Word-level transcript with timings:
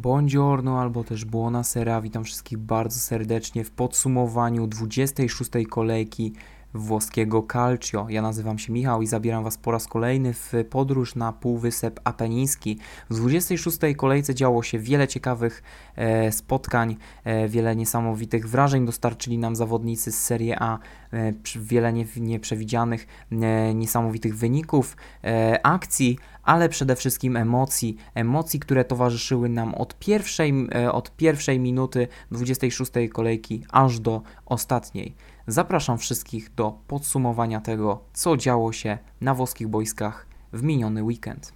Buongiorno 0.00 0.80
albo 0.80 1.04
też 1.04 1.24
buonasera, 1.24 2.00
witam 2.00 2.24
wszystkich 2.24 2.58
bardzo 2.58 2.98
serdecznie 2.98 3.64
w 3.64 3.70
podsumowaniu 3.70 4.66
26. 4.66 5.50
kolejki 5.70 6.32
włoskiego 6.74 7.46
Calcio. 7.52 8.06
Ja 8.08 8.22
nazywam 8.22 8.58
się 8.58 8.72
Michał 8.72 9.02
i 9.02 9.06
zabieram 9.06 9.44
Was 9.44 9.58
po 9.58 9.70
raz 9.70 9.86
kolejny 9.86 10.34
w 10.34 10.52
podróż 10.70 11.14
na 11.14 11.32
Półwysep 11.32 12.00
Apeniński. 12.04 12.78
W 13.10 13.16
26. 13.16 13.78
kolejce 13.96 14.34
działo 14.34 14.62
się 14.62 14.78
wiele 14.78 15.08
ciekawych 15.08 15.62
e, 15.96 16.32
spotkań, 16.32 16.96
e, 17.24 17.48
wiele 17.48 17.76
niesamowitych 17.76 18.48
wrażeń 18.48 18.86
dostarczyli 18.86 19.38
nam 19.38 19.56
zawodnicy 19.56 20.12
z 20.12 20.24
Serie 20.24 20.62
A, 20.62 20.78
e, 21.12 21.32
wiele 21.56 21.92
nie, 21.92 22.06
nieprzewidzianych, 22.16 23.06
e, 23.32 23.74
niesamowitych 23.74 24.36
wyników, 24.36 24.96
e, 25.24 25.66
akcji, 25.66 26.18
ale 26.50 26.68
przede 26.68 26.96
wszystkim 26.96 27.36
emocji, 27.36 27.96
emocji, 28.14 28.60
które 28.60 28.84
towarzyszyły 28.84 29.48
nam 29.48 29.74
od 29.74 29.98
pierwszej, 29.98 30.68
e, 30.74 30.92
od 30.92 31.16
pierwszej 31.16 31.60
minuty 31.60 32.08
26. 32.30 33.08
kolejki 33.12 33.64
aż 33.72 34.00
do 34.00 34.22
ostatniej. 34.46 35.14
Zapraszam 35.46 35.98
wszystkich 35.98 36.54
do 36.54 36.78
podsumowania 36.86 37.60
tego, 37.60 38.00
co 38.12 38.36
działo 38.36 38.72
się 38.72 38.98
na 39.20 39.34
włoskich 39.34 39.68
boiskach 39.68 40.26
w 40.52 40.62
miniony 40.62 41.02
weekend. 41.02 41.52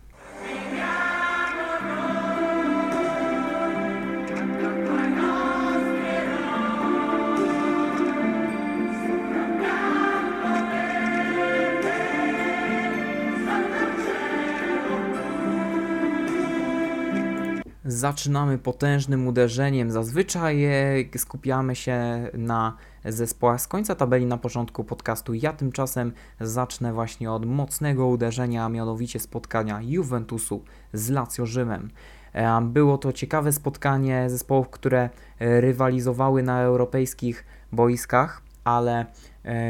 Zaczynamy 17.87 18.59
potężnym 18.59 19.27
uderzeniem. 19.27 19.91
Zazwyczaj 19.91 20.65
e, 20.65 21.19
skupiamy 21.19 21.77
się 21.77 22.29
na 22.35 22.77
zespołach 23.05 23.61
z 23.61 23.69
końca 23.69 23.95
tabeli 23.95 24.27
na 24.27 24.39
początku 24.39 24.85
podcastu. 24.85 25.35
Ja 25.35 25.53
tymczasem 25.53 26.13
zacznę 26.41 26.93
właśnie 26.93 27.33
od 27.33 27.47
mocnego 27.47 28.07
uderzenia, 28.07 28.65
a 28.65 28.69
mianowicie 28.69 29.21
spotkania 29.21 29.81
Juventusu 29.83 30.63
z 30.93 31.11
Lazio 31.11 31.47
Rzymem. 31.47 31.91
E, 32.33 32.61
było 32.61 32.99
to 32.99 33.13
ciekawe 33.13 33.53
spotkanie 33.53 34.31
zespołów, 34.31 34.71
które 34.71 35.11
e, 35.39 35.61
rywalizowały 35.61 36.43
na 36.43 36.63
europejskich 36.63 37.45
boiskach, 37.73 38.43
ale 38.65 39.07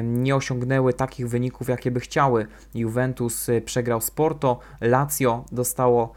nie 0.02 0.36
osiągnęły 0.36 0.92
takich 0.92 1.28
wyników, 1.28 1.68
jakie 1.68 1.90
by 1.90 2.00
chciały. 2.00 2.46
Juventus 2.74 3.50
przegrał 3.64 4.00
z 4.00 4.10
Porto, 4.10 4.58
Lazio 4.80 5.44
dostało 5.52 6.12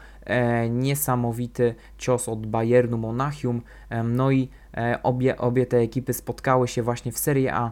niesamowity 0.70 1.74
cios 1.98 2.28
od 2.28 2.46
Bayernu 2.46 2.98
Monachium. 2.98 3.62
E, 3.90 4.02
no 4.02 4.30
i 4.30 4.48
e, 4.76 4.98
obie, 5.02 5.38
obie 5.38 5.66
te 5.66 5.76
ekipy 5.76 6.12
spotkały 6.12 6.68
się 6.68 6.82
właśnie 6.82 7.12
w 7.12 7.18
Serie 7.18 7.54
A, 7.54 7.70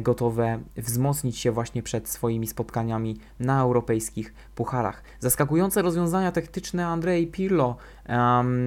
gotowe 0.00 0.58
wzmocnić 0.76 1.38
się 1.38 1.52
właśnie 1.52 1.82
przed 1.82 2.08
swoimi 2.08 2.46
spotkaniami 2.46 3.16
na 3.40 3.60
europejskich 3.60 4.34
pucharach. 4.54 5.02
Zaskakujące 5.20 5.82
rozwiązania 5.82 6.32
taktyczne 6.32 6.86
Andrzej 6.86 7.26
Pirlo 7.26 7.76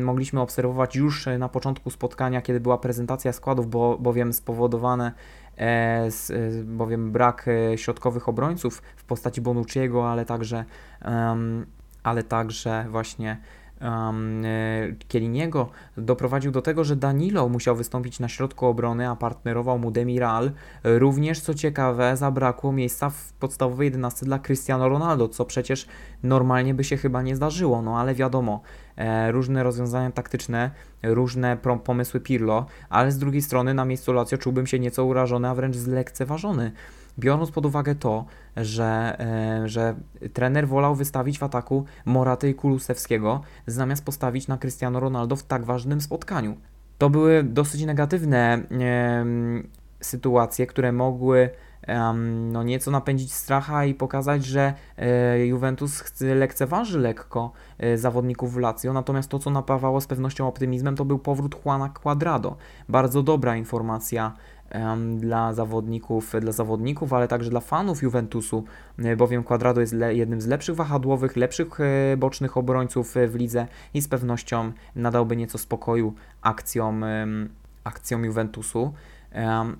mogliśmy 0.04 0.42
obserwować 0.42 0.96
już 0.96 1.28
na 1.40 1.50
początku 1.50 1.90
spotkania, 1.90 2.42
kiedy 2.42 2.60
była 2.60 2.78
prezentacja 2.78 3.34
składów, 3.34 3.70
bo, 3.70 3.98
bowiem 3.98 4.34
spowodowane 4.34 5.12
e, 5.58 6.12
z, 6.12 6.32
bowiem 6.66 7.12
brak 7.12 7.46
środkowych 7.76 8.30
obrońców 8.30 8.82
w 8.96 9.04
postaci 9.04 9.42
Bonucciego, 9.42 10.12
ale 10.12 10.26
także 10.26 10.66
um, 11.06 11.66
ale 12.04 12.24
także 12.24 12.86
właśnie 12.90 13.38
um, 13.82 14.44
Kieliniego 15.08 15.70
doprowadził 15.98 16.52
do 16.52 16.62
tego, 16.62 16.84
że 16.84 16.96
Danilo 16.96 17.50
musiał 17.50 17.76
wystąpić 17.76 18.20
na 18.20 18.28
środku 18.28 18.66
obrony, 18.66 19.10
a 19.10 19.16
partnerował 19.16 19.80
mu 19.80 19.92
Demiral. 19.92 20.52
Również, 20.84 21.42
co 21.42 21.54
ciekawe, 21.54 22.18
zabrakło 22.18 22.72
miejsca 22.72 23.10
w 23.10 23.34
podstawowej 23.34 23.86
11 23.86 24.26
dla 24.26 24.40
Cristiano 24.40 24.90
Ronaldo, 24.90 25.28
co 25.28 25.46
przecież 25.46 25.88
normalnie 26.24 26.74
by 26.74 26.84
się 26.84 26.98
chyba 26.98 27.22
nie 27.22 27.36
zdarzyło, 27.36 27.82
no 27.82 28.00
ale 28.00 28.16
wiadomo, 28.16 28.62
e, 28.98 29.32
różne 29.32 29.64
rozwiązania 29.64 30.12
taktyczne, 30.12 30.72
różne 31.04 31.58
pomysły 31.84 32.20
Pirlo, 32.20 32.66
ale 32.90 33.12
z 33.12 33.18
drugiej 33.18 33.42
strony 33.42 33.74
na 33.74 33.86
miejscu 33.86 34.14
Lazio 34.14 34.38
czułbym 34.38 34.68
się 34.68 34.80
nieco 34.80 35.06
urażony, 35.06 35.50
a 35.50 35.56
wręcz 35.56 35.76
zlekceważony 35.76 36.72
biorąc 37.20 37.52
pod 37.52 37.66
uwagę 37.66 37.96
to, 37.96 38.26
że, 38.58 39.20
e, 39.20 39.68
że 39.68 39.96
trener 40.34 40.68
wolał 40.68 40.96
wystawić 40.96 41.40
w 41.40 41.44
ataku 41.44 41.86
Moraty 42.06 42.50
i 42.50 42.56
Kulusewskiego, 42.56 43.42
zamiast 43.68 44.06
postawić 44.06 44.48
na 44.48 44.58
Cristiano 44.58 45.00
Ronaldo 45.00 45.36
w 45.36 45.44
tak 45.44 45.66
ważnym 45.66 46.02
spotkaniu. 46.02 46.58
To 46.98 47.10
były 47.10 47.44
dosyć 47.44 47.86
negatywne 47.86 48.62
e, 48.72 49.26
sytuacje, 50.02 50.68
które 50.68 50.92
mogły 50.92 51.50
no 52.52 52.64
nieco 52.64 52.92
napędzić 52.92 53.34
stracha 53.34 53.86
i 53.86 53.94
pokazać, 53.94 54.46
że 54.46 54.74
e, 54.98 55.46
Juventus 55.46 56.22
lekceważy 56.22 57.00
lekko 57.00 57.52
e, 57.78 57.98
zawodników 57.98 58.54
w 58.54 58.58
Lazio, 58.58 58.94
natomiast 58.94 59.30
to, 59.30 59.40
co 59.40 59.50
napawało 59.50 60.02
z 60.02 60.08
pewnością 60.08 60.48
optymizmem, 60.48 60.96
to 60.96 61.06
był 61.06 61.20
powrót 61.20 61.56
Juana 61.66 61.90
Quadrado. 61.90 62.58
Bardzo 62.90 63.24
dobra 63.24 63.56
informacja 63.56 64.34
dla 65.18 65.54
zawodników, 65.54 66.34
dla 66.42 66.52
zawodników, 66.52 67.14
ale 67.14 67.28
także 67.28 67.50
dla 67.50 67.60
fanów 67.60 68.04
Juventusu, 68.04 68.64
e, 69.00 69.16
bowiem 69.16 69.44
Quadrado 69.44 69.82
jest 69.82 69.96
jednym 70.10 70.42
z 70.42 70.48
lepszych 70.48 70.76
wahadłowych, 70.76 71.36
lepszych 71.36 71.80
e, 71.80 72.18
bocznych 72.18 72.58
obrońców 72.58 73.18
e, 73.18 73.28
w 73.28 73.36
lidze 73.36 73.68
i 73.94 74.02
z 74.02 74.08
pewnością 74.08 74.72
nadałby 74.96 75.36
nieco 75.36 75.58
spokoju 75.58 76.14
akcjom, 76.42 77.06
akcjom 77.84 78.26
Juventusu. 78.26 78.94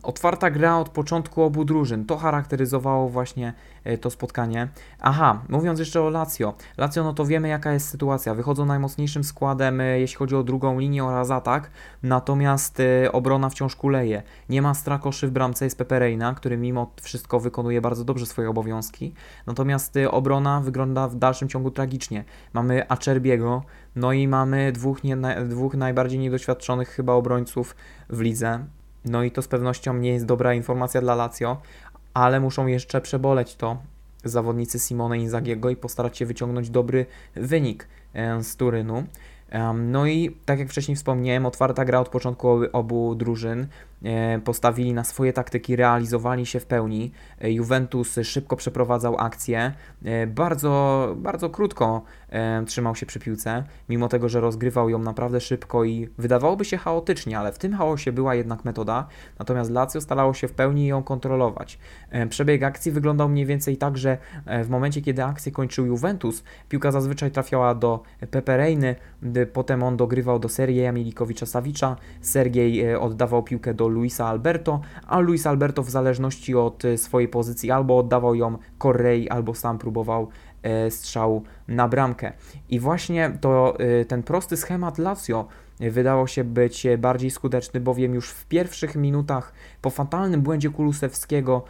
Otwarta 0.04 0.52
gra 0.52 0.78
od 0.78 0.90
początku 0.90 1.44
obu 1.44 1.66
drużyn. 1.66 2.06
To 2.06 2.18
charakteryzowało 2.18 3.10
właśnie 3.10 3.54
e, 3.84 3.98
to 3.98 4.10
spotkanie. 4.10 4.68
Aha, 5.00 5.42
mówiąc 5.50 5.80
jeszcze 5.80 6.02
o 6.02 6.10
Lazio. 6.10 6.54
Lazio, 6.78 7.04
no 7.04 7.14
to 7.14 7.26
wiemy 7.26 7.48
jaka 7.48 7.74
jest 7.74 7.90
sytuacja. 7.90 8.36
Wychodzą 8.36 8.66
najmocniejszym 8.66 9.24
składem, 9.24 9.82
e, 9.82 10.00
jeśli 10.00 10.18
chodzi 10.18 10.36
o 10.36 10.44
drugą 10.44 10.80
linię 10.80 11.04
oraz 11.04 11.32
atak, 11.32 11.72
natomiast 12.04 12.80
e, 12.80 13.12
obrona 13.12 13.50
wciąż 13.50 13.76
kuleje. 13.76 14.24
Nie 14.50 14.62
ma 14.62 14.74
Strakoszy 14.74 15.28
w 15.28 15.32
bramce, 15.32 15.66
jest 15.66 15.78
Pepereina, 15.78 16.34
który 16.34 16.58
mimo 16.58 16.92
wszystko 17.02 17.40
wykonuje 17.40 17.82
bardzo 17.82 18.04
dobrze 18.06 18.26
swoje 18.26 18.50
obowiązki. 18.50 19.14
Natomiast 19.48 19.96
obrona 20.12 20.62
wygląda 20.62 21.08
w 21.08 21.16
dalszym 21.16 21.50
ciągu 21.50 21.72
tragicznie. 21.72 22.24
Mamy 22.54 22.90
Acerbiego, 22.90 23.64
no 23.96 24.14
i 24.14 24.28
mamy 24.28 24.72
dwóch, 24.72 25.04
nie, 25.04 25.18
dwóch 25.48 25.74
najbardziej 25.74 26.20
niedoświadczonych 26.20 26.90
chyba 26.90 27.14
obrońców 27.14 27.76
w 28.10 28.22
lidze 28.22 28.66
no 29.06 29.24
i 29.24 29.32
to 29.32 29.42
z 29.42 29.48
pewnością 29.48 29.94
nie 29.94 30.10
jest 30.10 30.26
dobra 30.26 30.54
informacja 30.54 31.02
dla 31.02 31.16
Lazio, 31.16 31.62
ale 32.14 32.40
muszą 32.40 32.68
jeszcze 32.68 33.02
przeboleć 33.02 33.56
to 33.56 33.78
zawodnicy 34.24 34.80
Simone 34.80 35.18
Inzagiego 35.18 35.70
i 35.70 35.76
postarać 35.76 36.18
się 36.18 36.26
wyciągnąć 36.26 36.70
dobry 36.70 37.06
wynik 37.36 37.88
e, 38.14 38.44
z 38.44 38.56
Turynu. 38.56 39.04
No 39.76 40.06
i 40.06 40.38
tak 40.46 40.60
jak 40.60 40.70
wcześniej 40.70 40.96
wspomniałem, 40.96 41.46
otwarta 41.46 41.86
gra 41.86 42.00
od 42.00 42.10
początku 42.10 42.50
obu 42.74 43.16
drużyn. 43.16 43.68
E, 44.04 44.40
postawili 44.40 44.94
na 44.94 45.04
swoje 45.04 45.34
taktyki, 45.34 45.76
realizowali 45.76 46.46
się 46.46 46.60
w 46.60 46.66
pełni. 46.66 47.12
E, 47.42 47.52
Juventus 47.52 48.20
szybko 48.24 48.56
przeprowadzał 48.56 49.18
akcję, 49.18 49.74
e, 50.06 50.28
bardzo, 50.28 51.14
bardzo 51.18 51.50
krótko 51.50 52.02
trzymał 52.66 52.96
się 52.96 53.06
przy 53.06 53.20
piłce, 53.20 53.64
mimo 53.90 54.08
tego, 54.08 54.30
że 54.30 54.40
rozgrywał 54.40 54.90
ją 54.90 55.00
naprawdę 55.00 55.42
szybko 55.42 55.84
i 55.84 56.10
wydawałoby 56.18 56.66
się 56.66 56.78
chaotycznie, 56.78 57.40
ale 57.40 57.52
w 57.52 57.58
tym 57.58 57.74
chaosie 57.74 58.12
była 58.12 58.36
jednak 58.36 58.66
metoda, 58.66 59.08
natomiast 59.40 59.72
Lazio 59.72 60.02
starało 60.02 60.34
się 60.34 60.48
w 60.48 60.52
pełni 60.52 60.88
ją 60.88 61.04
kontrolować. 61.04 61.80
Przebieg 62.30 62.64
akcji 62.64 62.92
wyglądał 62.92 63.30
mniej 63.30 63.46
więcej 63.46 63.78
tak, 63.78 63.98
że 63.98 64.18
w 64.64 64.70
momencie, 64.70 65.02
kiedy 65.02 65.24
akcję 65.24 65.52
kończył 65.52 65.86
Juventus, 65.86 66.44
piłka 66.70 66.92
zazwyczaj 66.92 67.32
trafiała 67.32 67.76
do 67.76 68.04
Pepereiny, 68.32 68.96
potem 69.54 69.84
on 69.84 69.98
dogrywał 69.98 70.40
do 70.40 70.50
Sergeja 70.50 70.94
Milikowicza-Sawicza, 70.94 71.96
Sergiej 72.22 72.96
oddawał 72.96 73.44
piłkę 73.44 73.74
do 73.74 73.89
Luisa 73.90 74.28
Alberto, 74.28 74.82
a 75.08 75.20
Luis 75.20 75.48
Alberto 75.48 75.84
w 75.84 75.90
zależności 75.90 76.56
od 76.56 76.86
e, 76.86 76.98
swojej 76.98 77.30
pozycji 77.30 77.72
albo 77.72 77.98
oddawał 77.98 78.36
ją 78.36 78.58
Correi, 78.84 79.30
albo 79.30 79.56
sam 79.56 79.78
próbował 79.78 80.28
e, 80.64 80.92
strzału 80.92 81.44
na 81.68 81.88
bramkę. 81.88 82.34
I 82.70 82.80
właśnie 82.80 83.38
to 83.42 83.80
e, 83.80 84.06
ten 84.06 84.24
prosty 84.24 84.58
schemat 84.58 84.98
Lazio 84.98 85.48
wydało 85.80 86.28
się 86.28 86.44
być 86.44 86.88
bardziej 86.98 87.32
skuteczny, 87.32 87.80
bowiem 87.80 88.14
już 88.14 88.30
w 88.30 88.46
pierwszych 88.46 88.96
minutach 88.96 89.54
po 89.82 89.90
fatalnym 89.90 90.42
błędzie 90.42 90.70
Kulusewskiego 90.70 91.64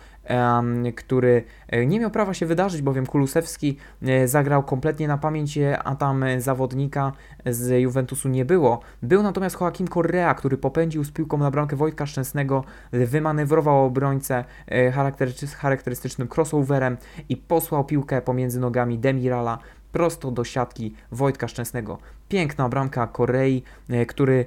który 0.95 1.43
e, 1.67 1.85
nie 1.85 1.99
miał 1.99 2.11
prawa 2.11 2.33
się 2.33 2.45
wydarzyć, 2.45 2.81
bowiem 2.81 3.05
Kulusewski 3.05 3.77
e, 4.01 4.27
zagrał 4.27 4.63
kompletnie 4.63 5.07
na 5.07 5.17
pamięć, 5.17 5.57
e, 5.57 5.83
a 5.83 5.95
tam 5.95 6.25
zawodnika 6.37 7.11
z 7.45 7.81
Juventusu 7.81 8.29
nie 8.29 8.45
było. 8.45 8.79
Był 9.03 9.23
natomiast 9.23 9.61
Joaquim 9.61 9.87
Correa, 9.87 10.33
który 10.33 10.57
popędził 10.57 11.03
z 11.03 11.11
piłką 11.11 11.37
na 11.37 11.51
bramkę 11.51 11.75
Wojtka 11.75 12.05
Szczęsnego, 12.05 12.63
wymanewrował 12.91 13.85
obrońcę 13.85 14.45
charakterystycznym 15.57 16.27
crossoverem 16.35 16.97
i 17.29 17.37
posłał 17.37 17.85
piłkę 17.85 18.21
pomiędzy 18.21 18.59
nogami 18.59 18.99
Demirala 18.99 19.59
prosto 19.91 20.31
do 20.31 20.43
siatki 20.43 20.95
Wojtka 21.11 21.47
Szczęsnego. 21.47 21.97
Piękna 22.29 22.69
bramka 22.69 23.07
Korei, 23.07 23.63
e, 23.89 24.05
który 24.05 24.39
e, 24.39 24.45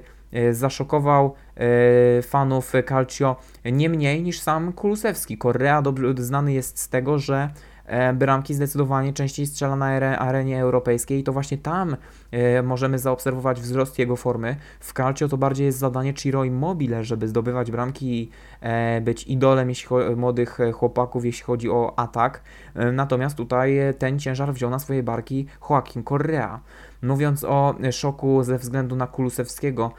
zaszokował 0.51 1.33
e, 1.55 2.21
fanów 2.21 2.73
Calcio 2.89 3.35
nie 3.65 3.89
mniej 3.89 4.23
niż 4.23 4.39
sam 4.39 4.73
Kulusewski. 4.73 5.37
Korea 5.37 5.81
dobrze 5.81 6.13
znany 6.17 6.53
jest 6.53 6.79
z 6.79 6.89
tego, 6.89 7.19
że 7.19 7.49
E, 7.85 8.13
bramki 8.13 8.53
zdecydowanie 8.53 9.13
częściej 9.13 9.47
strzela 9.47 9.75
na 9.75 9.85
arenie 10.19 10.61
europejskiej 10.61 11.19
i 11.19 11.23
to 11.23 11.33
właśnie 11.33 11.57
tam 11.57 11.97
e, 12.31 12.63
możemy 12.63 12.99
zaobserwować 12.99 13.61
wzrost 13.61 13.99
jego 13.99 14.15
formy. 14.15 14.55
W 14.79 14.93
Calcio 14.93 15.27
to 15.27 15.37
bardziej 15.37 15.65
jest 15.65 15.77
zadanie 15.77 16.13
Ciro 16.13 16.43
Immobile, 16.43 17.03
żeby 17.03 17.27
zdobywać 17.27 17.71
bramki 17.71 18.21
i 18.21 18.29
e, 18.61 19.01
być 19.01 19.23
idolem 19.23 19.71
młodych 20.15 20.57
chłopaków, 20.73 21.25
jeśli 21.25 21.43
chodzi 21.43 21.69
o 21.69 21.93
atak. 21.99 22.41
Natomiast 22.93 23.37
tutaj 23.37 23.79
ten 23.99 24.19
ciężar 24.19 24.53
wziął 24.53 24.69
na 24.69 24.79
swoje 24.79 25.03
barki 25.03 25.45
Joaquim 25.69 26.03
Correa. 26.03 26.59
Mówiąc 27.03 27.43
o 27.43 27.75
szoku 27.91 28.43
ze 28.43 28.57
względu 28.57 28.95
na 28.95 29.07
Kulusewskiego, 29.07 29.91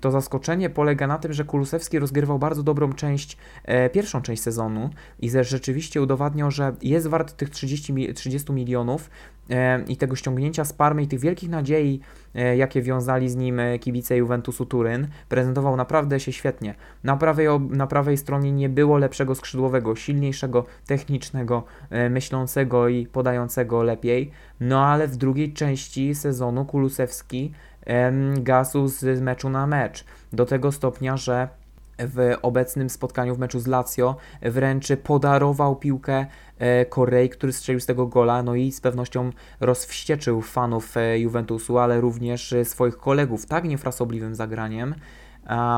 to 0.00 0.10
zaskoczenie 0.10 0.70
polega 0.70 1.06
na 1.06 1.18
tym, 1.18 1.32
że 1.32 1.44
Kulusewski 1.44 1.98
rozgrywał 1.98 2.38
bardzo 2.38 2.62
dobrą 2.62 2.92
część, 2.92 3.36
e, 3.64 3.90
pierwszą 3.90 4.22
część 4.22 4.42
sezonu 4.42 4.90
i 5.18 5.30
rzeczywiście 5.30 6.02
udowadniał, 6.02 6.50
że 6.50 6.76
jest 6.82 7.06
wart 7.06 7.36
tych 7.36 7.50
30, 7.50 8.14
30 8.14 8.52
milionów 8.52 9.10
i 9.88 9.96
tego 9.96 10.16
ściągnięcia 10.16 10.64
z 10.64 10.72
Parmy 10.72 11.02
i 11.02 11.06
tych 11.06 11.20
wielkich 11.20 11.50
nadziei, 11.50 12.00
e, 12.34 12.56
jakie 12.56 12.82
wiązali 12.82 13.28
z 13.28 13.36
nim 13.36 13.60
e, 13.60 13.78
kibice 13.78 14.16
Juventusu 14.16 14.66
Turyn, 14.66 15.08
prezentował 15.28 15.76
naprawdę 15.76 16.20
się 16.20 16.32
świetnie. 16.32 16.74
Na 17.04 17.16
prawej, 17.16 17.46
na 17.70 17.86
prawej 17.86 18.16
stronie 18.16 18.52
nie 18.52 18.68
było 18.68 18.98
lepszego 18.98 19.34
skrzydłowego, 19.34 19.96
silniejszego, 19.96 20.64
technicznego, 20.86 21.64
e, 21.90 22.10
myślącego 22.10 22.88
i 22.88 23.06
podającego 23.06 23.82
lepiej, 23.82 24.30
no 24.60 24.86
ale 24.86 25.08
w 25.08 25.16
drugiej 25.16 25.52
części 25.52 26.14
sezonu 26.14 26.64
Kulusewski 26.64 27.52
gasł 28.38 28.88
z 28.88 29.20
meczu 29.20 29.50
na 29.50 29.66
mecz. 29.66 30.04
Do 30.32 30.46
tego 30.46 30.72
stopnia, 30.72 31.16
że 31.16 31.48
w 31.98 32.34
obecnym 32.42 32.90
spotkaniu 32.90 33.34
w 33.34 33.38
meczu 33.38 33.60
z 33.60 33.66
Lazio 33.66 34.16
wręcz 34.42 34.86
podarował 35.02 35.76
piłkę 35.76 36.14
e, 36.14 36.26
Korei, 36.88 37.28
który 37.28 37.52
strzelił 37.52 37.80
z 37.80 37.86
tego 37.86 38.06
gola, 38.06 38.42
no 38.42 38.54
i 38.54 38.72
z 38.72 38.80
pewnością 38.80 39.30
rozwścieczył 39.60 40.42
fanów 40.42 40.96
e, 40.96 41.18
Juventusu, 41.18 41.78
ale 41.78 42.00
również 42.00 42.52
e, 42.52 42.64
swoich 42.64 42.96
kolegów 42.96 43.46
tak 43.46 43.64
niefrasobliwym 43.64 44.34
zagraniem. 44.34 44.94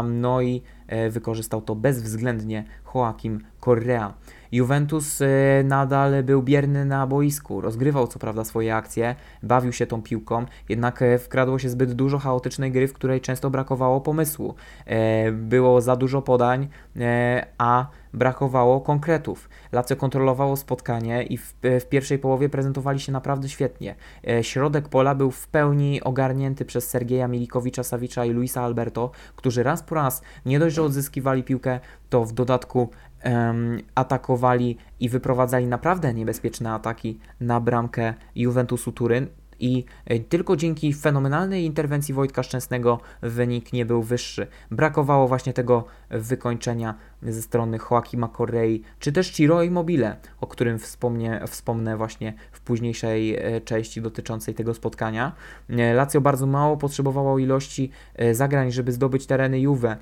No 0.04 0.42
i 0.42 0.62
wykorzystał 1.10 1.62
to 1.62 1.74
bezwzględnie 1.74 2.64
Joaquim 2.94 3.40
Correa. 3.64 4.14
Juventus 4.54 5.22
nadal 5.64 6.22
był 6.22 6.42
bierny 6.42 6.84
na 6.84 7.06
boisku, 7.06 7.60
rozgrywał 7.60 8.06
co 8.06 8.18
prawda 8.18 8.44
swoje 8.44 8.76
akcje, 8.76 9.14
bawił 9.42 9.72
się 9.72 9.86
tą 9.86 10.02
piłką, 10.02 10.46
jednak 10.68 11.02
e, 11.02 11.18
wkradło 11.18 11.58
się 11.58 11.68
zbyt 11.68 11.92
dużo 11.92 12.18
chaotycznej 12.18 12.72
gry, 12.72 12.88
w 12.88 12.92
której 12.92 13.20
często 13.20 13.50
brakowało 13.50 14.00
pomysłu. 14.00 14.54
E, 14.86 15.32
było 15.32 15.80
za 15.80 15.96
dużo 15.96 16.22
podań, 16.22 16.68
e, 16.96 17.46
a 17.58 17.86
brakowało 18.14 18.80
konkretów. 18.80 19.48
Lazio 19.72 19.96
kontrolowało 19.96 20.56
spotkanie 20.56 21.22
i 21.22 21.36
w, 21.36 21.54
w, 21.62 21.86
pierwszej 21.88 22.18
połowie 22.18 22.48
prezentowali 22.48 23.00
się 23.00 23.12
naprawdę 23.12 23.48
świetnie. 23.48 23.94
Środek 24.42 24.88
pola 24.88 25.14
był 25.14 25.30
w 25.30 25.48
pełni 25.48 26.02
ogarnięty 26.02 26.64
przez 26.64 26.88
Sergeja 26.88 27.28
Milikowicza, 27.28 27.82
Sawicza 27.82 28.24
i 28.24 28.30
Luisa 28.30 28.62
Alberto, 28.62 29.10
którzy 29.36 29.62
raz 29.62 29.82
po 29.82 29.94
raz 29.94 30.22
nie 30.46 30.58
dość, 30.58 30.76
że 30.76 30.82
odzyskiwali 30.82 31.42
piłkę, 31.42 31.80
to 32.10 32.24
w 32.24 32.32
dodatku 32.32 32.90
um, 33.24 33.78
atakowali 33.94 34.76
i 35.00 35.08
wyprowadzali 35.08 35.66
naprawdę 35.66 36.14
niebezpieczne 36.14 36.72
ataki 36.72 37.18
na 37.40 37.60
bramkę 37.60 38.14
Juventusu 38.34 38.92
Turyn 38.92 39.26
i 39.60 39.84
e, 40.06 40.18
tylko 40.18 40.56
dzięki 40.56 40.94
fenomenalnej 40.94 41.64
interwencji 41.64 42.14
Wojtka 42.14 42.42
Szczęsnego 42.42 43.00
wynik 43.22 43.72
nie 43.72 43.86
był 43.86 44.02
wyższy. 44.02 44.46
Brakowało 44.70 45.28
właśnie 45.28 45.52
tego 45.52 45.84
wykończenia 46.14 46.94
ze 47.22 47.42
strony 47.42 47.78
Joaquima 47.90 48.28
Correi, 48.28 48.82
czy 48.98 49.12
też 49.12 49.30
Ciro 49.30 49.62
Immobile, 49.62 50.16
o 50.40 50.46
którym 50.46 50.78
wspomnę, 50.78 51.46
wspomnę 51.46 51.96
właśnie 51.96 52.34
w 52.52 52.60
późniejszej 52.60 53.36
e, 53.36 53.60
części 53.60 54.02
dotyczącej 54.02 54.54
tego 54.54 54.74
spotkania. 54.74 55.32
E, 55.70 55.94
Lazio 55.94 56.20
bardzo 56.20 56.46
mało 56.46 56.76
potrzebowało 56.76 57.38
ilości 57.38 57.90
zagrań, 58.32 58.72
żeby 58.72 58.92
zdobyć 58.92 59.26
tereny 59.26 59.60
Juve. 59.60 59.96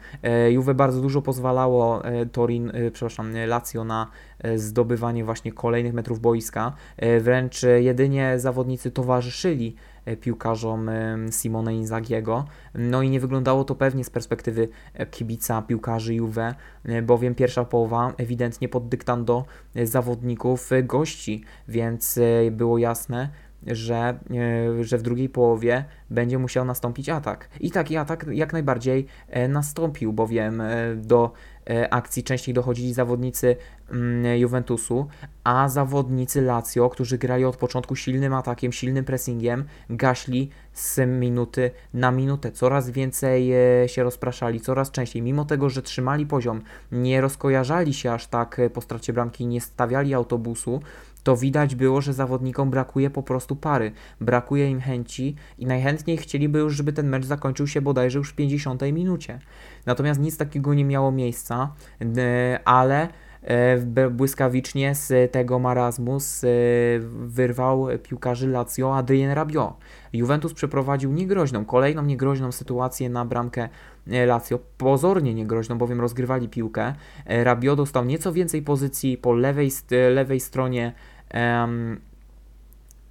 Juve 0.50 0.74
bardzo 0.74 1.00
dużo 1.00 1.22
pozwalało 1.22 2.02
Torin, 2.32 2.72
przepraszam, 2.92 3.32
Lazio 3.46 3.84
na 3.84 4.10
zdobywanie 4.56 5.24
właśnie 5.24 5.52
kolejnych 5.52 5.94
metrów 5.94 6.20
boiska. 6.20 6.72
Wręcz 7.20 7.62
jedynie 7.80 8.38
zawodnicy 8.38 8.90
towarzyszyli 8.90 9.76
E, 9.91 9.91
piłkarzom 10.20 10.90
Simone 11.30 11.74
Inzagiego. 11.74 12.44
No 12.74 13.02
i 13.02 13.10
nie 13.10 13.20
wyglądało 13.20 13.64
to 13.64 13.74
pewnie 13.74 14.04
z 14.04 14.10
perspektywy 14.10 14.68
e, 14.94 15.06
kibica 15.06 15.62
piłkarzy 15.62 16.14
Juve, 16.14 16.54
e, 16.84 17.02
bowiem 17.02 17.34
pierwsza 17.34 17.64
połowa 17.64 18.12
ewidentnie 18.16 18.68
pod 18.68 18.88
dyktando 18.88 19.44
zawodników 19.84 20.70
gości, 20.82 21.44
więc 21.68 22.18
było 22.50 22.78
jasne, 22.78 23.28
że, 23.66 24.18
że 24.80 24.98
w 24.98 25.02
drugiej 25.02 25.28
połowie 25.28 25.84
będzie 26.10 26.38
musiał 26.38 26.64
nastąpić 26.64 27.08
atak. 27.08 27.48
I 27.60 27.70
taki 27.70 27.96
atak 27.96 28.26
jak 28.32 28.52
najbardziej 28.52 29.06
nastąpił, 29.48 30.12
bowiem 30.12 30.62
do 30.96 31.32
E, 31.70 31.94
akcji 31.94 32.22
częściej 32.22 32.54
dochodzili 32.54 32.94
zawodnicy 32.94 33.56
Juventusu, 34.38 35.06
a 35.44 35.68
zawodnicy 35.68 36.42
Lazio, 36.42 36.90
którzy 36.90 37.18
grali 37.18 37.44
od 37.44 37.56
początku 37.56 37.96
silnym 37.96 38.34
atakiem, 38.34 38.72
silnym 38.72 39.04
pressingiem, 39.04 39.64
gaśli 39.90 40.50
z 40.72 40.98
minuty 41.06 41.70
na 41.94 42.10
minutę. 42.10 42.52
Coraz 42.52 42.90
więcej 42.90 43.52
e, 43.52 43.88
się 43.88 44.02
rozpraszali, 44.02 44.60
coraz 44.60 44.90
częściej. 44.90 45.22
Mimo 45.22 45.44
tego, 45.44 45.70
że 45.70 45.82
trzymali 45.82 46.26
poziom, 46.26 46.62
nie 46.92 47.20
rozkojarzali 47.20 47.94
się 47.94 48.12
aż 48.12 48.26
tak 48.26 48.58
e, 48.58 48.70
po 48.70 48.80
stracie 48.80 49.12
bramki, 49.12 49.46
nie 49.46 49.60
stawiali 49.60 50.14
autobusu, 50.14 50.80
to 51.22 51.36
widać 51.36 51.74
było, 51.74 52.00
że 52.00 52.12
zawodnikom 52.12 52.70
brakuje 52.70 53.10
po 53.10 53.22
prostu 53.22 53.56
pary, 53.56 53.92
brakuje 54.20 54.70
im 54.70 54.80
chęci 54.80 55.36
i 55.58 55.66
najchętniej 55.66 56.16
chcieliby 56.16 56.58
już, 56.58 56.74
żeby 56.74 56.92
ten 56.92 57.08
mecz 57.08 57.24
zakończył 57.24 57.66
się 57.66 57.80
bodajże 57.80 58.18
już 58.18 58.30
w 58.30 58.34
50 58.34 58.82
minucie. 58.92 59.38
Natomiast 59.86 60.20
nic 60.20 60.36
takiego 60.36 60.74
nie 60.74 60.84
miało 60.84 61.12
miejsca, 61.12 61.74
ale 62.64 63.02
e, 63.02 63.08
błyskawicznie 64.10 64.94
z 64.94 65.32
tego 65.32 65.58
marazmu 65.58 66.18
wyrwał 67.08 67.86
piłkarzy 68.02 68.48
Lazio 68.48 68.96
Adrien 68.96 69.30
Rabiot. 69.30 69.74
Juventus 70.12 70.54
przeprowadził 70.54 71.12
niegroźną, 71.12 71.64
kolejną 71.64 72.02
niegroźną 72.02 72.52
sytuację 72.52 73.10
na 73.10 73.24
bramkę 73.24 73.68
e, 74.10 74.26
Lazio, 74.26 74.58
pozornie 74.78 75.34
niegroźną, 75.34 75.78
bowiem 75.78 76.00
rozgrywali 76.00 76.48
piłkę. 76.48 76.94
E, 77.26 77.44
Rabiot 77.44 77.76
dostał 77.76 78.04
nieco 78.04 78.32
więcej 78.32 78.62
pozycji 78.62 79.18
po 79.18 79.32
lewej, 79.32 79.70
lewej 80.14 80.40
stronie 80.40 80.92
um, 81.34 82.00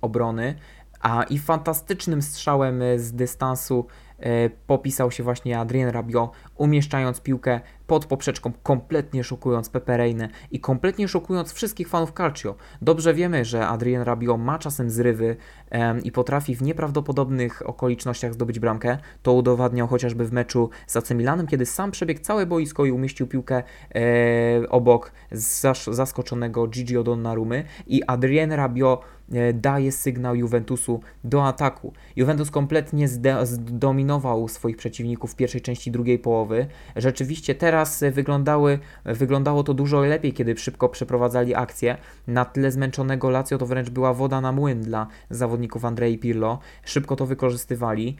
obrony, 0.01 0.55
a 1.01 1.23
i 1.23 1.39
fantastycznym 1.39 2.21
strzałem 2.21 2.81
z 2.97 3.11
dystansu 3.13 3.85
E, 4.21 4.49
popisał 4.49 5.11
się 5.11 5.23
właśnie 5.23 5.59
Adrien 5.59 5.89
Rabiot, 5.89 6.31
umieszczając 6.61 7.21
piłkę 7.21 7.59
pod 7.87 8.05
poprzeczką, 8.05 8.51
kompletnie 8.63 9.23
szokując 9.23 9.69
Pepereinę 9.69 10.29
i 10.51 10.59
kompletnie 10.59 11.07
szokując 11.07 11.53
wszystkich 11.53 11.87
fanów 11.87 12.13
Calcio. 12.13 12.55
Dobrze 12.81 13.13
wiemy, 13.13 13.45
że 13.45 13.67
Adrien 13.67 14.01
Rabiot 14.01 14.39
ma 14.39 14.59
czasem 14.59 14.89
zrywy 14.89 15.35
em, 15.69 16.03
i 16.03 16.11
potrafi 16.11 16.55
w 16.55 16.61
nieprawdopodobnych 16.61 17.69
okolicznościach 17.69 18.33
zdobyć 18.33 18.59
bramkę. 18.59 18.97
To 19.23 19.33
udowadniał 19.33 19.87
chociażby 19.87 20.25
w 20.25 20.31
meczu 20.31 20.69
z 20.87 20.97
AC 20.97 21.11
Milanem, 21.11 21.47
kiedy 21.47 21.65
sam 21.65 21.91
przebiegł 21.91 22.21
całe 22.21 22.45
boisko 22.45 22.85
i 22.85 22.91
umieścił 22.91 23.27
piłkę 23.27 23.63
e, 23.95 24.69
obok 24.69 25.11
zas 25.31 25.83
zaskoczonego 25.83 26.67
Gigi 26.67 27.03
Donnarumy 27.03 27.63
i 27.87 28.03
Adrien 28.07 28.51
Rabiot 28.51 29.01
e, 29.31 29.53
daje 29.53 29.91
sygnał 29.91 30.35
Juventusu 30.35 31.01
do 31.23 31.47
ataku. 31.47 31.93
Juventus 32.15 32.51
kompletnie 32.51 33.07
zdominował 33.43 34.47
swoich 34.47 34.77
przeciwników 34.77 35.31
w 35.31 35.35
pierwszej 35.35 35.61
części 35.61 35.91
drugiej 35.91 36.19
połowy. 36.19 36.50
Rzeczywiście 36.95 37.55
teraz 37.55 38.03
wyglądały, 38.11 38.79
wyglądało 39.05 39.63
to 39.63 39.73
dużo 39.73 40.01
lepiej, 40.01 40.33
kiedy 40.33 40.57
szybko 40.57 40.89
przeprowadzali 40.89 41.55
akcję. 41.55 41.97
Na 42.27 42.45
tle 42.45 42.71
zmęczonego 42.71 43.29
Lazio 43.29 43.57
to 43.57 43.65
wręcz 43.65 43.89
była 43.89 44.13
woda 44.13 44.41
na 44.41 44.51
młyn 44.51 44.81
dla 44.81 45.07
zawodników 45.29 45.85
Andrei 45.85 46.17
Pirlo. 46.17 46.59
Szybko 46.85 47.15
to 47.15 47.25
wykorzystywali. 47.25 48.15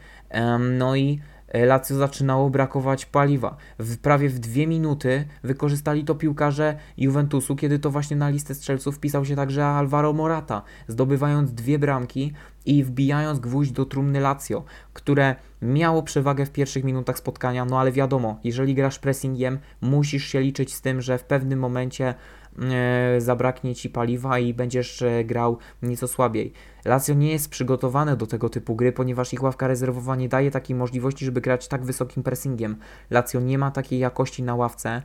No 0.78 0.96
i 0.96 1.20
E, 1.52 1.66
Lazio 1.66 1.94
zaczynało 1.94 2.50
brakować 2.50 3.06
paliwa. 3.06 3.56
W, 3.78 3.98
prawie 3.98 4.28
w 4.28 4.38
dwie 4.38 4.66
minuty 4.66 5.24
wykorzystali 5.44 6.04
to 6.04 6.14
piłkarze 6.14 6.76
Juventusu, 6.96 7.56
kiedy 7.56 7.78
to 7.78 7.90
właśnie 7.90 8.16
na 8.16 8.28
listę 8.28 8.54
strzelców 8.54 8.96
wpisał 8.96 9.24
się 9.24 9.36
także 9.36 9.66
Alvaro 9.66 10.12
Morata, 10.12 10.62
zdobywając 10.88 11.52
dwie 11.52 11.78
bramki 11.78 12.32
i 12.66 12.84
wbijając 12.84 13.40
gwóźdź 13.40 13.72
do 13.72 13.84
trumny 13.84 14.20
Lazio, 14.20 14.64
które 14.92 15.36
miało 15.62 16.02
przewagę 16.02 16.46
w 16.46 16.50
pierwszych 16.50 16.84
minutach 16.84 17.18
spotkania, 17.18 17.64
no 17.64 17.80
ale 17.80 17.92
wiadomo, 17.92 18.38
jeżeli 18.44 18.74
grasz 18.74 18.98
pressingiem, 18.98 19.58
musisz 19.80 20.24
się 20.24 20.40
liczyć 20.40 20.74
z 20.74 20.80
tym, 20.80 21.00
że 21.00 21.18
w 21.18 21.24
pewnym 21.24 21.58
momencie 21.58 22.14
e, 22.58 23.20
zabraknie 23.20 23.74
ci 23.74 23.90
paliwa 23.90 24.38
i 24.38 24.54
będziesz 24.54 25.02
e, 25.02 25.24
grał 25.24 25.58
nieco 25.82 26.08
słabiej. 26.08 26.52
Lazio 26.84 27.14
nie 27.14 27.32
jest 27.32 27.50
przygotowane 27.50 28.16
do 28.16 28.26
tego 28.26 28.48
typu 28.48 28.76
gry, 28.76 28.92
ponieważ 28.92 29.32
ich 29.32 29.42
ławka 29.42 29.68
rezerwowa 29.68 30.16
nie 30.16 30.28
daje 30.28 30.50
takiej 30.50 30.76
możliwości, 30.76 31.24
żeby 31.24 31.40
grać 31.40 31.68
tak 31.68 31.84
wysokim 31.84 32.22
pressingiem. 32.22 32.76
Lazio 33.10 33.40
nie 33.40 33.58
ma 33.58 33.70
takiej 33.70 33.98
jakości 33.98 34.42
na 34.42 34.54
ławce, 34.54 35.02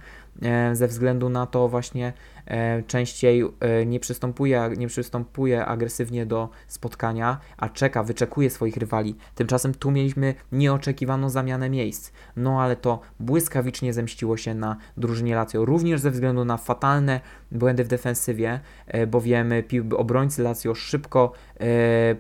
ze 0.74 0.88
względu 0.88 1.30
na 1.30 1.46
to 1.46 1.68
właśnie 1.68 2.14
e, 2.46 2.84
częściej 2.84 3.44
e, 3.60 3.86
nie 3.86 4.00
przystępuje, 4.00 4.70
nie 4.78 4.88
przystępuje 4.88 5.66
agresywnie 5.66 6.26
do 6.26 6.50
spotkania, 6.68 7.40
a 7.58 7.70
czeka, 7.70 8.04
wyczekuje 8.04 8.50
swoich 8.50 8.78
rywali. 8.78 9.16
Tymczasem 9.36 9.74
tu 9.74 9.92
mieliśmy 9.92 10.36
nieoczekiwaną 10.52 11.30
zamianę 11.30 11.70
miejsc. 11.70 12.12
No 12.36 12.62
ale 12.62 12.76
to 12.76 13.00
błyskawicznie 13.20 13.94
zemściło 13.94 14.38
się 14.38 14.54
na 14.54 14.78
drużynie 14.98 15.36
Lazio, 15.36 15.66
również 15.66 16.02
ze 16.02 16.12
względu 16.12 16.46
na 16.46 16.58
fatalne 16.58 17.22
błędy 17.52 17.84
w 17.84 17.88
defensywie, 17.88 18.60
bowiem 19.08 19.52
obrońcy 19.98 20.44
Lazio 20.44 20.76
szybko 20.76 21.32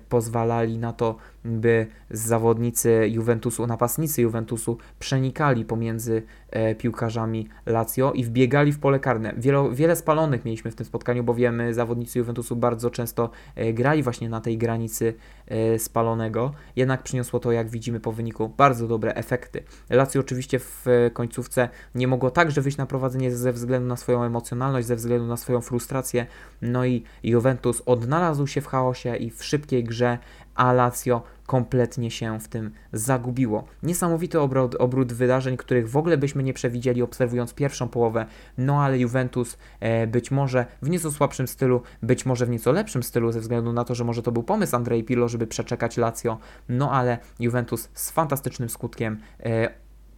pozwalali 0.10 0.78
na 0.78 0.94
to, 0.94 1.16
by 1.48 1.88
zawodnicy 2.12 3.08
Juventusu, 3.10 3.68
napastnicy 3.68 4.22
Juventusu 4.22 4.78
przenikali 5.00 5.66
pomiędzy 5.66 6.24
e, 6.50 6.76
piłkarzami 6.76 7.48
Lazio 7.66 8.12
i 8.12 8.24
wbiegali 8.24 8.72
w 8.72 8.80
pole 8.80 9.00
karne. 9.00 9.34
Wielo, 9.38 9.72
wiele 9.72 9.96
spalonych 9.96 10.46
mieliśmy 10.46 10.72
w 10.72 10.76
tym 10.76 10.86
spotkaniu, 10.86 11.24
bo 11.24 11.34
wiemy, 11.34 11.74
zawodnicy 11.74 12.20
Juventusu 12.20 12.56
bardzo 12.56 12.90
często 12.90 13.30
e, 13.56 13.74
grali 13.74 14.04
właśnie 14.04 14.30
na 14.30 14.42
tej 14.42 14.58
granicy 14.58 15.14
e, 15.48 15.80
spalonego, 15.80 16.54
jednak 16.76 17.04
przyniosło 17.04 17.40
to, 17.40 17.52
jak 17.52 17.70
widzimy 17.70 18.00
po 18.00 18.12
wyniku, 18.12 18.50
bardzo 18.58 18.88
dobre 18.88 19.14
efekty. 19.16 19.64
Lazio 19.90 20.20
oczywiście 20.20 20.60
w 20.60 20.86
końcówce 21.14 21.70
nie 21.96 22.08
mogło 22.08 22.32
także 22.32 22.62
wyjść 22.62 22.78
na 22.78 22.86
prowadzenie 22.86 23.36
ze 23.36 23.54
względu 23.54 23.88
na 23.88 23.96
swoją 23.96 24.24
emocjonalność, 24.24 24.88
ze 24.88 24.96
względu 24.96 25.28
na 25.28 25.38
swoją 25.38 25.62
frustrację, 25.62 26.26
no 26.62 26.86
i 26.86 27.04
Juventus 27.24 27.82
odnalazł 27.86 28.48
się 28.48 28.62
w 28.62 28.68
chaosie 28.68 29.16
i 29.16 29.27
w 29.32 29.44
szybkiej 29.44 29.84
grze, 29.84 30.18
a 30.56 30.74
Lazio 30.74 31.24
kompletnie 31.46 32.12
się 32.12 32.40
w 32.40 32.48
tym 32.48 32.72
zagubiło. 32.94 33.64
Niesamowity 33.84 34.40
obrót, 34.40 34.76
obrót 34.76 35.14
wydarzeń, 35.14 35.58
których 35.58 35.90
w 35.90 35.98
ogóle 35.98 36.18
byśmy 36.18 36.44
nie 36.44 36.54
przewidzieli 36.54 37.02
obserwując 37.02 37.54
pierwszą 37.54 37.88
połowę, 37.88 38.26
no 38.58 38.84
ale 38.84 39.00
Juventus 39.00 39.58
e, 39.80 40.08
być 40.08 40.32
może 40.32 40.66
w 40.82 40.90
nieco 40.90 41.12
słabszym 41.12 41.48
stylu, 41.48 41.82
być 42.02 42.26
może 42.26 42.46
w 42.46 42.50
nieco 42.50 42.72
lepszym 42.72 43.04
stylu 43.04 43.32
ze 43.32 43.40
względu 43.40 43.74
na 43.74 43.84
to, 43.84 43.96
że 43.96 44.04
może 44.04 44.22
to 44.22 44.32
był 44.32 44.44
pomysł 44.44 44.76
Andrei 44.76 45.04
Pirlo, 45.04 45.28
żeby 45.28 45.48
przeczekać 45.48 45.98
Lazio, 45.98 46.38
no 46.70 46.92
ale 46.92 47.18
Juventus 47.40 47.90
z 47.94 48.12
fantastycznym 48.12 48.70
skutkiem 48.70 49.20
e, 49.40 49.70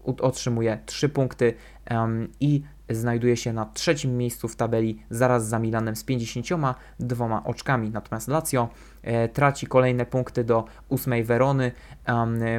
otrzymuje 0.04 0.80
3 0.86 1.10
punkty 1.10 1.54
um, 1.92 2.28
i 2.40 2.64
znajduje 2.90 3.38
się 3.38 3.54
na 3.54 3.66
trzecim 3.66 4.18
miejscu 4.18 4.48
w 4.48 4.56
tabeli 4.56 5.00
zaraz 5.10 5.48
za 5.48 5.60
Milanem 5.60 5.96
z 5.96 6.04
52 6.04 7.44
oczkami. 7.44 7.90
Natomiast 7.90 8.28
Lazio 8.28 8.70
e, 9.02 9.30
traci 9.30 9.68
kolejne 9.68 10.06
punkty 10.06 10.44
do 10.44 10.66
ósmej 10.90 11.24
Werony, 11.24 11.72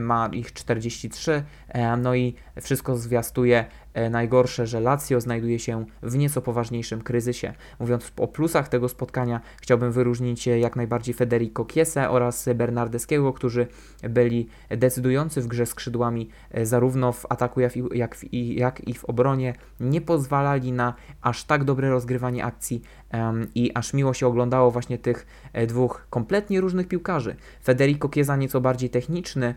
ma 0.00 0.28
ich 0.32 0.52
43, 0.52 1.42
e, 1.68 1.96
no 1.96 2.14
i 2.14 2.34
wszystko 2.62 2.96
zwiastuje 2.96 3.64
najgorsze, 4.10 4.66
że 4.66 4.80
Lazio 4.80 5.20
znajduje 5.20 5.58
się 5.58 5.84
w 6.02 6.16
nieco 6.16 6.42
poważniejszym 6.42 7.02
kryzysie. 7.02 7.52
Mówiąc 7.80 8.12
o 8.16 8.28
plusach 8.28 8.68
tego 8.68 8.88
spotkania, 8.88 9.40
chciałbym 9.62 9.92
wyróżnić 9.92 10.46
jak 10.46 10.76
najbardziej 10.76 11.14
Federico 11.14 11.66
Chiesa 11.72 12.10
oraz 12.10 12.48
Bernardeskiego, 12.54 13.32
którzy 13.32 13.66
byli 14.02 14.48
decydujący 14.68 15.40
w 15.42 15.46
grze 15.46 15.66
skrzydłami 15.66 16.28
e, 16.50 16.66
zarówno 16.66 17.12
w 17.12 17.26
ataku 17.28 17.60
jak, 17.60 17.72
jak, 17.94 18.16
jak 18.32 18.88
i 18.88 18.94
w 18.94 19.04
obronie. 19.04 19.54
Nie 19.80 20.00
pozwalali 20.00 20.72
na 20.72 20.94
aż 21.22 21.44
tak 21.44 21.64
dobre 21.64 21.90
rozgrywanie 21.90 22.44
akcji 22.44 22.82
um, 23.12 23.46
i 23.54 23.70
aż 23.74 23.94
miło 23.94 24.14
się 24.14 24.26
oglądało 24.26 24.70
właśnie 24.70 24.98
tych 24.98 25.26
e, 25.52 25.66
dwóch 25.66 26.06
kompletnie 26.10 26.60
różnych 26.60 26.88
piłkarzy. 26.88 27.36
Federico 27.64 28.08
Chiesa 28.08 28.36
nieco 28.36 28.60
bardziej 28.60 28.90
techniczny, 28.90 29.54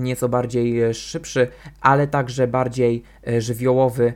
nieco 0.00 0.28
bardziej 0.28 0.82
e, 0.82 0.94
szybszy, 0.94 1.48
ale 1.80 2.06
także 2.06 2.46
bardziej 2.46 3.02
e, 3.28 3.40
żywiołowy, 3.40 4.14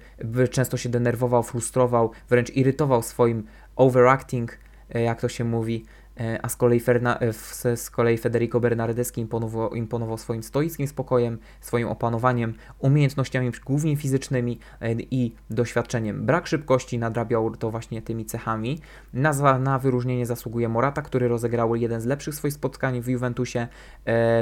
często 0.50 0.76
się 0.76 0.88
denerwował, 0.88 1.42
frustrował, 1.42 2.10
wręcz 2.28 2.50
irytował 2.50 3.02
swoim 3.02 3.46
overacting, 3.76 4.58
jak 4.94 5.20
to 5.20 5.28
się 5.28 5.44
mówi, 5.44 5.84
E, 5.84 6.00
a 6.42 6.48
z 6.48 6.56
kolei, 6.56 6.80
Ferna, 6.80 7.18
e, 7.18 7.32
z 7.76 7.90
kolei 7.90 8.18
Federico 8.18 8.60
Bernardeschi 8.60 9.20
imponował, 9.20 9.74
imponował 9.74 10.18
swoim 10.18 10.42
stoickim 10.42 10.86
spokojem, 10.86 11.38
swoim 11.60 11.88
opanowaniem, 11.88 12.54
umiejętnościami 12.78 13.50
głównie 13.64 13.96
fizycznymi 13.96 14.58
e, 14.80 14.92
i 14.92 15.34
doświadczeniem. 15.50 16.26
Brak 16.26 16.46
szybkości 16.46 16.98
nadrabiał 16.98 17.56
to 17.56 17.70
właśnie 17.70 18.02
tymi 18.02 18.24
cechami. 18.24 18.78
Nazwa 19.12 19.58
na 19.58 19.78
wyróżnienie 19.78 20.26
zasługuje 20.26 20.68
Morata, 20.68 21.02
który 21.02 21.28
rozegrał 21.28 21.76
jeden 21.76 22.00
z 22.00 22.06
lepszych 22.06 22.34
swoich 22.34 22.54
spotkań 22.54 23.00
w 23.00 23.08
Juventusie 23.08 23.68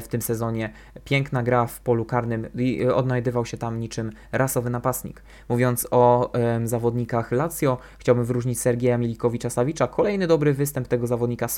w 0.02 0.06
tym 0.10 0.22
sezonie. 0.22 0.72
Piękna 1.04 1.42
gra 1.42 1.66
w 1.66 1.80
polu 1.80 2.04
karnym 2.04 2.46
i 2.54 2.86
odnajdywał 2.86 3.46
się 3.46 3.56
tam 3.56 3.80
niczym 3.80 4.10
rasowy 4.32 4.70
napastnik. 4.70 5.22
Mówiąc 5.48 5.88
o 5.90 6.32
zawodnikach 6.64 7.32
Lazio, 7.32 7.78
chciałbym 7.98 8.24
wyróżnić 8.24 8.60
Sergieja 8.60 8.98
Milikowicza-Sawicza. 8.98 9.88
Kolejny 9.90 10.26
dobry 10.26 10.54
występ 10.54 10.88
tego 10.88 11.06
zawodnika, 11.06 11.48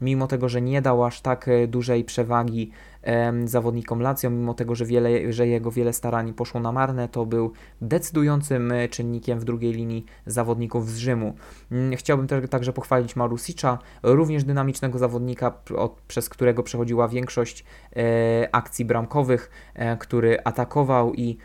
mimo 0.00 0.26
tego, 0.26 0.48
że 0.48 0.62
nie 0.62 0.82
dał 0.82 1.04
aż 1.04 1.20
tak 1.20 1.48
e, 1.48 1.66
dużej 1.66 2.04
przewagi 2.04 2.70
zawodnikom 3.44 4.00
Lazio, 4.00 4.30
mimo 4.30 4.54
tego, 4.54 4.74
że, 4.74 4.84
wiele, 4.84 5.32
że 5.32 5.46
jego 5.46 5.70
wiele 5.70 5.92
starań 5.92 6.32
poszło 6.32 6.60
na 6.60 6.72
marne, 6.72 7.08
to 7.08 7.26
był 7.26 7.52
decydującym 7.80 8.72
e, 8.72 8.88
czynnikiem 8.88 9.40
w 9.40 9.44
drugiej 9.44 9.72
linii 9.72 10.04
zawodników 10.26 10.90
z 10.90 10.96
Rzymu. 10.96 11.34
Mm, 11.72 11.96
chciałbym 11.96 12.26
także 12.48 12.72
pochwalić 12.72 13.16
Marusicza, 13.16 13.78
również 14.02 14.44
dynamicznego 14.44 14.98
zawodnika, 14.98 15.52
od, 15.76 16.00
przez 16.08 16.28
którego 16.28 16.62
przechodziła 16.62 17.08
większość 17.08 17.64
e, 17.96 18.48
akcji 18.52 18.84
bramkowych, 18.84 19.50
e, 19.74 19.96
który 19.96 20.38
atakował 20.44 21.14
i 21.14 21.38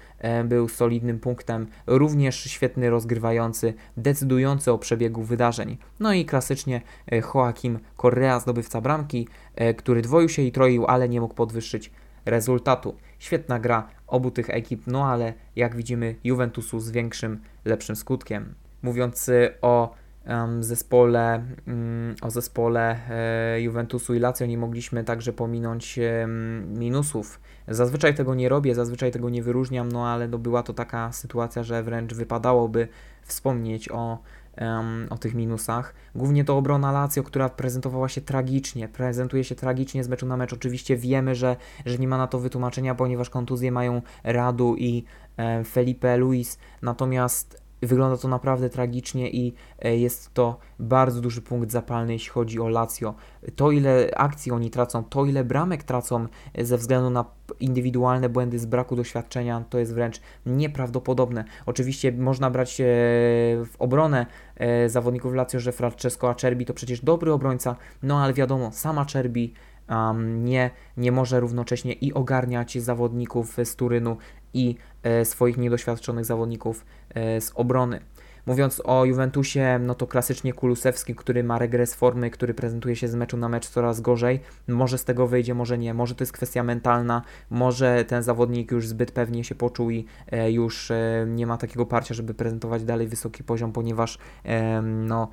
był 0.45 0.69
solidnym 0.69 1.19
punktem, 1.19 1.67
również 1.87 2.43
świetny 2.43 2.89
rozgrywający, 2.89 3.73
decydujący 3.97 4.71
o 4.71 4.77
przebiegu 4.77 5.23
wydarzeń. 5.23 5.77
No 5.99 6.13
i 6.13 6.25
klasycznie 6.25 6.81
e, 7.11 7.17
Joaquim 7.17 7.79
Correa, 8.01 8.39
zdobywca 8.39 8.81
bramki, 8.81 9.27
e, 9.55 9.73
który 9.73 10.01
dwoił 10.01 10.29
się 10.29 10.41
i 10.41 10.51
troił, 10.51 10.85
ale 10.85 11.09
nie 11.09 11.21
mógł 11.21 11.33
podwyższyć 11.33 11.91
rezultatu. 12.25 12.95
Świetna 13.19 13.59
gra 13.59 13.87
obu 14.07 14.31
tych 14.31 14.49
ekip, 14.49 14.83
no 14.87 15.05
ale 15.05 15.33
jak 15.55 15.75
widzimy 15.75 16.15
Juventusu 16.23 16.79
z 16.79 16.91
większym, 16.91 17.41
lepszym 17.65 17.95
skutkiem. 17.95 18.53
Mówiąc 18.81 19.29
o 19.61 19.93
zespole, 20.59 21.43
mm, 21.67 22.15
o 22.21 22.29
zespole 22.29 22.99
e, 23.09 23.61
Juventusu 23.61 24.13
i 24.13 24.19
Lazio 24.19 24.45
nie 24.45 24.57
mogliśmy 24.57 25.03
także 25.03 25.33
pominąć 25.33 25.99
minusów. 26.67 27.39
Zazwyczaj 27.67 28.15
tego 28.15 28.35
nie 28.35 28.49
robię, 28.49 28.75
zazwyczaj 28.75 29.11
tego 29.11 29.29
nie 29.29 29.43
wyróżniam, 29.43 29.91
no 29.91 30.07
ale 30.07 30.27
no 30.27 30.37
była 30.37 30.63
to 30.63 30.73
taka 30.73 31.11
sytuacja, 31.11 31.63
że 31.63 31.83
wręcz 31.83 32.13
wypadałoby 32.13 32.87
wspomnieć 33.23 33.91
o 33.91 34.19
o 35.09 35.17
tych 35.17 35.33
minusach. 35.33 35.93
Głównie 36.15 36.45
to 36.45 36.57
obrona 36.57 36.91
Lazio, 36.91 37.23
która 37.23 37.49
prezentowała 37.49 38.09
się 38.09 38.21
tragicznie, 38.21 38.87
prezentuje 38.87 39.43
się 39.43 39.55
tragicznie 39.55 40.03
z 40.03 40.07
meczu 40.07 40.25
na 40.25 40.37
mecz. 40.37 40.53
Oczywiście 40.53 40.97
wiemy, 40.97 41.35
że, 41.35 41.55
że 41.85 41.97
nie 41.97 42.07
ma 42.07 42.17
na 42.17 42.27
to 42.27 42.39
wytłumaczenia, 42.39 42.95
ponieważ 42.95 43.29
kontuzje 43.29 43.71
mają 43.71 44.01
Radu 44.23 44.75
i 44.77 45.03
Felipe 45.65 46.17
Luis, 46.17 46.57
natomiast 46.81 47.68
Wygląda 47.81 48.17
to 48.17 48.27
naprawdę 48.27 48.69
tragicznie 48.69 49.29
i 49.29 49.53
e, 49.79 49.97
jest 49.97 50.33
to 50.33 50.59
bardzo 50.79 51.21
duży 51.21 51.41
punkt 51.41 51.71
zapalny, 51.71 52.13
jeśli 52.13 52.29
chodzi 52.29 52.59
o 52.59 52.69
Lazio. 52.69 53.15
To, 53.55 53.71
ile 53.71 54.11
akcji 54.15 54.51
oni 54.51 54.69
tracą, 54.69 55.03
to, 55.03 55.25
ile 55.25 55.43
bramek 55.43 55.83
tracą 55.83 56.27
e, 56.53 56.65
ze 56.65 56.77
względu 56.77 57.09
na 57.09 57.25
indywidualne 57.59 58.29
błędy 58.29 58.59
z 58.59 58.65
braku 58.65 58.95
doświadczenia, 58.95 59.63
to 59.69 59.79
jest 59.79 59.93
wręcz 59.93 60.21
nieprawdopodobne. 60.45 61.43
Oczywiście 61.65 62.11
można 62.11 62.49
brać 62.49 62.81
e, 62.81 62.85
w 63.65 63.75
obronę 63.79 64.25
zawodników 64.87 65.33
Lazio, 65.33 65.59
że 65.59 65.71
Francesco 65.71 66.29
Acerbi 66.29 66.65
to 66.65 66.73
przecież 66.73 67.01
dobry 67.01 67.33
obrońca, 67.33 67.75
no 68.03 68.23
ale 68.23 68.33
wiadomo, 68.33 68.71
sama 68.71 69.01
Acerbi 69.01 69.53
um, 69.89 70.45
nie, 70.45 70.69
nie 70.97 71.11
może 71.11 71.39
równocześnie 71.39 71.93
i 71.93 72.13
ogarniać 72.13 72.81
zawodników 72.81 73.57
z 73.63 73.75
Turynu 73.75 74.17
i 74.53 74.75
swoich 75.23 75.57
niedoświadczonych 75.57 76.25
zawodników 76.25 76.85
e, 77.09 77.41
z 77.41 77.51
obrony. 77.55 77.99
Mówiąc 78.49 78.81
o 78.85 79.05
Juventusie, 79.05 79.79
no 79.79 79.95
to 79.95 80.07
klasycznie 80.07 80.53
Kulusewski, 80.53 81.15
który 81.15 81.43
ma 81.43 81.59
regres 81.59 81.95
formy, 81.95 82.29
który 82.29 82.53
prezentuje 82.53 82.95
się 82.95 83.07
z 83.07 83.15
meczu 83.15 83.37
na 83.37 83.49
mecz 83.49 83.67
coraz 83.67 84.01
gorzej. 84.01 84.39
Może 84.67 84.97
z 84.97 85.05
tego 85.05 85.27
wyjdzie, 85.27 85.53
może 85.53 85.77
nie. 85.77 85.93
Może 85.93 86.15
to 86.15 86.23
jest 86.23 86.31
kwestia 86.31 86.63
mentalna, 86.63 87.21
może 87.49 88.05
ten 88.05 88.23
zawodnik 88.23 88.71
już 88.71 88.87
zbyt 88.87 89.11
pewnie 89.11 89.43
się 89.43 89.55
poczuł 89.55 89.89
i 89.89 90.05
e, 90.31 90.51
już 90.51 90.91
e, 90.91 91.25
nie 91.27 91.47
ma 91.47 91.57
takiego 91.57 91.85
parcia, 91.85 92.13
żeby 92.13 92.33
prezentować 92.33 92.83
dalej 92.83 93.07
wysoki 93.07 93.43
poziom, 93.43 93.71
ponieważ 93.71 94.17
e, 94.45 94.81
no, 94.81 95.29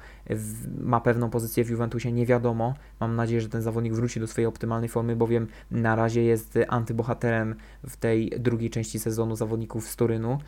ma 0.81 1.01
pewną 1.01 1.31
pozycję 1.31 1.65
w 1.65 1.71
Juventusie, 1.71 2.13
nie 2.13 2.27
wiadomo. 2.27 2.75
Mam 3.01 3.17
nadzieję, 3.17 3.41
że 3.41 3.49
ten 3.49 3.63
zawodnik 3.63 3.95
wróci 3.95 4.21
do 4.21 4.27
swojej 4.27 4.47
optymalnej 4.47 4.89
formy, 4.89 5.17
bowiem 5.17 5.47
na 5.71 5.97
razie 5.97 6.23
jest 6.23 6.59
antybohaterem 6.69 7.55
w 7.89 7.97
tej 7.97 8.31
drugiej 8.39 8.71
części 8.71 8.99
sezonu 8.99 9.37
zawodników 9.37 9.89
z 9.89 9.97
Turynu 9.97 10.39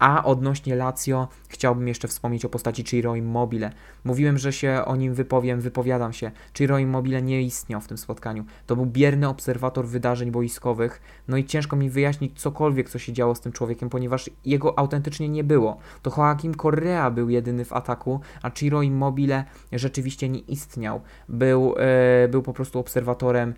A 0.00 0.24
odnośnie 0.24 0.76
Lazio 0.76 1.28
chciałbym 1.48 1.88
jeszcze 1.88 2.08
wspomnieć 2.08 2.44
o 2.44 2.48
postaci 2.48 2.84
Ciro 2.84 3.16
Immobile. 3.16 3.72
Mówiłem, 4.04 4.38
że 4.38 4.52
się 4.52 4.82
o 4.84 4.96
nim 4.96 5.14
wypowiem, 5.14 5.60
wypowiadam 5.60 6.12
się. 6.12 6.30
Ciro 6.54 6.78
Immobile 6.78 7.22
nie 7.22 7.42
istniał 7.42 7.80
w 7.80 7.88
tym 7.88 7.98
spotkaniu. 7.98 8.44
To 8.66 8.76
był 8.76 8.86
bierny 8.86 9.28
obserwator 9.28 9.86
wydarzeń 9.86 10.30
boiskowych, 10.30 11.02
no 11.28 11.36
i 11.36 11.44
ciężko 11.44 11.76
mi 11.76 11.90
wyjaśnić 11.90 12.40
cokolwiek, 12.40 12.90
co 12.90 12.98
się 12.98 13.12
działo 13.12 13.34
z 13.34 13.40
tym 13.40 13.52
człowiekiem, 13.52 13.90
ponieważ 13.90 14.30
jego 14.44 14.78
autentycznie 14.78 15.28
nie 15.28 15.44
było. 15.44 15.76
To 16.02 16.10
Joaquim 16.16 16.54
Correa 16.54 17.10
był 17.10 17.28
jedyny 17.28 17.64
w 17.64 17.72
ataku, 17.72 18.20
a 18.42 18.50
Ciro 18.50 18.82
Immobile 18.82 19.44
rzeczywiście 19.72 20.28
nie 20.28 20.40
istniał. 20.40 21.00
Był, 21.28 21.74
e, 21.78 22.28
był 22.28 22.42
po 22.42 22.52
prostu 22.52 22.78
obserwatorem, 22.78 23.54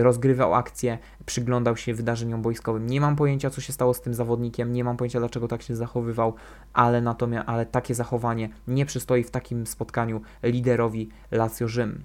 rozgrywał 0.00 0.54
akcje, 0.54 0.98
przyglądał 1.26 1.76
się 1.76 1.94
wydarzeniom 1.94 2.42
boiskowym. 2.42 2.86
Nie 2.86 3.00
mam 3.00 3.16
pojęcia, 3.16 3.50
co 3.50 3.60
się 3.60 3.72
stało 3.72 3.94
z 3.94 4.00
tym 4.00 4.14
zawodnikiem, 4.14 4.72
nie 4.72 4.84
mam 4.84 4.96
pojęcia, 4.96 5.18
dlaczego 5.18 5.48
tak 5.48 5.62
się 5.62 5.76
zachowywał, 5.76 6.34
ale 6.72 7.00
natomiast 7.00 7.48
ale 7.48 7.66
takie 7.66 7.94
zachowanie 7.94 8.48
nie 8.68 8.86
przystoi 8.86 9.24
w 9.24 9.30
takim 9.30 9.66
spotkaniu 9.66 10.20
liderowi 10.42 11.08
Lazio 11.30 11.68
Rzym. 11.68 12.02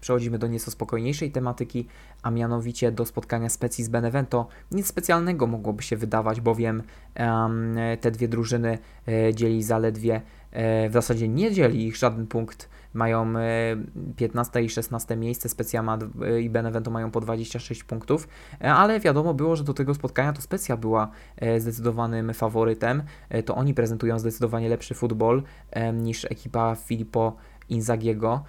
Przechodzimy 0.00 0.38
do 0.38 0.46
nieco 0.46 0.70
spokojniejszej 0.70 1.30
tematyki, 1.32 1.86
a 2.22 2.30
mianowicie 2.30 2.92
do 2.92 3.06
spotkania 3.06 3.48
specji 3.48 3.84
z 3.84 3.88
Benevento. 3.88 4.48
Nic 4.72 4.86
specjalnego 4.86 5.46
mogłoby 5.46 5.82
się 5.82 5.96
wydawać, 5.96 6.40
bowiem 6.40 6.82
um, 7.18 7.76
te 8.00 8.10
dwie 8.10 8.28
drużyny 8.28 8.78
e, 9.08 9.34
dzieli 9.34 9.62
zaledwie, 9.62 10.22
e, 10.52 10.88
w 10.88 10.92
zasadzie 10.92 11.28
nie 11.28 11.52
dzieli 11.52 11.86
ich 11.86 11.96
żaden 11.96 12.26
punkt. 12.26 12.68
Mają 12.98 13.38
e, 13.38 13.76
15 14.16 14.62
i 14.62 14.68
16 14.68 15.16
miejsce, 15.16 15.48
Specja 15.48 15.82
ma, 15.82 15.98
e, 16.22 16.40
i 16.40 16.50
Benevento 16.50 16.90
mają 16.90 17.10
po 17.10 17.20
26 17.20 17.84
punktów, 17.84 18.28
e, 18.60 18.72
ale 18.72 19.00
wiadomo 19.00 19.34
było, 19.34 19.56
że 19.56 19.64
do 19.64 19.74
tego 19.74 19.94
spotkania 19.94 20.32
to 20.32 20.42
Specja 20.42 20.76
była 20.76 21.10
e, 21.36 21.60
zdecydowanym 21.60 22.34
faworytem. 22.34 23.02
E, 23.28 23.42
to 23.42 23.54
oni 23.54 23.74
prezentują 23.74 24.18
zdecydowanie 24.18 24.68
lepszy 24.68 24.94
futbol 24.94 25.42
e, 25.70 25.92
niż 25.92 26.24
ekipa 26.24 26.74
Filippo 26.74 27.36
Inzagiego. 27.68 28.44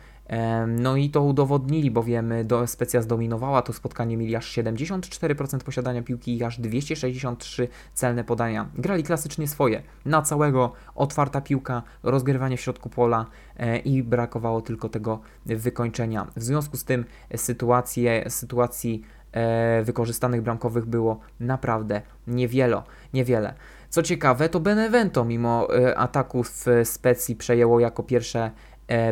No 0.68 0.96
i 0.96 1.10
to 1.10 1.24
udowodnili, 1.24 1.92
bowiem 1.92 2.34
do, 2.44 2.68
Specja 2.68 3.02
zdominowała 3.02 3.62
to 3.62 3.74
spotkanie, 3.74 4.18
mieli 4.18 4.36
aż 4.36 4.58
74% 4.58 5.60
posiadania 5.60 6.04
piłki 6.04 6.38
i 6.38 6.44
aż 6.44 6.60
263 6.60 7.68
celne 7.94 8.24
podania. 8.24 8.70
Grali 8.76 9.04
klasycznie 9.04 9.48
swoje, 9.48 9.84
na 10.06 10.22
całego, 10.22 10.74
otwarta 10.96 11.42
piłka, 11.42 11.84
rozgrywanie 12.04 12.58
w 12.58 12.62
środku 12.62 12.90
pola 12.90 13.26
e, 13.58 13.78
i 13.78 14.04
brakowało 14.04 14.62
tylko 14.62 14.90
tego 14.90 15.20
wykończenia. 15.46 16.28
W 16.36 16.44
związku 16.44 16.78
z 16.78 16.84
tym 16.84 17.06
sytuacje, 17.36 18.30
sytuacji 18.30 19.04
e, 19.32 19.84
wykorzystanych 19.84 20.42
bramkowych 20.42 20.86
było 20.86 21.20
naprawdę 21.40 22.02
niewiele. 22.28 22.82
niewiele. 23.14 23.54
Co 23.90 24.04
ciekawe, 24.04 24.50
to 24.50 24.60
Benevento 24.60 25.26
mimo 25.26 25.68
e, 25.76 25.98
ataków 25.98 26.66
Specji 26.84 27.36
przejęło 27.36 27.80
jako 27.80 28.04
pierwsze 28.04 28.52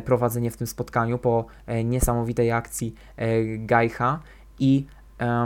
prowadzenie 0.05 0.51
w 0.51 0.57
tym 0.57 0.67
spotkaniu 0.67 1.17
po 1.17 1.45
e, 1.65 1.83
niesamowitej 1.83 2.51
akcji 2.51 2.95
e, 3.15 3.27
Gajcha 3.57 4.19
i 4.59 4.85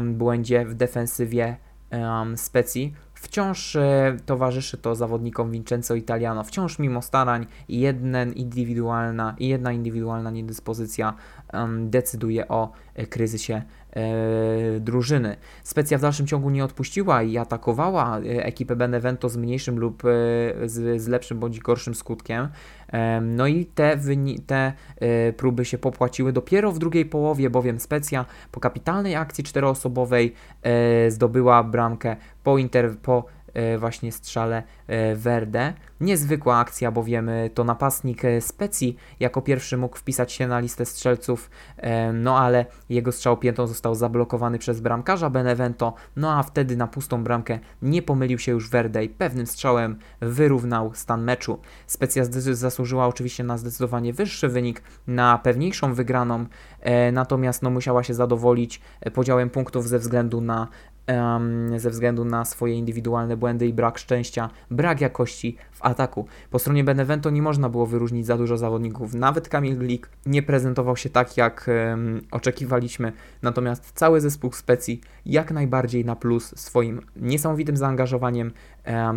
błędzie 0.01 0.65
w 0.65 0.73
defensywie 0.73 1.57
Specji. 2.35 2.93
Wciąż 3.21 3.77
towarzyszy 4.25 4.77
to 4.77 4.95
zawodnikom 4.95 5.51
Vincenzo 5.51 5.95
Italiano. 5.95 6.43
Wciąż 6.43 6.79
mimo 6.79 7.01
starań 7.01 7.47
jeden 7.69 8.33
indywidualna, 8.33 9.35
jedna 9.39 9.71
indywidualna 9.71 10.31
niedyspozycja 10.31 11.13
decyduje 11.89 12.47
o 12.47 12.71
kryzysie 13.09 13.61
e, 13.93 14.79
drużyny. 14.79 15.37
Specja 15.63 15.97
w 15.97 16.01
dalszym 16.01 16.27
ciągu 16.27 16.49
nie 16.49 16.63
odpuściła 16.63 17.23
i 17.23 17.37
atakowała 17.37 18.19
e, 18.19 18.21
ekipę 18.45 18.75
Benevento 18.75 19.29
z 19.29 19.37
mniejszym 19.37 19.79
lub 19.79 20.03
e, 20.05 20.07
z, 20.69 21.01
z 21.01 21.07
lepszym 21.07 21.39
bądź 21.39 21.59
gorszym 21.59 21.95
skutkiem. 21.95 22.47
E, 22.87 23.21
no 23.21 23.47
i 23.47 23.65
te, 23.65 23.97
te 24.47 24.73
e, 24.99 25.33
próby 25.33 25.65
się 25.65 25.77
popłaciły 25.77 26.33
dopiero 26.33 26.71
w 26.71 26.79
drugiej 26.79 27.05
połowie, 27.05 27.49
bowiem 27.49 27.79
Specja 27.79 28.25
po 28.51 28.59
kapitalnej 28.59 29.15
akcji 29.15 29.43
czteroosobowej 29.43 30.33
e, 30.63 31.11
zdobyła 31.11 31.63
bramkę 31.63 32.15
po, 32.43 32.57
inter, 32.57 32.97
po 32.97 33.10
E, 33.53 33.77
właśnie 33.77 34.11
strzale 34.11 34.63
e, 34.87 35.15
Verde. 35.15 35.73
Niezwykła 36.01 36.57
akcja, 36.57 36.91
bowiem 36.91 37.29
e, 37.29 37.49
to 37.49 37.63
napastnik 37.63 38.21
Specji 38.39 38.97
jako 39.19 39.41
pierwszy 39.41 39.77
mógł 39.77 39.97
wpisać 39.97 40.31
się 40.31 40.47
na 40.47 40.59
listę 40.59 40.85
strzelców, 40.85 41.49
no 42.13 42.39
ale 42.39 42.65
jego 42.89 43.11
strzał 43.11 43.37
piętą 43.37 43.67
został 43.67 43.95
zablokowany 43.95 44.59
przez 44.59 44.79
bramkarza 44.79 45.29
Benevento, 45.29 45.93
no 46.15 46.33
a 46.33 46.43
wtedy 46.43 46.77
na 46.77 46.87
pustą 46.87 47.23
bramkę 47.23 47.59
nie 47.81 48.01
pomylił 48.01 48.39
się 48.39 48.51
już 48.51 48.69
Verde 48.69 49.03
i 49.03 49.09
pewnym 49.09 49.47
strzałem 49.47 49.99
wyrównał 50.21 50.91
stan 50.93 51.23
meczu. 51.23 51.59
Specja 51.87 52.23
zasłużyła 52.51 53.07
oczywiście 53.07 53.43
na 53.43 53.57
zdecydowanie 53.57 54.13
wyższy 54.13 54.49
wynik, 54.49 54.81
na 55.07 55.37
pewniejszą 55.37 55.93
wygraną, 55.93 56.45
natomiast 57.11 57.61
no, 57.61 57.69
musiała 57.69 58.03
się 58.03 58.13
zadowolić 58.13 58.81
podziałem 59.13 59.49
punktów 59.49 59.87
ze 59.87 59.99
względu 59.99 60.41
na 60.41 60.67
ze 61.77 61.89
względu 61.89 62.25
na 62.25 62.45
swoje 62.45 62.75
indywidualne 62.75 63.37
błędy 63.37 63.67
i 63.67 63.73
brak 63.73 63.97
szczęścia, 63.97 64.49
brak 64.71 65.01
jakości 65.01 65.57
w 65.71 65.85
ataku. 65.85 66.25
Po 66.49 66.59
stronie 66.59 66.83
Benevento 66.83 67.29
nie 67.29 67.41
można 67.41 67.69
było 67.69 67.85
wyróżnić 67.85 68.25
za 68.25 68.37
dużo 68.37 68.57
zawodników. 68.57 69.13
Nawet 69.13 69.49
Kamil 69.49 69.77
Glik 69.77 70.09
nie 70.25 70.43
prezentował 70.43 70.97
się 70.97 71.09
tak, 71.09 71.37
jak 71.37 71.69
oczekiwaliśmy. 72.31 73.13
Natomiast 73.41 73.91
cały 73.95 74.21
zespół 74.21 74.51
Specji 74.51 75.01
jak 75.25 75.51
najbardziej 75.51 76.05
na 76.05 76.15
plus 76.15 76.59
swoim 76.59 77.01
niesamowitym 77.15 77.77
zaangażowaniem, 77.77 78.51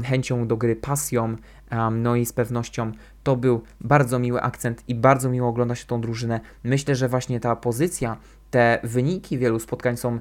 chęcią 0.05 0.47
do 0.47 0.57
gry, 0.57 0.77
pasją, 0.77 1.37
no 1.93 2.17
i 2.17 2.27
z 2.27 2.33
pewnością 2.33 2.93
to 3.23 3.37
był 3.37 3.63
bardzo 3.81 4.19
miły 4.19 4.43
akcent 4.43 4.83
i 4.89 4.95
bardzo 4.95 5.31
miło 5.31 5.49
ogląda 5.49 5.75
się 5.75 5.87
tą 5.87 6.01
drużynę. 6.01 6.41
Myślę, 6.65 6.95
że 6.95 7.09
właśnie 7.09 7.41
ta 7.41 7.57
pozycja 7.57 8.17
te 8.55 8.79
wyniki 8.83 9.39
wielu 9.39 9.59
spotkań 9.59 9.97
są 9.97 10.19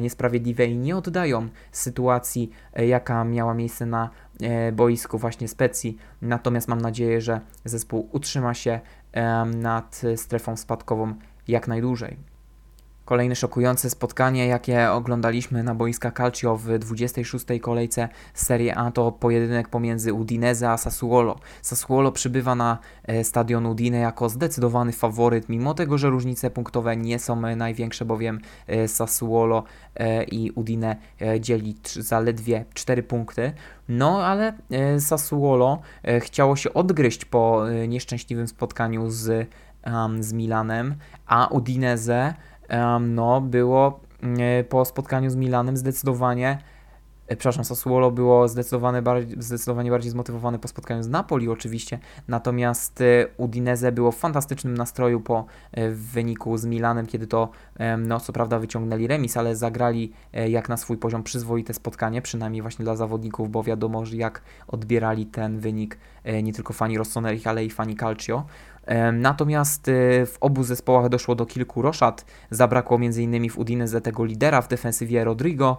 niesprawiedliwe 0.00 0.66
i 0.66 0.76
nie 0.76 0.96
oddają 0.96 1.48
sytuacji, 1.72 2.50
e, 2.74 2.86
jaka 2.86 3.24
miała 3.24 3.54
miejsce 3.54 3.86
na 3.86 4.10
e, 4.42 4.72
boisku 4.72 5.18
właśnie 5.18 5.48
Specji. 5.48 5.98
Natomiast 6.22 6.68
mam 6.68 6.80
nadzieję, 6.80 7.20
że 7.20 7.40
zespół 7.64 8.08
utrzyma 8.12 8.54
się 8.54 8.80
nad 9.56 10.02
strefą 10.16 10.56
spadkową 10.56 11.14
jak 11.48 11.68
najdłużej. 11.68 12.29
Kolejne 13.10 13.36
szokujące 13.36 13.90
spotkanie, 13.90 14.46
jakie 14.46 14.90
oglądaliśmy 14.90 15.62
na 15.62 15.74
boiska 15.74 16.10
Calcio 16.10 16.56
w 16.56 16.78
26. 16.78 17.44
kolejce 17.60 18.08
Serie 18.34 18.78
A 18.78 18.90
to 18.90 19.12
pojedynek 19.12 19.68
pomiędzy 19.68 20.12
Udinese 20.12 20.70
a 20.70 20.76
Sassuolo. 20.76 21.38
Sassuolo 21.62 22.12
przybywa 22.12 22.54
na 22.54 22.78
e, 23.04 23.24
stadion 23.24 23.66
Udine 23.66 23.98
jako 23.98 24.28
zdecydowany 24.28 24.92
faworyt, 24.92 25.48
mimo 25.48 25.74
tego, 25.74 25.98
że 25.98 26.10
różnice 26.10 26.50
punktowe 26.50 26.96
nie 26.96 27.18
są 27.18 27.40
największe, 27.56 28.04
bowiem 28.04 28.40
e, 28.66 28.88
Sassuolo 28.88 29.64
e, 29.94 30.24
i 30.24 30.50
Udine 30.50 30.96
dzieli 31.40 31.76
zaledwie 32.00 32.64
4 32.74 33.02
punkty. 33.02 33.52
No, 33.88 34.24
ale 34.24 34.52
Sassuolo 34.98 35.80
chciało 36.20 36.56
się 36.56 36.74
odgryźć 36.74 37.24
po 37.24 37.64
nieszczęśliwym 37.88 38.48
spotkaniu 38.48 39.10
z, 39.10 39.48
z 40.20 40.32
Milanem, 40.32 40.94
a 41.26 41.46
Udinese 41.46 42.34
no, 43.00 43.40
było 43.40 44.00
e, 44.38 44.64
po 44.64 44.84
spotkaniu 44.84 45.30
z 45.30 45.36
Milanem 45.36 45.76
zdecydowanie, 45.76 46.58
e, 47.26 47.36
przepraszam, 47.36 47.64
Sassuolo 47.64 48.10
było 48.10 48.48
zdecydowanie 48.48 49.02
bardziej, 49.02 49.42
zdecydowanie 49.42 49.90
bardziej 49.90 50.10
zmotywowane 50.10 50.58
po 50.58 50.68
spotkaniu 50.68 51.02
z 51.02 51.08
Napoli 51.08 51.48
oczywiście, 51.48 51.98
natomiast 52.28 53.00
e, 53.00 53.26
Udinese 53.36 53.92
było 53.92 54.12
w 54.12 54.16
fantastycznym 54.16 54.76
nastroju 54.76 55.20
po 55.20 55.44
wyniku 55.92 56.58
z 56.58 56.64
Milanem, 56.64 57.06
kiedy 57.06 57.26
to, 57.26 57.48
no 57.98 58.20
co 58.20 58.32
prawda 58.32 58.58
wyciągnęli 58.58 59.06
remis, 59.06 59.36
ale 59.36 59.56
zagrali 59.56 60.12
jak 60.48 60.68
na 60.68 60.76
swój 60.76 60.96
poziom 60.96 61.22
przyzwoite 61.22 61.74
spotkanie, 61.74 62.22
przynajmniej 62.22 62.62
właśnie 62.62 62.84
dla 62.84 62.96
zawodników, 62.96 63.50
bo 63.50 63.62
wiadomo, 63.62 64.06
że 64.06 64.16
jak 64.16 64.42
odbierali 64.68 65.26
ten 65.26 65.58
wynik 65.58 65.98
nie 66.42 66.52
tylko 66.52 66.72
fani 66.72 66.98
Rossoneri, 66.98 67.40
ale 67.44 67.64
i 67.64 67.70
fani 67.70 67.96
Calcio. 67.96 68.44
Natomiast 69.12 69.88
y, 69.88 70.26
w 70.26 70.36
obu 70.40 70.62
zespołach 70.62 71.08
doszło 71.08 71.34
do 71.34 71.46
kilku 71.46 71.82
roszad. 71.82 72.24
Zabrakło 72.50 72.96
m.in. 72.96 73.50
w 73.50 73.58
Udinese 73.58 74.00
tego 74.00 74.24
lidera 74.24 74.62
w 74.62 74.68
defensywie 74.68 75.24
Rodrigo, 75.24 75.78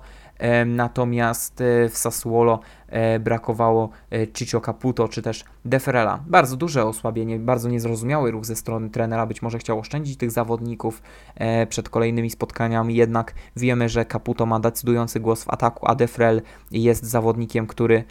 natomiast 0.66 1.62
y, 1.62 1.90
w 1.90 1.98
Sassuolo 1.98 2.60
e, 2.88 3.20
brakowało 3.20 3.90
e, 4.12 4.28
Ciccio 4.28 4.62
Caputo 4.62 5.08
czy 5.08 5.22
też 5.22 5.46
Deferela. 5.66 6.24
Bardzo 6.28 6.58
duże 6.58 6.86
osłabienie, 6.86 7.40
bardzo 7.40 7.70
niezrozumiały 7.70 8.32
ruch 8.32 8.46
ze 8.46 8.56
strony 8.56 8.90
trenera, 8.90 9.26
być 9.26 9.42
może 9.42 9.58
chciał 9.58 9.80
oszczędzić 9.80 10.18
tych 10.18 10.32
zawodników 10.32 11.02
e, 11.36 11.68
przed 11.68 11.90
kolejnymi 11.90 12.30
spotkaniami, 12.30 12.96
jednak 12.96 13.34
wiemy, 13.56 13.90
że 13.90 14.06
Caputo 14.06 14.46
ma 14.46 14.60
decydujący 14.60 15.20
głos 15.20 15.44
w 15.44 15.50
ataku, 15.50 15.88
a 15.88 15.96
Defrel 15.96 16.42
jest 16.72 17.06
zawodnikiem, 17.06 17.68
który 17.68 18.04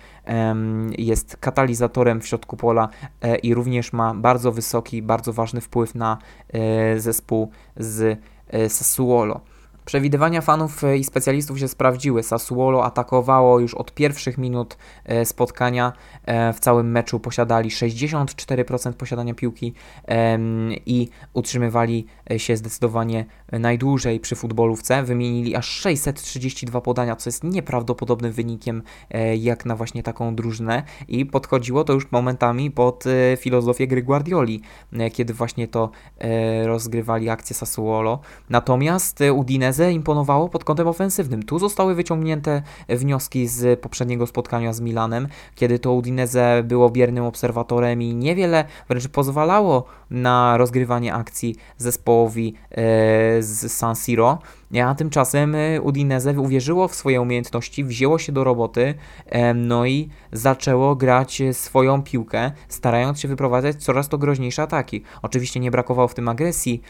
jest 0.98 1.36
katalizatorem 1.36 2.20
w 2.20 2.26
środku 2.26 2.56
pola 2.56 2.88
i 3.42 3.54
również 3.54 3.92
ma 3.92 4.14
bardzo 4.14 4.52
wysoki, 4.52 5.02
bardzo 5.02 5.32
ważny 5.32 5.60
wpływ 5.60 5.94
na 5.94 6.18
zespół 6.96 7.50
z 7.76 8.18
Sassuolo. 8.68 9.40
Przewidywania 9.90 10.40
fanów 10.40 10.82
i 10.98 11.04
specjalistów 11.04 11.58
się 11.58 11.68
sprawdziły. 11.68 12.22
Sassuolo 12.22 12.84
atakowało 12.84 13.60
już 13.60 13.74
od 13.74 13.94
pierwszych 13.94 14.38
minut 14.38 14.76
e, 15.04 15.24
spotkania. 15.24 15.92
E, 16.24 16.52
w 16.52 16.60
całym 16.60 16.90
meczu 16.90 17.20
posiadali 17.20 17.70
64% 17.70 18.92
posiadania 18.92 19.34
piłki 19.34 19.74
i 20.86 21.08
utrzymywali 21.32 22.06
się 22.36 22.56
zdecydowanie 22.56 23.24
najdłużej 23.52 24.20
przy 24.20 24.36
futbolówce. 24.36 25.02
Wymienili 25.02 25.56
aż 25.56 25.68
632 25.68 26.80
podania, 26.80 27.16
co 27.16 27.28
jest 27.28 27.44
nieprawdopodobnym 27.44 28.32
wynikiem 28.32 28.82
e, 29.10 29.36
jak 29.36 29.64
na 29.64 29.76
właśnie 29.76 30.02
taką 30.02 30.34
drużynę 30.34 30.82
i 31.08 31.26
podchodziło 31.26 31.84
to 31.84 31.92
już 31.92 32.12
momentami 32.12 32.70
pod 32.70 33.04
filozofię 33.38 33.86
gry 33.86 34.02
Guardioli, 34.02 34.62
kiedy 35.12 35.34
właśnie 35.34 35.68
to 35.68 35.90
rozgrywali 36.64 37.30
akcję 37.30 37.56
Sassuolo. 37.56 38.20
Natomiast 38.50 39.18
Udinese 39.34 39.79
imponowało 39.88 40.48
pod 40.48 40.64
kątem 40.64 40.88
ofensywnym. 40.88 41.42
Tu 41.42 41.58
zostały 41.58 41.94
wyciągnięte 41.94 42.62
wnioski 42.88 43.48
z 43.48 43.80
poprzedniego 43.80 44.26
spotkania 44.26 44.72
z 44.72 44.80
Milanem, 44.80 45.28
kiedy 45.54 45.78
to 45.78 45.92
Udinese 45.92 46.62
było 46.64 46.90
biernym 46.90 47.24
obserwatorem 47.24 48.02
i 48.02 48.14
niewiele 48.14 48.64
wręcz 48.88 49.08
pozwalało 49.08 49.84
na 50.10 50.56
rozgrywanie 50.56 51.14
akcji 51.14 51.56
zespołowi 51.78 52.54
e, 52.70 52.76
z 53.42 53.72
San 53.72 53.96
Siro. 53.96 54.38
A 54.78 54.94
tymczasem 54.94 55.54
e, 55.54 55.80
Udinese 55.80 56.40
uwierzyło 56.40 56.88
w 56.88 56.94
swoje 56.94 57.20
umiejętności, 57.20 57.84
wzięło 57.84 58.18
się 58.18 58.32
do 58.32 58.44
roboty, 58.44 58.94
no 59.54 59.86
i 59.86 60.08
zaczęło 60.32 60.96
grać 60.96 61.42
swoją 61.52 62.02
piłkę, 62.02 62.52
starając 62.68 63.20
się 63.20 63.28
wyprowadzać 63.28 63.76
coraz 63.76 64.08
to 64.08 64.18
groźniejsze 64.18 64.62
ataki. 64.62 65.02
Oczywiście 65.22 65.60
nie 65.60 65.70
brakowało 65.70 66.08
w 66.08 66.14
tym 66.14 66.28
agresji, 66.28 66.82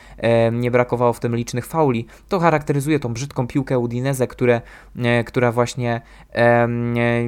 nie 0.53 0.71
brakowało 0.71 1.13
w 1.13 1.21
tym 1.21 1.37
licznych 1.37 1.67
fauli. 1.67 2.07
To 2.29 2.39
charakteryzuje 2.41 3.01
tą 3.01 3.13
brzydką 3.13 3.47
piłkę 3.47 3.79
Udinese, 3.79 4.27
które, 4.27 4.61
e, 4.97 5.25
która 5.25 5.53
właśnie 5.53 6.01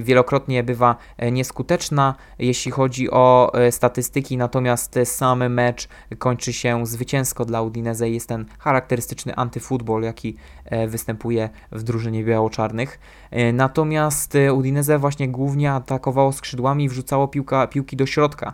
wielokrotnie 0.01 0.63
bywa 0.63 0.97
nieskuteczna, 1.33 2.15
jeśli 2.39 2.73
chodzi 2.73 3.11
o 3.11 3.53
statystyki, 3.71 4.37
natomiast 4.37 4.99
sam 5.05 5.53
mecz 5.53 5.89
kończy 6.19 6.53
się 6.53 6.87
zwycięsko 6.87 7.45
dla 7.45 7.63
Udinese. 7.63 8.11
Jest 8.11 8.29
ten 8.29 8.47
charakterystyczny 8.59 9.35
antyfutbol, 9.35 10.03
jaki 10.03 10.29
e, 10.29 10.42
występuje 10.89 11.51
w 11.73 11.83
drużynie 11.83 12.25
biało-czarnych. 12.25 12.99
E, 13.31 13.53
natomiast 13.53 14.35
e, 14.35 14.53
Udinese 14.53 14.99
właśnie 14.99 15.29
głównie 15.29 15.73
atakowało 15.73 16.33
skrzydłami 16.33 16.85
i 16.85 16.89
wrzucało 16.89 17.29
piłka, 17.29 17.67
piłki 17.67 17.97
do 17.97 18.07
środka. 18.07 18.53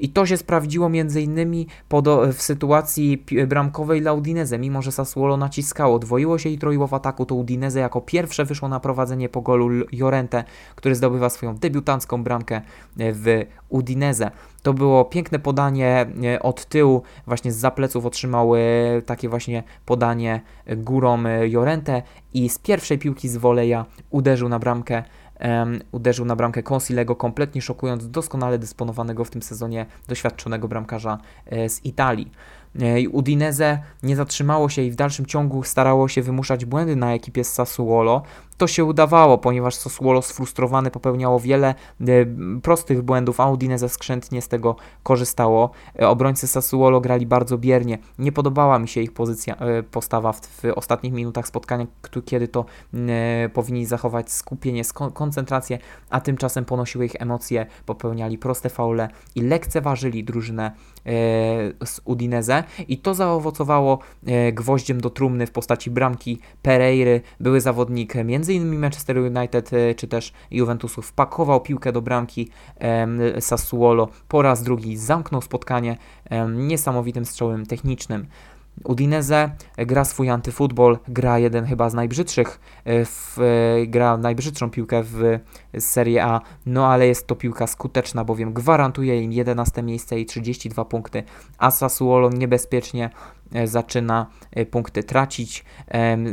I 0.00 0.08
to 0.08 0.26
się 0.26 0.36
sprawdziło 0.36 0.88
innymi 1.22 1.66
w 2.32 2.42
sytuacji 2.42 3.24
bramkowej 3.46 4.00
dla 4.00 4.12
mimo 4.58 4.82
że 4.82 4.92
Sassuolo 4.92 5.36
naciskało, 5.36 5.98
dwoiło 5.98 6.38
się 6.38 6.48
i 6.48 6.58
troiło 6.58 6.86
w 6.86 6.94
ataku, 6.94 7.26
to 7.26 7.34
Udinese 7.34 7.80
jako 7.80 8.00
pierwsze 8.00 8.44
wyszło 8.44 8.68
na 8.68 8.80
prowadzenie 8.80 9.28
po 9.28 9.40
golu 9.40 9.86
Jorente, 9.92 10.44
który 10.74 10.94
zdobywa 10.94 11.30
swoją 11.30 11.54
debiutancką 11.54 12.22
bramkę 12.22 12.60
w 12.96 13.44
Udinese. 13.68 14.30
To 14.62 14.74
było 14.74 15.04
piękne 15.04 15.38
podanie 15.38 16.06
e, 16.24 16.42
od 16.42 16.64
tyłu, 16.64 17.02
właśnie 17.26 17.52
z 17.52 17.56
zapleców 17.56 18.06
otrzymały 18.06 18.60
takie 19.06 19.28
właśnie 19.28 19.62
podanie 19.86 20.40
górą 20.76 21.26
e, 21.26 21.48
Jorente 21.48 22.02
i 22.34 22.48
z 22.48 22.58
pierwszej 22.58 22.98
piłki 22.98 23.28
z 23.28 23.36
woleja 23.36 23.86
uderzył 24.10 24.48
na 24.48 24.58
bramkę 24.58 25.02
um, 25.40 25.80
uderzył 25.92 26.24
na 26.24 26.36
bramkę 26.36 26.62
Consilego, 26.62 27.16
kompletnie 27.16 27.62
szokując 27.62 28.10
doskonale 28.10 28.58
dysponowanego 28.58 29.24
w 29.24 29.30
tym 29.30 29.42
sezonie 29.42 29.86
doświadczonego 30.08 30.68
bramkarza 30.68 31.18
e, 31.46 31.68
z 31.68 31.84
Italii. 31.84 32.30
Udinese 33.12 33.78
nie 34.02 34.16
zatrzymało 34.16 34.68
się 34.68 34.82
i 34.82 34.90
w 34.90 34.96
dalszym 34.96 35.26
ciągu 35.26 35.62
starało 35.62 36.08
się 36.08 36.22
wymuszać 36.22 36.64
błędy 36.64 36.96
na 36.96 37.14
ekipie 37.14 37.44
z 37.44 37.52
Sassuolo, 37.52 38.22
to 38.60 38.66
się 38.66 38.84
udawało, 38.84 39.38
ponieważ 39.38 39.74
Sossuolo 39.74 40.22
sfrustrowane 40.22 40.90
popełniało 40.90 41.40
wiele 41.40 41.74
e, 42.00 42.04
prostych 42.62 43.02
błędów, 43.02 43.40
a 43.40 43.50
Udinese 43.50 43.88
skrzętnie 43.88 44.42
z 44.42 44.48
tego 44.48 44.76
korzystało. 45.02 45.70
E, 46.00 46.08
obrońcy 46.08 46.46
Sassuolo 46.46 47.00
grali 47.00 47.26
bardzo 47.26 47.58
biernie. 47.58 47.98
Nie 48.18 48.32
podobała 48.32 48.78
mi 48.78 48.88
się 48.88 49.00
ich 49.00 49.12
pozycja, 49.12 49.56
e, 49.56 49.82
postawa 49.82 50.32
w, 50.32 50.40
w 50.40 50.64
ostatnich 50.74 51.12
minutach 51.12 51.48
spotkania, 51.48 51.86
kiedy 52.24 52.48
to 52.48 52.64
powinni 53.52 53.86
zachować 53.86 54.32
skupienie, 54.32 54.82
koncentrację, 55.14 55.78
a 56.10 56.20
tymczasem 56.20 56.64
ponosiły 56.64 57.06
ich 57.06 57.16
emocje, 57.18 57.66
popełniali 57.86 58.38
proste 58.38 58.68
faule 58.68 59.08
i 59.34 59.40
lekceważyli 59.40 60.24
drużynę 60.24 60.70
z 61.84 62.00
Udinese 62.04 62.64
i 62.88 62.98
to 62.98 63.14
zaowocowało 63.14 63.98
gwoździem 64.52 65.00
do 65.00 65.10
trumny 65.10 65.46
w 65.46 65.50
postaci 65.50 65.90
bramki 65.90 66.38
Pereiry, 66.62 67.20
były 67.40 67.60
zawodnik 67.60 68.14
między 68.14 68.49
m.in. 68.50 68.78
Manchester 68.78 69.18
United 69.18 69.72
e, 69.72 69.94
czy 69.94 70.08
też 70.08 70.32
Juventusu 70.50 71.02
wpakował 71.02 71.60
piłkę 71.60 71.92
do 71.92 72.02
bramki 72.02 72.48
Sassuolo 73.40 74.08
po 74.28 74.42
raz 74.42 74.62
drugi 74.62 74.96
zamknął 74.96 75.42
spotkanie 75.42 75.96
niesamowitym 76.56 77.24
strzałem 77.24 77.66
technicznym. 77.66 78.26
Udinese 78.84 79.50
gra 79.76 80.04
swój 80.04 80.30
antyfutbol, 80.30 80.98
gra 81.08 81.38
jeden 81.38 81.64
chyba 81.64 81.90
z 81.90 81.94
najbrzydszych, 81.94 82.60
e, 82.84 83.04
w, 83.04 83.38
e, 83.38 83.86
gra 83.86 84.16
najbrzydszą 84.16 84.70
piłkę 84.70 85.02
w 85.02 85.38
Serie 85.78 86.24
A, 86.24 86.40
no 86.66 86.86
ale 86.86 87.06
jest 87.06 87.26
to 87.26 87.36
piłka 87.36 87.66
skuteczna, 87.66 88.24
bowiem 88.24 88.52
gwarantuje 88.52 89.22
im 89.22 89.32
11 89.32 89.82
miejsce 89.82 90.20
i 90.20 90.26
32 90.26 90.84
punkty, 90.84 91.22
a 91.58 91.70
Sassuolo 91.70 92.30
niebezpiecznie 92.30 93.10
E, 93.54 93.66
zaczyna 93.66 94.26
punkty 94.70 95.02
tracić. 95.02 95.64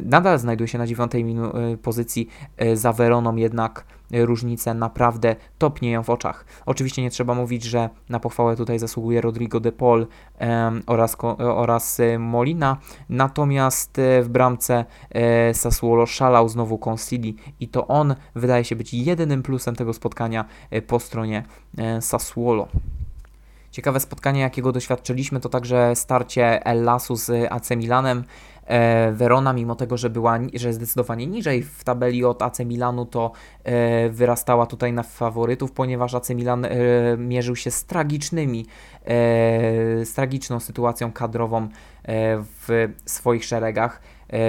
Nadal 0.03 0.39
znajduje 0.39 0.67
się 0.67 0.77
na 0.77 0.87
dziewiątej 0.87 1.21
e, 1.21 1.77
pozycji 1.77 2.27
za 2.73 2.93
Weroną, 2.93 3.35
jednak 3.35 3.85
różnice 4.11 4.73
naprawdę 4.73 5.35
topnieją 5.57 6.03
w 6.03 6.09
oczach. 6.09 6.45
Oczywiście 6.65 7.01
nie 7.01 7.09
trzeba 7.09 7.33
mówić, 7.33 7.63
że 7.63 7.89
na 8.09 8.19
pochwałę 8.19 8.55
tutaj 8.55 8.79
zasługuje 8.79 9.21
Rodrigo 9.21 9.59
de 9.59 9.71
Paul 9.71 10.07
oraz, 10.87 11.17
oraz 11.37 12.01
Molina, 12.19 12.77
natomiast 13.09 14.01
w 14.21 14.27
bramce 14.29 14.85
Sassuolo 15.53 16.05
szalał 16.05 16.49
znowu 16.49 16.79
Consili 16.89 17.35
i 17.59 17.67
to 17.67 17.87
on 17.87 18.15
wydaje 18.35 18.63
się 18.63 18.75
być 18.75 18.93
jedynym 18.93 19.43
plusem 19.43 19.75
tego 19.75 19.93
spotkania 19.93 20.45
po 20.87 20.99
stronie 20.99 21.43
Sassuolo. 22.01 22.67
Ciekawe 23.71 23.99
spotkanie, 23.99 24.41
jakiego 24.41 24.71
doświadczyliśmy, 24.71 25.39
to 25.39 25.49
także 25.49 25.95
starcie 25.95 26.65
El 26.65 26.83
Lasu 26.83 27.15
z 27.15 27.51
AC 27.51 27.69
Milanem. 27.69 28.23
E, 28.67 29.11
Verona, 29.11 29.53
mimo 29.53 29.75
tego, 29.75 29.97
że 29.97 30.09
była 30.09 30.39
że 30.53 30.73
zdecydowanie 30.73 31.27
niżej 31.27 31.63
w 31.63 31.83
tabeli 31.83 32.25
od 32.25 32.41
AC 32.41 32.59
Milanu, 32.59 33.05
to 33.05 33.31
e, 33.63 34.09
wyrastała 34.09 34.65
tutaj 34.65 34.93
na 34.93 35.03
faworytów, 35.03 35.71
ponieważ 35.71 36.13
AC 36.13 36.29
Milan 36.29 36.65
e, 36.65 36.69
mierzył 37.17 37.55
się 37.55 37.71
z 37.71 37.85
tragicznymi, 37.85 38.65
z 40.03 40.13
tragiczną 40.13 40.59
sytuacją 40.59 41.11
kadrową 41.11 41.67
w 42.67 42.87
swoich 43.05 43.45
szeregach. 43.45 44.01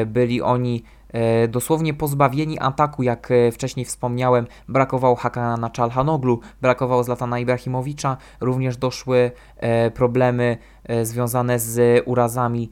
Byli 0.06 0.42
oni 0.42 0.82
dosłownie 1.48 1.94
pozbawieni 1.94 2.58
ataku, 2.58 3.02
jak 3.02 3.28
wcześniej 3.52 3.86
wspomniałem, 3.86 4.46
brakowało 4.68 5.14
Hakana 5.14 5.56
na 5.56 5.70
Czalhanoglu, 5.70 6.40
brakowało 6.60 7.04
Zlatana 7.04 7.38
Ibrahimowicza, 7.38 8.16
również 8.40 8.76
doszły 8.76 9.30
problemy 9.94 10.58
związane 11.02 11.58
z 11.58 12.02
urazami 12.06 12.70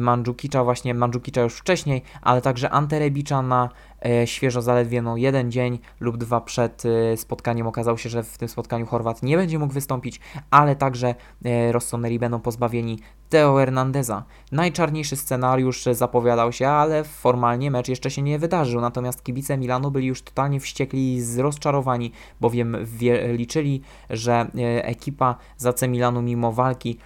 Mandżukicza, 0.00 0.64
właśnie 0.64 0.94
Mandżukicza 0.94 1.42
już 1.42 1.54
wcześniej, 1.54 2.02
ale 2.22 2.42
także 2.42 2.70
Anterebicza 2.70 3.42
na 3.42 3.68
E, 4.04 4.26
świeżo 4.26 4.62
zaledwie 4.62 5.02
no, 5.02 5.16
jeden 5.16 5.52
dzień 5.52 5.78
lub 6.00 6.16
dwa 6.16 6.40
przed 6.40 6.82
e, 6.86 7.16
spotkaniem. 7.16 7.66
Okazało 7.66 7.96
się, 7.96 8.08
że 8.08 8.22
w 8.22 8.38
tym 8.38 8.48
spotkaniu 8.48 8.86
Chorwat 8.86 9.22
nie 9.22 9.36
będzie 9.36 9.58
mógł 9.58 9.74
wystąpić, 9.74 10.20
ale 10.50 10.76
także 10.76 11.14
e, 11.44 11.72
Rossoneri 11.72 12.18
będą 12.18 12.40
pozbawieni 12.40 12.98
Teo 13.28 13.56
Hernandeza. 13.56 14.24
Najczarniejszy 14.52 15.16
scenariusz 15.16 15.84
zapowiadał 15.92 16.52
się, 16.52 16.68
ale 16.68 17.04
formalnie 17.04 17.70
mecz 17.70 17.88
jeszcze 17.88 18.10
się 18.10 18.22
nie 18.22 18.38
wydarzył, 18.38 18.80
natomiast 18.80 19.24
kibice 19.24 19.58
Milanu 19.58 19.90
byli 19.90 20.06
już 20.06 20.22
totalnie 20.22 20.60
wściekli 20.60 21.16
i 21.16 21.42
rozczarowani, 21.42 22.12
bowiem 22.40 22.76
liczyli, 23.26 23.82
że 24.10 24.46
ekipa 24.82 25.36
z 25.56 25.66
AC 25.66 25.82
Milanu 25.82 26.22
mimo 26.22 26.52
walki 26.52 26.98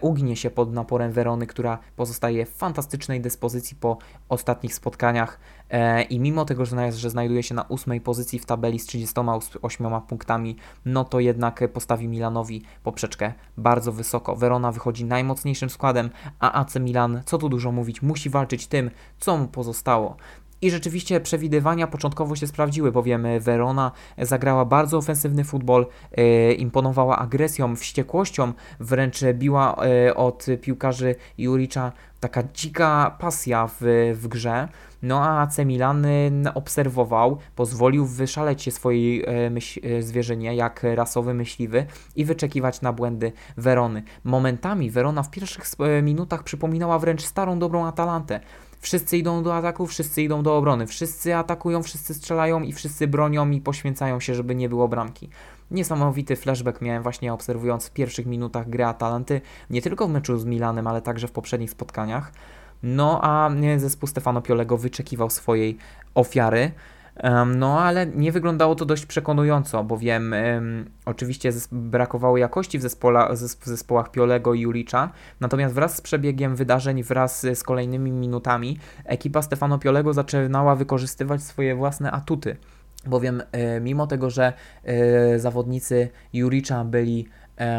ugnie 0.00 0.36
się 0.36 0.50
pod 0.50 0.72
naporem 0.72 1.12
Werony, 1.12 1.46
która 1.46 1.78
pozostaje 1.96 2.46
w 2.46 2.50
fantastycznej 2.50 3.20
dyspozycji 3.20 3.76
po 3.76 3.98
ostatnich 4.28 4.74
spotkaniach 4.74 5.38
E, 5.70 6.02
i 6.02 6.20
mimo 6.20 6.44
tego, 6.44 6.64
że, 6.66 7.10
znajduje 7.10 7.42
się 7.42 7.54
na 7.54 7.62
ósmej 7.62 8.00
pozycji 8.00 8.38
w 8.38 8.46
tabeli 8.46 8.78
z 8.78 8.86
38 8.86 10.00
punktami, 10.08 10.56
no 10.84 11.04
to 11.04 11.20
jednak 11.20 11.72
postawi 11.72 12.08
Milanowi 12.08 12.62
poprzeczkę 12.82 13.32
bardzo 13.56 13.92
wysoko. 13.92 14.36
Verona 14.36 14.72
wychodzi 14.72 15.04
najmocniejszym 15.04 15.70
składem, 15.70 16.10
a 16.38 16.60
AC 16.60 16.76
Milan, 16.76 17.22
co 17.24 17.38
tu 17.38 17.48
dużo 17.48 17.72
mówić, 17.72 18.02
musi 18.02 18.30
walczyć 18.30 18.66
tym, 18.66 18.90
co 19.18 19.36
mu 19.36 19.48
pozostało. 19.48 20.16
I 20.62 20.70
rzeczywiście 20.70 21.20
przewidywania 21.20 21.86
początkowo 21.86 22.36
się 22.36 22.46
sprawdziły, 22.46 22.92
bowiem 22.92 23.26
Verona 23.40 23.92
zagrała 24.18 24.64
bardzo 24.64 24.98
ofensywny 24.98 25.44
futbol, 25.44 25.86
e, 26.12 26.52
imponowała 26.52 27.18
agresją, 27.18 27.76
wściekłością, 27.76 28.52
wręcz 28.80 29.24
biła 29.34 29.76
e, 30.06 30.14
od 30.14 30.46
piłkarzy 30.60 31.14
Juricza 31.38 31.92
taka 32.20 32.42
dzika 32.54 33.16
pasja 33.18 33.68
w, 33.80 34.12
w 34.14 34.28
grze. 34.28 34.68
No 35.02 35.24
a 35.24 35.42
AC 35.42 35.58
Milan 35.58 36.06
obserwował, 36.54 37.38
pozwolił 37.56 38.06
wyszaleć 38.06 38.62
się 38.62 38.70
swojej 38.70 39.24
e, 39.26 39.50
myśl, 39.50 39.80
e, 39.84 40.02
zwierzynie 40.02 40.54
jak 40.54 40.86
rasowy 40.94 41.34
myśliwy 41.34 41.86
i 42.16 42.24
wyczekiwać 42.24 42.80
na 42.80 42.92
błędy 42.92 43.32
Werony. 43.56 44.02
Momentami 44.24 44.90
Werona 44.90 45.22
w 45.22 45.30
pierwszych 45.30 45.64
e, 45.78 46.02
minutach 46.02 46.42
przypominała 46.42 46.98
wręcz 46.98 47.22
starą 47.24 47.58
dobrą 47.58 47.86
Atalantę. 47.86 48.40
Wszyscy 48.80 49.16
idą 49.16 49.42
do 49.42 49.56
ataku, 49.56 49.86
wszyscy 49.86 50.22
idą 50.22 50.42
do 50.42 50.56
obrony, 50.56 50.86
wszyscy 50.86 51.36
atakują, 51.36 51.82
wszyscy 51.82 52.14
strzelają 52.14 52.62
i 52.62 52.72
wszyscy 52.72 53.06
bronią 53.06 53.50
i 53.50 53.60
poświęcają 53.60 54.20
się, 54.20 54.34
żeby 54.34 54.54
nie 54.54 54.68
było 54.68 54.88
bramki. 54.88 55.28
Niesamowity 55.70 56.36
flashback 56.36 56.80
miałem 56.80 57.02
właśnie 57.02 57.32
obserwując 57.32 57.86
w 57.86 57.90
pierwszych 57.90 58.26
minutach 58.26 58.70
gry 58.70 58.84
Atalanty, 58.84 59.40
nie 59.70 59.82
tylko 59.82 60.08
w 60.08 60.10
meczu 60.10 60.38
z 60.38 60.44
Milanem, 60.44 60.86
ale 60.86 61.02
także 61.02 61.28
w 61.28 61.32
poprzednich 61.32 61.70
spotkaniach. 61.70 62.32
No 62.82 63.20
a 63.22 63.50
zespół 63.76 64.06
Stefano 64.06 64.42
Piolego 64.42 64.76
wyczekiwał 64.76 65.30
swojej 65.30 65.78
ofiary. 66.14 66.72
No, 67.56 67.80
ale 67.80 68.06
nie 68.06 68.32
wyglądało 68.32 68.74
to 68.74 68.84
dość 68.84 69.06
przekonująco, 69.06 69.84
bowiem 69.84 70.32
um, 70.32 70.90
oczywiście 71.04 71.52
brakowało 71.72 72.36
jakości 72.36 72.78
w, 72.78 72.82
zespoła, 72.82 73.32
w 73.34 73.66
zespołach 73.66 74.10
Piolego 74.10 74.54
i 74.54 74.60
Julicza, 74.60 75.10
natomiast 75.40 75.74
wraz 75.74 75.96
z 75.96 76.00
przebiegiem 76.00 76.56
wydarzeń, 76.56 77.02
wraz 77.02 77.46
z 77.54 77.62
kolejnymi 77.62 78.12
minutami, 78.12 78.78
ekipa 79.04 79.42
Stefano 79.42 79.78
Piolego 79.78 80.12
zaczynała 80.12 80.76
wykorzystywać 80.76 81.42
swoje 81.42 81.74
własne 81.74 82.10
atuty. 82.10 82.56
Bowiem 83.06 83.42
e, 83.52 83.80
mimo 83.80 84.06
tego, 84.06 84.30
że 84.30 84.52
e, 84.84 85.38
zawodnicy 85.38 86.08
Juricza 86.32 86.84
byli 86.84 87.28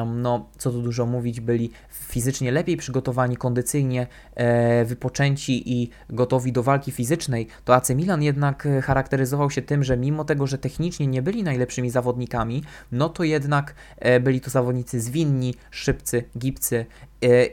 no 0.06 0.50
co 0.58 0.72
tu 0.72 0.82
dużo 0.82 1.06
mówić, 1.06 1.42
byli 1.42 1.72
fizycznie 1.90 2.52
lepiej 2.52 2.78
przygotowani, 2.78 3.38
kondycyjnie 3.38 4.08
e, 4.36 4.86
wypoczęci 4.86 5.74
i 5.74 5.90
gotowi 6.10 6.52
do 6.52 6.64
walki 6.64 6.92
fizycznej, 6.92 7.48
to 7.66 7.76
AC 7.76 7.90
Milan 7.90 8.24
jednak 8.24 8.66
e, 8.66 8.82
charakteryzował 8.82 9.52
się 9.52 9.62
tym, 9.62 9.84
że 9.84 9.98
mimo 9.98 10.26
tego, 10.26 10.48
że 10.48 10.58
technicznie 10.58 11.08
nie 11.08 11.22
byli 11.22 11.44
najlepszymi 11.44 11.90
zawodnikami, 11.90 12.64
no 12.92 13.10
to 13.10 13.24
jednak 13.24 13.76
e, 13.98 14.20
byli 14.20 14.42
to 14.42 14.50
zawodnicy 14.50 15.02
zwinni, 15.02 15.56
szybcy, 15.72 16.24
gibcy 16.38 16.86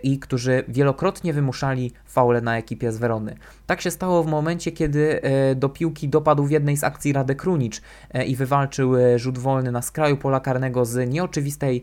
i 0.02 0.18
którzy 0.18 0.64
wielokrotnie 0.68 1.32
wymuszali 1.32 1.92
faule 2.06 2.40
na 2.40 2.58
ekipie 2.58 2.92
z 2.92 2.98
Werony. 2.98 3.36
Tak 3.66 3.80
się 3.80 3.90
stało 3.90 4.22
w 4.22 4.26
momencie, 4.26 4.72
kiedy 4.72 5.20
do 5.56 5.68
piłki 5.68 6.08
dopadł 6.08 6.44
w 6.44 6.50
jednej 6.50 6.76
z 6.76 6.84
akcji 6.84 7.12
Radek 7.12 7.38
Krunic 7.38 7.82
i 8.26 8.36
wywalczył 8.36 8.92
rzut 9.16 9.38
wolny 9.38 9.72
na 9.72 9.82
skraju 9.82 10.16
pola 10.16 10.40
karnego 10.40 10.84
z 10.84 11.10
nieoczywistej, 11.10 11.82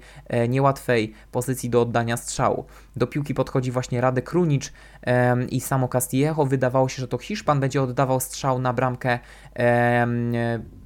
niełatwej 0.49 1.13
pozycji 1.31 1.69
do 1.69 1.81
oddania 1.81 2.17
strzału. 2.17 2.65
Do 2.95 3.07
piłki 3.07 3.33
podchodzi 3.33 3.71
właśnie 3.71 4.01
Radek 4.01 4.29
Krunic 4.29 4.73
i 5.49 5.61
samo 5.61 5.87
Castillejo. 5.87 6.45
Wydawało 6.45 6.89
się, 6.89 7.01
że 7.01 7.07
to 7.07 7.17
Hiszpan 7.17 7.59
będzie 7.59 7.81
oddawał 7.81 8.19
strzał 8.19 8.59
na 8.59 8.73
bramkę 8.73 9.19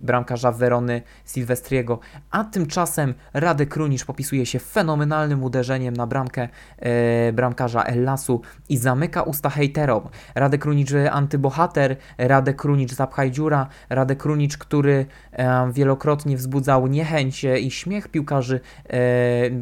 bramkarza 0.02 0.52
Werony 0.52 1.02
Silvestriego, 1.26 2.00
a 2.32 2.44
tymczasem 2.44 3.14
Radek 3.34 3.70
Krunic 3.70 4.06
popisuje 4.06 4.46
się 4.46 4.60
fenomenalnym 4.60 5.44
uderzeniem 5.44 5.98
na 5.98 6.08
bramkę 6.08 6.50
e, 6.78 7.34
bramkarza 7.34 7.84
Ellasu 7.84 8.42
i 8.70 8.78
zamyka 8.78 9.24
usta 9.24 9.50
hejterom. 9.50 10.10
Radek 10.36 10.62
Krunic 10.62 10.90
antybohater, 11.12 11.96
Radek 12.18 12.56
Krunic 12.56 12.94
zapchaj 12.94 13.32
dziura, 13.32 13.68
Radek 13.90 14.20
Krunic, 14.20 14.58
który 14.58 15.06
e, 15.32 15.72
wielokrotnie 15.74 16.38
wzbudzał 16.38 16.88
niechęć 16.88 17.44
i 17.44 17.72
śmiech 17.72 18.08
piłkarzy, 18.08 18.60
e, 18.90 19.00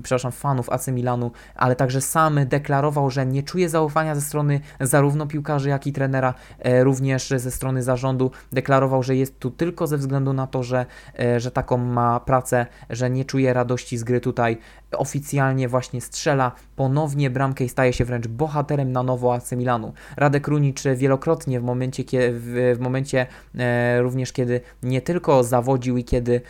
przepraszam, 0.03 0.31
fanów 0.31 0.69
AC 0.69 0.87
Milanu, 0.87 1.31
ale 1.55 1.75
także 1.75 2.01
sam 2.01 2.34
deklarował, 2.45 3.09
że 3.09 3.25
nie 3.25 3.43
czuje 3.43 3.69
zaufania 3.69 4.15
ze 4.15 4.21
strony 4.21 4.59
zarówno 4.79 5.27
piłkarzy, 5.27 5.69
jak 5.69 5.87
i 5.87 5.93
trenera, 5.93 6.33
e, 6.59 6.83
również 6.83 7.29
ze 7.35 7.51
strony 7.51 7.83
zarządu. 7.83 8.31
Deklarował, 8.51 9.03
że 9.03 9.15
jest 9.15 9.39
tu 9.39 9.51
tylko 9.51 9.87
ze 9.87 9.97
względu 9.97 10.33
na 10.33 10.47
to, 10.47 10.63
że, 10.63 10.85
e, 11.19 11.39
że 11.39 11.51
taką 11.51 11.77
ma 11.77 12.19
pracę, 12.19 12.65
że 12.89 13.09
nie 13.09 13.25
czuje 13.25 13.53
radości 13.53 13.97
z 13.97 14.03
gry 14.03 14.21
tutaj. 14.21 14.57
Oficjalnie 14.97 15.67
właśnie 15.67 16.01
strzela 16.01 16.51
ponownie 16.75 17.29
bramkę 17.29 17.63
i 17.63 17.69
staje 17.69 17.93
się 17.93 18.05
wręcz 18.05 18.27
bohaterem 18.27 18.91
na 18.91 19.03
nowo 19.03 19.33
AC 19.33 19.51
Milanu. 19.51 19.93
Radek 20.17 20.47
Runicz 20.47 20.83
wielokrotnie 20.95 21.59
w 21.59 21.63
momencie, 21.63 22.03
w, 22.33 22.77
momencie 22.79 23.25
e, 23.57 24.01
również 24.01 24.33
kiedy 24.33 24.61
nie 24.83 25.01
tylko 25.01 25.43
zawodził 25.43 25.97
i 25.97 26.03
kiedy 26.03 26.41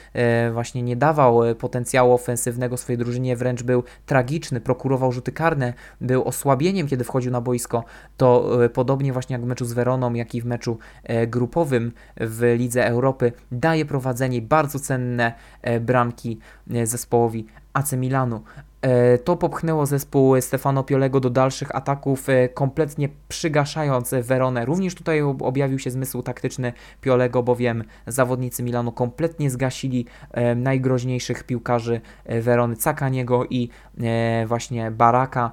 właśnie 0.53 0.81
nie 0.81 0.95
dawał 0.95 1.41
potencjału 1.59 2.13
ofensywnego 2.13 2.77
swojej 2.77 2.97
drużynie, 2.97 3.35
wręcz 3.35 3.63
był 3.63 3.83
tragiczny, 4.05 4.61
prokurował 4.61 5.11
rzuty 5.11 5.31
karne, 5.31 5.73
był 6.01 6.23
osłabieniem, 6.23 6.87
kiedy 6.87 7.03
wchodził 7.03 7.31
na 7.31 7.41
boisko, 7.41 7.83
to 8.17 8.63
e, 8.65 8.69
podobnie 8.69 9.13
właśnie 9.13 9.33
jak 9.33 9.41
w 9.41 9.45
meczu 9.45 9.65
z 9.65 9.73
Weroną, 9.73 10.13
jak 10.13 10.35
i 10.35 10.41
w 10.41 10.45
meczu 10.45 10.77
e, 11.03 11.27
grupowym 11.27 11.91
w 12.17 12.55
Lidze 12.57 12.85
Europy, 12.85 13.31
daje 13.51 13.85
prowadzenie 13.85 14.41
bardzo 14.41 14.79
cenne 14.79 15.33
e, 15.61 15.79
bramki 15.79 16.39
zespołowi 16.83 17.45
AC 17.75 17.97
Milanu. 17.97 18.43
E, 18.85 19.17
to 19.17 19.35
popchnęło 19.35 19.85
zespół 19.85 20.41
Stefano 20.41 20.83
Piolego 20.83 21.19
do 21.19 21.29
dalszych 21.29 21.75
ataków, 21.75 22.29
e, 22.29 22.49
kompletnie 22.49 23.09
przygaszając 23.27 24.13
Veronę. 24.21 24.65
Również 24.65 24.95
tutaj 24.95 25.21
objawił 25.21 25.79
się 25.79 25.91
zmysł 25.91 26.21
taktyczny 26.21 26.73
Piolego, 27.01 27.43
bowiem 27.43 27.83
zawodnicy 28.07 28.63
Milanu 28.63 28.91
kompletnie 28.91 29.49
zgasili 29.49 30.05
e, 30.31 30.55
najgroźniejszych 30.55 31.43
piłkarzy 31.43 32.01
Verony, 32.41 32.75
Cakaniego 32.75 33.45
i 33.49 33.69
właśnie 34.47 34.91
Baraka. 34.91 35.51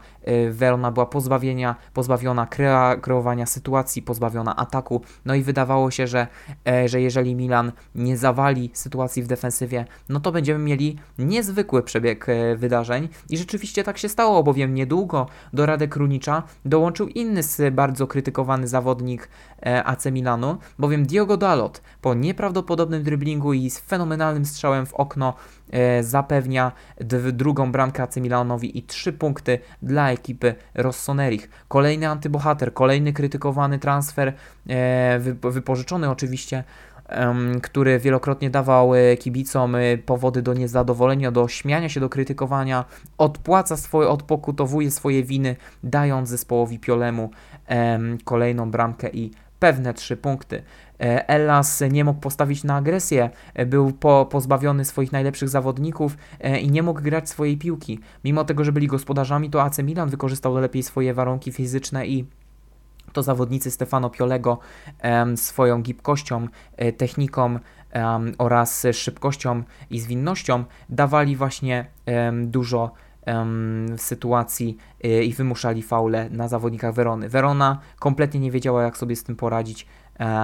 Verona 0.50 0.90
była 0.90 1.06
pozbawienia, 1.06 1.76
pozbawiona 1.94 2.46
krea, 2.46 2.96
kreowania 2.96 3.46
sytuacji, 3.46 4.02
pozbawiona 4.02 4.56
ataku. 4.56 5.02
No 5.24 5.34
i 5.34 5.42
wydawało 5.42 5.90
się, 5.90 6.06
że, 6.06 6.26
że 6.86 7.00
jeżeli 7.00 7.34
Milan 7.34 7.72
nie 7.94 8.16
zawali 8.16 8.70
sytuacji 8.72 9.22
w 9.22 9.26
defensywie, 9.26 9.84
no 10.08 10.20
to 10.20 10.32
będziemy 10.32 10.64
mieli 10.64 10.98
niezwykły 11.18 11.82
przebieg 11.82 12.26
wydarzeń. 12.56 13.08
I 13.30 13.38
rzeczywiście 13.38 13.84
tak 13.84 13.98
się 13.98 14.08
stało, 14.08 14.42
bowiem 14.42 14.74
niedługo 14.74 15.26
do 15.52 15.66
Rady 15.66 15.88
Krunicza 15.88 16.42
dołączył 16.64 17.08
inny 17.08 17.42
bardzo 17.70 18.06
krytykowany 18.06 18.68
zawodnik 18.68 19.28
e, 19.66 19.84
AC 19.84 20.06
Milanu, 20.06 20.56
bowiem 20.78 21.06
Diogo 21.06 21.36
Dalot 21.36 21.82
po 22.00 22.14
nieprawdopodobnym 22.14 23.02
dryblingu 23.02 23.52
i 23.52 23.70
z 23.70 23.78
fenomenalnym 23.78 24.44
strzałem 24.44 24.86
w 24.86 24.94
okno 24.94 25.34
e, 25.70 26.02
zapewnia 26.02 26.72
drugą 27.32 27.72
bramkę 27.72 28.02
AC 28.02 28.16
Milanowi 28.16 28.78
i 28.78 28.82
trzy 28.82 29.12
punkty 29.12 29.58
dla 29.82 30.10
ekipy 30.10 30.54
Rossonerich. 30.74 31.50
Kolejny 31.68 32.08
antybohater, 32.08 32.74
kolejny 32.74 33.12
krytykowany 33.12 33.78
transfer, 33.78 34.32
e, 34.68 35.20
wypożyczony 35.42 36.10
oczywiście 36.10 36.64
który 37.62 37.98
wielokrotnie 37.98 38.50
dawał 38.50 38.94
e, 38.94 39.16
kibicom 39.16 39.74
e, 39.74 39.98
powody 39.98 40.42
do 40.42 40.54
niezadowolenia, 40.54 41.30
do 41.30 41.48
śmiania 41.48 41.88
się, 41.88 42.00
do 42.00 42.08
krytykowania, 42.08 42.84
odpłaca 43.18 43.76
swoje, 43.76 44.08
odpokutowuje 44.08 44.90
swoje 44.90 45.22
winy, 45.22 45.56
dając 45.82 46.28
zespołowi 46.28 46.78
Piolemu 46.78 47.30
kolejną 48.24 48.70
bramkę 48.70 49.10
i 49.10 49.30
pewne 49.58 49.94
trzy 49.94 50.16
punkty. 50.16 50.62
E, 51.00 51.28
Ellas 51.28 51.82
nie 51.90 52.04
mógł 52.04 52.20
postawić 52.20 52.64
na 52.64 52.76
agresję, 52.76 53.30
był 53.66 53.92
po, 53.92 54.26
pozbawiony 54.30 54.84
swoich 54.84 55.12
najlepszych 55.12 55.48
zawodników 55.48 56.16
i 56.60 56.70
nie 56.70 56.82
mógł 56.82 57.02
grać 57.02 57.28
swojej 57.28 57.56
piłki. 57.56 58.00
Mimo 58.24 58.44
tego, 58.44 58.64
że 58.64 58.72
byli 58.72 58.86
gospodarzami, 58.86 59.50
to 59.50 59.62
AC 59.62 59.78
Milan 59.78 60.08
wykorzystał 60.08 60.54
lepiej 60.54 60.82
swoje 60.82 61.14
warunki 61.14 61.52
fizyczne 61.52 62.06
i 62.06 62.26
to 63.12 63.22
zawodnicy 63.22 63.70
Stefano 63.70 64.10
Piolego 64.10 64.58
swoją 65.36 65.82
gibkością, 65.82 66.48
e, 66.76 66.92
techniką 66.92 67.58
oraz 68.38 68.86
szybkością 68.92 69.62
i 69.90 70.00
zwinnością 70.00 70.64
dawali 70.88 71.36
właśnie 71.36 71.86
dużo 72.42 72.92
sytuacji 73.96 74.76
e, 75.04 75.24
i 75.24 75.32
wymuszali 75.32 75.82
faule 75.82 76.30
na 76.30 76.48
zawodnikach 76.48 76.94
Werony. 76.94 77.28
Werona 77.28 77.78
kompletnie 77.98 78.40
nie 78.40 78.50
wiedziała, 78.50 78.82
jak 78.82 78.96
sobie 78.96 79.16
z 79.16 79.24
tym 79.24 79.36
poradzić, 79.36 79.86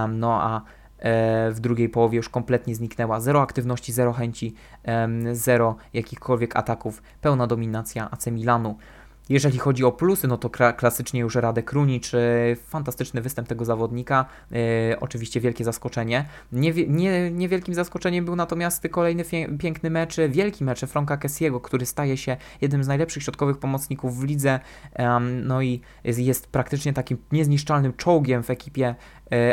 no 0.09 0.43
a 0.43 0.57
e, 0.99 1.51
w 1.51 1.61
drugiej 1.61 1.89
połowie 1.89 2.17
już 2.17 2.29
kompletnie 2.29 2.75
zniknęła. 2.75 3.21
Zero 3.21 3.43
aktywności, 3.43 3.93
zero 3.93 4.13
chęci, 4.13 4.55
zero 5.33 5.77
jakichkolwiek 5.93 6.57
ataków, 6.57 7.03
pełna 7.21 7.47
dominacja 7.47 8.11
AC 8.11 8.27
Milanu. 8.27 8.77
Jeżeli 9.29 9.59
chodzi 9.59 9.85
o 9.85 9.93
plusy, 9.93 10.29
no 10.29 10.37
to 10.37 10.51
klasycznie 10.77 11.21
już 11.21 11.35
Radek 11.35 11.65
Krunic, 11.65 12.13
fantastyczny 12.67 13.23
występ 13.23 13.49
tego 13.49 13.65
zawodnika, 13.65 14.27
e, 14.53 15.01
oczywiście 15.01 15.41
wielkie 15.41 15.65
zaskoczenie. 15.65 16.25
Nie, 16.53 16.73
nie, 16.89 17.31
niewielkim 17.31 17.75
zaskoczeniem 17.75 18.25
był 18.25 18.37
natomiast 18.37 18.89
kolejny 18.91 19.25
piękny 19.59 19.91
mecz, 19.91 20.17
wielki 20.29 20.65
mecz 20.65 20.81
Franka 20.81 21.17
Kessiego, 21.17 21.61
który 21.61 21.87
staje 21.87 22.17
się 22.17 22.37
jednym 22.61 22.85
z 22.85 22.89
najlepszych 22.89 23.23
środkowych 23.23 23.59
pomocników 23.59 24.21
w 24.21 24.25
lidze, 24.25 24.61
no 25.45 25.63
i 25.63 25.81
jest 26.05 26.47
praktycznie 26.47 26.93
takim 26.93 27.19
niezniszczalnym 27.33 27.93
czołgiem 27.93 28.43
w 28.43 28.51
ekipie 28.51 28.95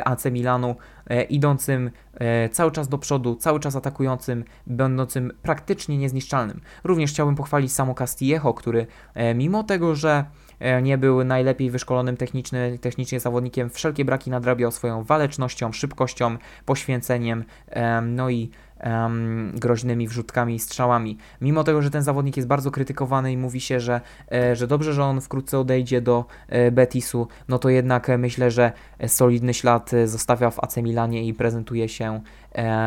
AC 0.05 0.25
Milanu, 0.25 0.75
e, 1.09 1.23
idącym 1.23 1.91
e, 2.13 2.49
cały 2.49 2.71
czas 2.71 2.87
do 2.87 2.97
przodu, 2.97 3.35
cały 3.35 3.59
czas 3.59 3.75
atakującym, 3.75 4.43
będącym 4.67 5.31
praktycznie 5.41 5.97
niezniszczalnym. 5.97 6.61
Również 6.83 7.11
chciałbym 7.11 7.35
pochwalić 7.35 7.73
samo 7.73 7.95
Castillejo, 7.95 8.53
który 8.53 8.87
e, 9.13 9.35
mimo 9.35 9.63
tego, 9.63 9.95
że 9.95 10.25
e, 10.59 10.81
nie 10.81 10.97
był 10.97 11.23
najlepiej 11.23 11.71
wyszkolonym 11.71 12.17
techniczny, 12.17 12.79
technicznie 12.81 13.19
zawodnikiem, 13.19 13.69
wszelkie 13.69 14.05
braki 14.05 14.29
nadrabiał 14.29 14.71
swoją 14.71 15.03
walecznością, 15.03 15.71
szybkością, 15.71 16.37
poświęceniem, 16.65 17.43
e, 17.69 18.01
no 18.01 18.29
i 18.29 18.49
em, 18.85 19.51
groźnymi 19.55 20.07
wrzutkami 20.07 20.55
i 20.55 20.59
strzałami. 20.59 21.17
Mimo 21.41 21.63
tego, 21.63 21.81
że 21.81 21.89
ten 21.89 22.01
zawodnik 22.01 22.37
jest 22.37 22.47
bardzo 22.47 22.71
krytykowany 22.71 23.31
i 23.31 23.37
mówi 23.37 23.61
się, 23.61 23.79
że, 23.79 24.01
e, 24.31 24.55
że 24.55 24.67
dobrze, 24.67 24.93
że 24.93 25.03
on 25.03 25.21
wkrótce 25.21 25.59
odejdzie 25.59 26.01
do 26.01 26.25
e, 26.47 26.71
Betisu, 26.71 27.27
no 27.47 27.59
to 27.59 27.69
jednak 27.69 28.09
e, 28.09 28.17
myślę, 28.17 28.51
że 28.51 28.71
solidny 29.07 29.53
ślad 29.53 29.91
zostawia 30.05 30.49
w 30.49 30.59
AC 30.59 30.77
Milanie 30.77 31.27
i 31.27 31.33
prezentuje 31.33 31.89
się 31.89 32.21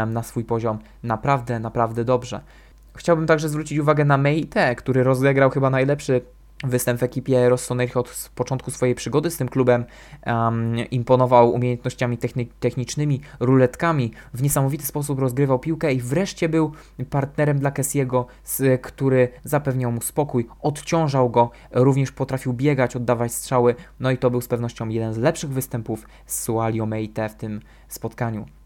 na 0.06 0.22
swój 0.22 0.44
poziom 0.44 0.78
naprawdę, 1.02 1.60
naprawdę 1.60 2.04
dobrze. 2.04 2.40
Chciałbym 2.96 3.26
także 3.26 3.48
zwrócić 3.48 3.78
uwagę 3.78 4.04
na 4.04 4.18
Meite, 4.18 4.74
który 4.74 5.02
rozegrał 5.02 5.50
chyba 5.50 5.70
najlepszy 5.70 6.20
występ 6.64 7.00
w 7.00 7.02
ekipie 7.02 7.48
Rossoneri 7.48 7.94
od 7.94 8.30
początku 8.34 8.70
swojej 8.70 8.94
przygody 8.94 9.30
z 9.30 9.36
tym 9.36 9.48
klubem. 9.48 9.84
Um, 10.26 10.76
imponował 10.90 11.54
umiejętnościami 11.54 12.18
techni- 12.18 12.46
technicznymi, 12.60 13.20
ruletkami, 13.40 14.12
w 14.34 14.42
niesamowity 14.42 14.86
sposób 14.86 15.18
rozgrywał 15.18 15.58
piłkę 15.58 15.92
i 15.92 16.00
wreszcie 16.00 16.48
był 16.48 16.72
partnerem 17.10 17.58
dla 17.58 17.70
Kessiego, 17.70 18.26
który 18.82 19.28
zapewniał 19.44 19.92
mu 19.92 20.00
spokój, 20.00 20.48
odciążał 20.62 21.30
go, 21.30 21.50
również 21.72 22.12
potrafił 22.12 22.52
biegać, 22.52 22.96
oddawać 22.96 23.32
strzały, 23.32 23.74
no 24.00 24.10
i 24.10 24.18
to 24.18 24.30
był 24.30 24.40
z 24.40 24.48
pewnością 24.48 24.88
jeden 24.88 25.14
z 25.14 25.18
lepszych 25.18 25.50
występów 25.50 26.06
z 26.26 26.42
Sualio 26.42 26.86
Meite 26.86 27.28
w 27.28 27.34
tym 27.34 27.60
spotkaniu. 27.88 28.57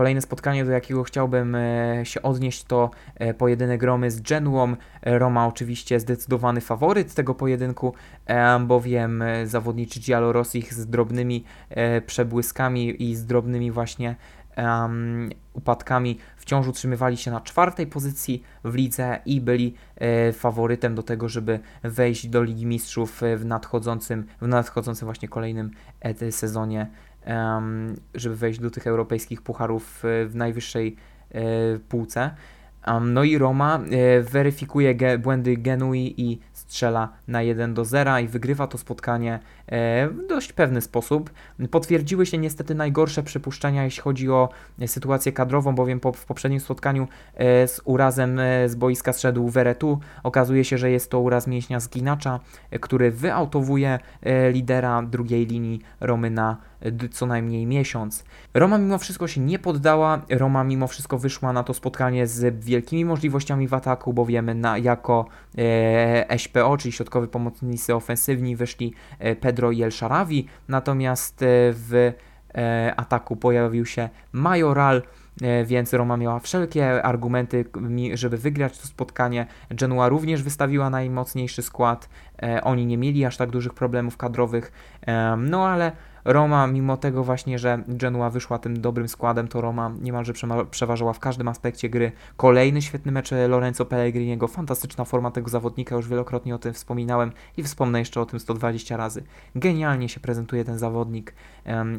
Kolejne 0.00 0.20
spotkanie, 0.20 0.64
do 0.64 0.70
jakiego 0.70 1.02
chciałbym 1.02 1.54
e, 1.54 2.00
się 2.04 2.22
odnieść, 2.22 2.64
to 2.64 2.90
e, 3.14 3.34
pojedynek 3.34 3.82
Romy 3.82 4.10
z 4.10 4.20
Genuą. 4.20 4.76
E, 5.02 5.18
Roma 5.18 5.46
oczywiście 5.46 6.00
zdecydowany 6.00 6.60
faworyt 6.60 7.14
tego 7.14 7.34
pojedynku, 7.34 7.94
bowiem 8.60 9.24
zawodniczy 9.44 10.00
Giallo 10.00 10.32
Rossich 10.32 10.74
z 10.74 10.86
drobnymi 10.86 11.44
przebłyskami 12.06 13.02
i 13.02 13.16
z 13.16 13.26
drobnymi 13.26 13.70
właśnie 13.70 14.16
upadkami 15.52 16.18
wciąż 16.36 16.68
utrzymywali 16.68 17.16
się 17.16 17.30
na 17.30 17.40
czwartej 17.40 17.86
pozycji 17.86 18.42
w 18.64 18.74
lidze 18.74 19.18
i 19.26 19.40
byli 19.40 19.74
faworytem 20.32 20.94
do 20.94 21.02
tego, 21.02 21.28
żeby 21.28 21.60
wejść 21.82 22.26
do 22.26 22.42
Ligi 22.42 22.66
Mistrzów 22.66 23.22
w 23.36 23.44
nadchodzącym, 23.44 24.26
w 24.40 24.48
nadchodzącym 24.48 25.06
właśnie 25.06 25.28
kolejnym 25.28 25.70
sezonie 26.30 26.90
żeby 28.14 28.36
wejść 28.36 28.60
do 28.60 28.70
tych 28.70 28.86
europejskich 28.86 29.42
pucharów 29.42 30.04
e, 30.04 30.26
w 30.26 30.34
najwyższej 30.34 30.96
e, 31.30 31.40
półce. 31.88 32.30
No 33.02 33.24
i 33.24 33.38
Roma 33.38 33.78
e, 33.78 34.22
weryfikuje 34.22 35.18
błędy 35.18 35.56
Genui 35.56 36.14
i 36.16 36.38
strzela 36.52 37.12
na 37.28 37.42
1 37.42 37.74
do 37.74 37.84
0 37.84 38.18
i 38.18 38.28
wygrywa 38.28 38.66
to 38.66 38.78
spotkanie 38.78 39.38
w 40.10 40.26
dość 40.28 40.52
pewny 40.52 40.80
sposób. 40.80 41.30
Potwierdziły 41.70 42.26
się 42.26 42.38
niestety 42.38 42.74
najgorsze 42.74 43.22
przypuszczenia, 43.22 43.84
jeśli 43.84 44.02
chodzi 44.02 44.30
o 44.30 44.48
e, 44.80 44.88
sytuację 44.88 45.32
kadrową, 45.32 45.74
bowiem 45.74 46.00
po, 46.00 46.12
w 46.12 46.24
poprzednim 46.24 46.60
spotkaniu 46.60 47.08
e, 47.34 47.68
z 47.68 47.80
urazem 47.84 48.38
e, 48.38 48.68
z 48.68 48.74
boiska 48.74 49.12
zszedł 49.12 49.48
Veretu. 49.48 50.00
Okazuje 50.22 50.64
się, 50.64 50.78
że 50.78 50.90
jest 50.90 51.10
to 51.10 51.20
uraz 51.20 51.46
mięśnia 51.46 51.80
zginacza, 51.80 52.40
e, 52.70 52.78
który 52.78 53.10
wyautowuje 53.10 53.98
e, 54.22 54.52
lidera 54.52 55.02
drugiej 55.02 55.46
linii 55.46 55.80
Romy 56.00 56.30
na 56.30 56.56
e, 56.80 57.08
co 57.08 57.26
najmniej 57.26 57.66
miesiąc. 57.66 58.24
Roma 58.54 58.78
mimo 58.78 58.98
wszystko 58.98 59.28
się 59.28 59.40
nie 59.40 59.58
poddała, 59.58 60.22
Roma 60.30 60.64
mimo 60.64 60.86
wszystko 60.86 61.18
wyszła 61.18 61.52
na 61.52 61.62
to 61.62 61.74
spotkanie 61.74 62.26
z 62.26 62.64
wielkimi 62.64 63.04
możliwościami 63.04 63.68
w 63.68 63.74
ataku, 63.74 64.12
bowiem 64.12 64.60
na, 64.60 64.78
jako 64.78 65.26
e, 65.58 66.38
SPO, 66.38 66.76
czyli 66.76 66.92
środkowy 66.92 67.28
pomocnicy 67.28 67.94
ofensywni, 67.94 68.56
wyszli 68.56 68.94
e, 69.18 69.36
Pedro 69.60 69.72
i 69.72 69.82
El 69.82 69.90
Sharawi, 69.90 70.46
natomiast 70.68 71.42
e, 71.42 71.46
w 71.72 72.12
e, 72.54 72.94
ataku 72.96 73.36
pojawił 73.36 73.86
się 73.86 74.08
Majoral, 74.32 75.02
e, 75.42 75.64
więc 75.64 75.92
Roma 75.92 76.16
miała 76.16 76.38
wszelkie 76.38 77.02
argumenty, 77.02 77.64
żeby 78.14 78.38
wygrać 78.38 78.78
to 78.78 78.86
spotkanie. 78.86 79.46
Genua 79.70 80.08
również 80.08 80.42
wystawiła 80.42 80.90
najmocniejszy 80.90 81.62
skład, 81.62 82.08
oni 82.62 82.86
nie 82.86 82.98
mieli 82.98 83.24
aż 83.24 83.36
tak 83.36 83.50
dużych 83.50 83.74
problemów 83.74 84.16
kadrowych, 84.16 84.72
no 85.38 85.68
ale 85.68 85.92
Roma, 86.24 86.66
mimo 86.66 86.96
tego 86.96 87.24
właśnie, 87.24 87.58
że 87.58 87.84
Genua 87.88 88.30
wyszła 88.30 88.58
tym 88.58 88.80
dobrym 88.80 89.08
składem, 89.08 89.48
to 89.48 89.60
Roma 89.60 89.92
niemalże 90.00 90.32
przeważała 90.70 91.12
w 91.12 91.18
każdym 91.18 91.48
aspekcie 91.48 91.88
gry. 91.88 92.12
Kolejny 92.36 92.82
świetny 92.82 93.12
mecz 93.12 93.30
Lorenzo 93.48 93.84
Pellegriniego, 93.84 94.48
fantastyczna 94.48 95.04
forma 95.04 95.30
tego 95.30 95.50
zawodnika, 95.50 95.96
już 95.96 96.08
wielokrotnie 96.08 96.54
o 96.54 96.58
tym 96.58 96.72
wspominałem 96.72 97.32
i 97.56 97.62
wspomnę 97.62 97.98
jeszcze 97.98 98.20
o 98.20 98.26
tym 98.26 98.40
120 98.40 98.96
razy. 98.96 99.22
Genialnie 99.54 100.08
się 100.08 100.20
prezentuje 100.20 100.64
ten 100.64 100.78
zawodnik 100.78 101.34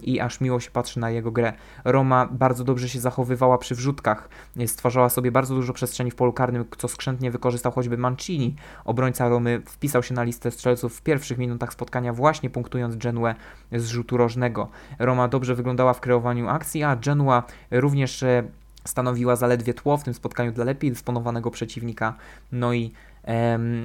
i 0.04 0.19
aż 0.19 0.41
miło 0.41 0.60
się 0.60 0.71
patrzy 0.71 1.00
na 1.00 1.10
jego 1.10 1.32
grę. 1.32 1.54
Roma 1.86 2.28
bardzo 2.32 2.63
dobrze 2.63 2.89
się 2.89 3.00
zachowywała 3.00 3.58
przy 3.58 3.76
wrzutkach, 3.76 4.30
e, 4.58 4.67
stwarzała 4.67 5.10
sobie 5.10 5.32
bardzo 5.32 5.56
dużo 5.56 5.74
przestrzeni 5.74 6.12
w 6.12 6.15
polu 6.15 6.34
karnym, 6.34 6.65
co 6.78 6.88
skrzętnie 6.88 7.32
wykorzystał 7.32 7.71
choćby 7.71 7.97
Mancini. 7.97 8.56
Obrońca 8.86 9.30
Romy 9.30 9.62
wpisał 9.65 10.04
się 10.04 10.13
na 10.13 10.24
listę 10.24 10.52
strzelców 10.52 10.97
w 10.97 11.02
pierwszych 11.02 11.38
minutach 11.38 11.74
spotkania, 11.74 12.13
właśnie 12.13 12.50
punktując 12.50 12.95
Genuę 12.95 13.36
z 13.71 13.88
rzutu 13.88 14.17
rożnego. 14.17 14.67
Roma 15.00 15.28
dobrze 15.28 15.56
wyglądała 15.56 15.93
w 15.93 16.02
kreowaniu 16.02 16.50
akcji, 16.50 16.84
a 16.84 16.95
Genua 16.95 17.43
również 17.71 18.24
e, 18.24 18.43
stanowiła 18.86 19.36
zaledwie 19.36 19.74
tło 19.74 19.97
w 19.97 20.04
tym 20.04 20.13
spotkaniu 20.13 20.52
dla 20.52 20.65
lepiej 20.65 20.91
dysponowanego 20.91 21.52
przeciwnika. 21.52 22.15
No 22.52 22.74
i 22.74 22.91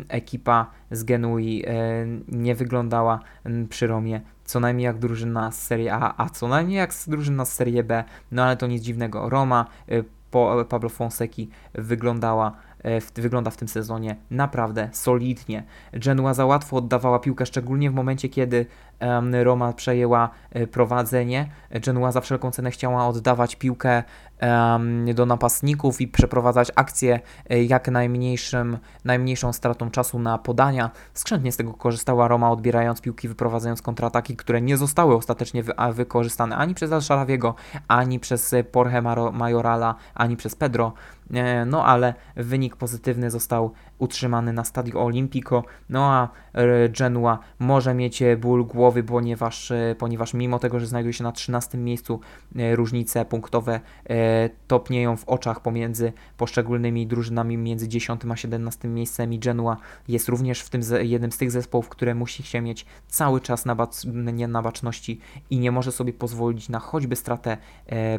ekipa 0.08 0.70
z 0.90 1.04
Genui 1.04 1.64
e, 1.66 2.06
nie 2.28 2.54
wyglądała 2.54 3.20
przy 3.68 3.86
Romie 3.86 4.20
co 4.46 4.60
najmniej 4.60 4.84
jak 4.84 4.98
drużyna 4.98 5.50
z 5.50 5.62
Serie 5.62 5.94
A, 5.94 6.24
a 6.24 6.28
co 6.28 6.48
najmniej 6.48 6.78
jak 6.78 6.94
drużyna 7.06 7.44
z 7.44 7.52
Serie 7.52 7.84
B. 7.84 8.04
No 8.32 8.44
ale 8.44 8.56
to 8.56 8.66
nic 8.66 8.82
dziwnego. 8.82 9.28
Roma 9.28 9.66
e, 9.88 10.02
po 10.30 10.64
Pablo 10.68 10.88
Fonseki 10.88 11.50
wyglądała 11.74 12.52
w, 12.84 13.10
wygląda 13.14 13.50
w 13.50 13.56
tym 13.56 13.68
sezonie 13.68 14.16
naprawdę 14.30 14.88
solidnie. 14.92 15.64
Genua 15.92 16.34
za 16.34 16.46
łatwo 16.46 16.76
oddawała 16.76 17.18
piłkę, 17.18 17.46
szczególnie 17.46 17.90
w 17.90 17.94
momencie, 17.94 18.28
kiedy 18.28 18.66
em, 18.98 19.34
Roma 19.34 19.72
przejęła 19.72 20.30
e, 20.50 20.66
prowadzenie. 20.66 21.50
Genua 21.70 22.12
za 22.12 22.20
wszelką 22.20 22.50
cenę 22.50 22.70
chciała 22.70 23.06
oddawać 23.06 23.56
piłkę 23.56 24.02
em, 24.38 25.14
do 25.14 25.26
napastników 25.26 26.00
i 26.00 26.08
przeprowadzać 26.08 26.72
akcję 26.74 27.20
e, 27.50 27.62
jak 27.62 27.88
najmniejszym, 27.88 28.78
najmniejszą 29.04 29.52
stratą 29.52 29.90
czasu 29.90 30.18
na 30.18 30.38
podania. 30.38 30.90
Skrzętnie 31.14 31.52
z 31.52 31.56
tego 31.56 31.74
korzystała 31.74 32.28
Roma, 32.28 32.50
odbierając 32.50 33.00
piłki, 33.00 33.28
wyprowadzając 33.28 33.82
kontrataki, 33.82 34.36
które 34.36 34.60
nie 34.60 34.76
zostały 34.76 35.16
ostatecznie 35.16 35.62
wy, 35.62 35.72
wykorzystane 35.92 36.56
ani 36.56 36.74
przez 36.74 36.92
Alszarawiego, 36.92 37.54
ani 37.88 38.20
przez 38.20 38.52
e, 38.52 38.64
Maro- 39.02 39.32
Majorala, 39.32 39.94
ani 40.14 40.36
przez 40.36 40.54
Pedro. 40.54 40.92
E, 41.34 41.66
No 41.66 41.84
ale 41.84 42.14
wynik 42.36 42.76
pozytywny 42.76 43.30
został 43.30 43.70
utrzymany 43.98 44.52
na 44.52 44.64
Stadio 44.64 45.04
Olimpico. 45.04 45.64
No 45.88 46.12
a 46.12 46.28
e, 46.52 46.88
Genua 46.88 47.38
może 47.58 47.94
mieć 47.94 48.22
e, 48.22 48.36
ból 48.36 48.66
głowy, 48.66 49.02
ponieważ, 49.02 49.72
ponieważ 49.98 50.34
mimo 50.34 50.58
tego, 50.58 50.80
że 50.80 50.86
znajduje 50.86 51.12
się 51.12 51.24
na 51.24 51.32
13 51.32 51.78
miejscu, 51.78 52.20
różnice 52.74 53.24
punktowe 53.24 53.80
topnieją 54.66 55.16
w 55.16 55.28
oczach 55.28 55.60
pomiędzy 55.60 56.12
poszczególnymi 56.36 57.06
drużynami 57.06 57.58
między 57.58 57.88
10 57.88 58.20
a 58.30 58.36
17 58.36 58.88
miejscem 58.88 59.32
i 59.32 59.38
Genua 59.38 59.76
jest 60.08 60.28
również 60.28 60.60
w 60.60 60.70
tym 60.70 60.80
jednym 61.00 61.32
z 61.32 61.38
tych 61.38 61.50
zespołów, 61.50 61.88
które 61.88 62.14
musi 62.14 62.42
się 62.42 62.60
mieć 62.60 62.86
cały 63.08 63.40
czas 63.40 63.64
na, 63.64 63.74
bac, 63.74 64.06
na 64.48 64.62
baczności 64.62 65.20
i 65.50 65.58
nie 65.58 65.72
może 65.72 65.92
sobie 65.92 66.12
pozwolić 66.12 66.68
na 66.68 66.78
choćby 66.78 67.16
stratę 67.16 67.56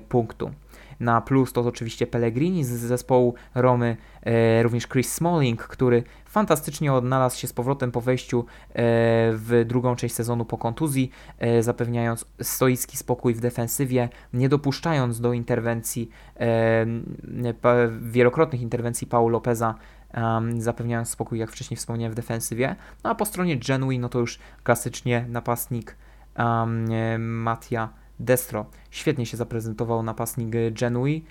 punktu. 0.09 0.51
Na 0.99 1.21
plus 1.21 1.53
to 1.53 1.61
oczywiście 1.61 2.07
Pellegrini 2.07 2.63
z 2.63 2.69
zespołu 2.69 3.33
Romy, 3.55 3.97
e, 4.23 4.63
również 4.63 4.87
Chris 4.87 5.13
Smalling, 5.13 5.63
który 5.63 6.03
fantastycznie 6.25 6.93
odnalazł 6.93 7.39
się 7.39 7.47
z 7.47 7.53
powrotem 7.53 7.91
po 7.91 8.01
wejściu 8.01 8.39
e, 8.39 8.43
w 9.33 9.63
drugą 9.65 9.95
część 9.95 10.15
sezonu 10.15 10.45
po 10.45 10.57
kontuzji, 10.57 11.11
e, 11.39 11.63
zapewniając 11.63 12.25
stoicki 12.41 12.97
spokój 12.97 13.33
w 13.33 13.39
defensywie, 13.39 14.09
nie 14.33 14.49
dopuszczając 14.49 15.21
do 15.21 15.33
interwencji, 15.33 16.09
wielokrotnych 18.01 18.61
interwencji 18.61 19.07
Paul 19.07 19.31
Lopeza, 19.31 19.75
um, 20.13 20.61
zapewniając 20.61 21.09
spokój, 21.09 21.39
jak 21.39 21.51
wcześniej 21.51 21.77
wspomniałem, 21.77 22.11
w 22.11 22.15
defensywie. 22.15 22.75
No 23.03 23.09
a 23.09 23.15
po 23.15 23.25
stronie 23.25 23.57
Genui, 23.57 23.99
no 23.99 24.09
to 24.09 24.19
już 24.19 24.39
klasycznie 24.63 25.25
napastnik 25.29 25.97
um, 26.37 27.41
Mattia 27.41 27.89
Destro. 28.19 28.65
Świetnie 28.91 29.25
się 29.25 29.37
zaprezentował 29.37 30.03
napastnik 30.03 30.49
Genui, 30.71 31.25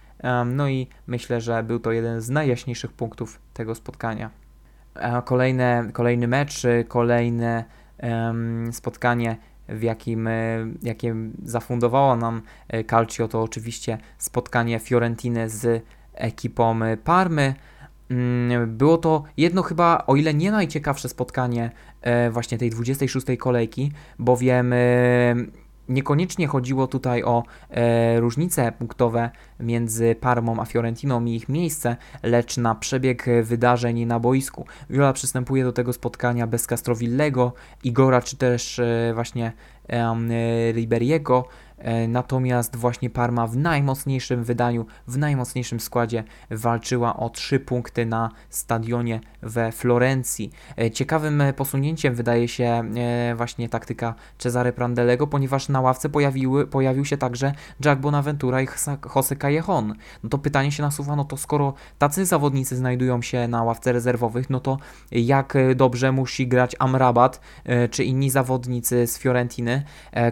no 0.46 0.68
i 0.68 0.86
myślę, 1.06 1.40
że 1.40 1.62
był 1.62 1.78
to 1.78 1.92
jeden 1.92 2.20
z 2.20 2.30
najjaśniejszych 2.30 2.92
punktów 2.92 3.40
tego 3.54 3.74
spotkania. 3.74 4.30
Kolejne, 5.24 5.90
kolejny 5.92 6.28
mecz, 6.28 6.62
kolejne 6.88 7.64
spotkanie 8.72 9.36
w 9.68 9.82
jakim, 9.82 10.28
jakie 10.82 11.14
zafundowało 11.44 12.16
nam 12.16 12.42
Calcio, 12.90 13.28
to 13.28 13.42
oczywiście 13.42 13.98
spotkanie 14.18 14.78
Fiorentiny 14.78 15.50
z 15.50 15.84
ekipą 16.14 16.80
Parmy. 17.04 17.54
Mm, 18.10 18.76
było 18.76 18.98
to 18.98 19.24
jedno 19.36 19.62
chyba, 19.62 20.04
o 20.06 20.16
ile 20.16 20.34
nie 20.34 20.50
najciekawsze 20.50 21.08
spotkanie 21.08 21.70
właśnie 22.30 22.58
tej 22.58 22.70
26. 22.70 23.26
kolejki, 23.38 23.92
bowiem 24.18 24.74
Niekoniecznie 25.88 26.46
chodziło 26.46 26.86
tutaj 26.86 27.22
o 27.22 27.42
e, 27.70 28.20
różnice 28.20 28.72
punktowe 28.72 29.30
między 29.60 30.14
Parmą 30.14 30.60
a 30.60 30.64
Fiorentiną 30.64 31.24
i 31.24 31.34
ich 31.34 31.48
miejsce, 31.48 31.96
lecz 32.22 32.56
na 32.56 32.74
przebieg 32.74 33.26
wydarzeń 33.42 34.04
na 34.04 34.20
boisku. 34.20 34.66
Viola 34.90 35.12
przystępuje 35.12 35.64
do 35.64 35.72
tego 35.72 35.92
spotkania 35.92 36.46
bez 36.46 36.66
Castrovillego, 36.66 37.52
Igora 37.84 38.22
czy 38.22 38.36
też 38.36 38.78
e, 38.78 39.12
właśnie 39.14 39.52
e, 39.88 40.72
Riberiego, 40.72 41.48
natomiast 42.08 42.76
właśnie 42.76 43.10
Parma 43.10 43.46
w 43.46 43.56
najmocniejszym 43.56 44.44
wydaniu, 44.44 44.86
w 45.06 45.18
najmocniejszym 45.18 45.80
składzie 45.80 46.24
walczyła 46.50 47.16
o 47.16 47.30
trzy 47.30 47.60
punkty 47.60 48.06
na 48.06 48.30
stadionie 48.50 49.20
we 49.42 49.72
Florencji. 49.72 50.52
E, 50.78 50.90
ciekawym 50.90 51.42
posunięciem 51.56 52.14
wydaje 52.14 52.48
się 52.48 52.64
e, 52.64 53.34
właśnie 53.36 53.68
taktyka 53.68 54.14
Cesare 54.38 54.72
Prandelego, 54.72 55.26
ponieważ 55.26 55.68
na 55.68 55.80
ławce 55.80 56.08
pojawiły, 56.08 56.66
pojawił 56.66 57.04
się 57.04 57.16
także 57.16 57.52
Jack 57.84 58.00
Bonaventura 58.00 58.62
i 58.62 58.68
Jose 59.14 59.36
Callejon. 59.36 59.94
No 60.22 60.30
to 60.30 60.38
pytanie 60.38 60.72
się 60.72 60.82
nasuwa, 60.82 61.16
no 61.16 61.24
to 61.24 61.36
skoro 61.36 61.74
tacy 61.98 62.24
zawodnicy 62.24 62.76
znajdują 62.76 63.22
się 63.22 63.48
na 63.48 63.62
ławce 63.62 63.92
rezerwowych, 63.92 64.50
no 64.50 64.60
to 64.60 64.78
jak 65.12 65.54
dobrze 65.76 66.12
musi 66.12 66.48
grać 66.48 66.76
Amrabat 66.78 67.40
czy 67.90 68.04
inni 68.04 68.30
zawodnicy 68.30 69.06
z 69.06 69.18
Fiorentiny, 69.18 69.82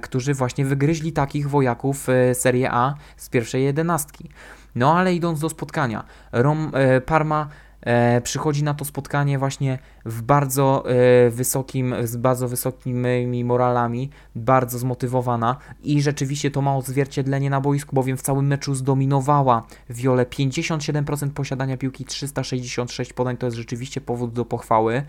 którzy 0.03 0.35
właśnie 0.35 0.65
wygryźli 0.65 1.13
taki 1.13 1.34
takich 1.35 1.51
wojaków 1.51 2.09
e, 2.09 2.35
Serie 2.35 2.71
A 2.73 2.95
z 3.17 3.29
pierwszej 3.29 3.65
jedenastki. 3.65 4.31
No 4.75 4.99
ale 4.99 5.15
idąc 5.15 5.41
do 5.41 5.49
spotkania, 5.49 6.05
Rom, 6.33 6.71
e, 6.75 7.01
Parma 7.01 7.49
e, 7.81 8.21
przychodzi 8.21 8.65
na 8.65 8.75
to 8.75 8.85
spotkanie 8.85 9.39
właśnie 9.39 9.79
w 10.05 10.23
bardzo 10.23 10.85
wysokim, 11.31 11.95
z 12.03 12.17
bardzo 12.17 12.49
wysokimi 12.49 13.45
moralami, 13.45 14.11
bardzo 14.35 14.79
zmotywowana 14.79 15.57
i 15.83 16.03
rzeczywiście 16.03 16.51
to 16.51 16.63
ma 16.63 16.77
odzwierciedlenie 16.77 17.51
na 17.51 17.61
boisku, 17.61 17.95
bowiem 17.97 18.17
w 18.17 18.23
całym 18.23 18.47
meczu 18.47 18.75
zdominowała 18.75 19.67
Wiole 19.91 20.25
57% 20.25 21.31
posiadania 21.31 21.77
piłki, 21.77 22.05
366 22.05 23.13
podań, 23.13 23.37
to 23.37 23.47
jest 23.47 23.57
rzeczywiście 23.57 24.01
powód 24.01 24.33
do 24.33 24.45
pochwały. 24.45 25.03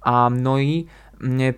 A 0.00 0.30
no 0.30 0.58
i 0.58 0.86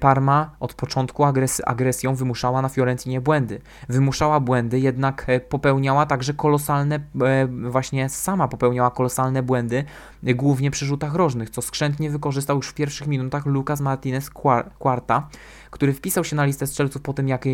Parma 0.01 0.51
od 0.61 0.75
początku 0.75 1.25
agres 1.25 1.63
agresją 1.67 2.15
wymuszała 2.15 2.63
na 2.63 2.69
Fiorentinie 2.69 3.21
błędy. 3.21 3.61
Wymuszała 3.89 4.41
błędy, 4.41 4.81
jednak 4.81 5.25
e, 5.27 5.41
popełniała 5.41 6.07
także 6.07 6.35
kolosalne, 6.35 7.01
e, 7.23 7.47
właśnie 7.47 8.09
sama 8.09 8.49
popełniała 8.49 8.91
kolosalne 8.91 9.43
błędy, 9.43 9.85
e, 10.27 10.35
głównie 10.35 10.71
przy 10.71 10.87
rzutach 10.87 11.15
rożnych, 11.15 11.51
co 11.51 11.63
skrzętnie 11.63 12.11
wykorzystał 12.11 12.57
już 12.57 12.69
w 12.69 12.75
pierwszych 12.75 13.07
minutach 13.07 13.47
Lucas 13.47 13.81
Martinez 13.81 14.31
Quarta, 14.79 15.29
który 15.71 15.93
wpisał 15.93 16.25
się 16.25 16.37
na 16.37 16.45
listę 16.45 16.67
strzelców 16.67 17.03
po 17.03 17.13
tym, 17.13 17.29
jak 17.29 17.45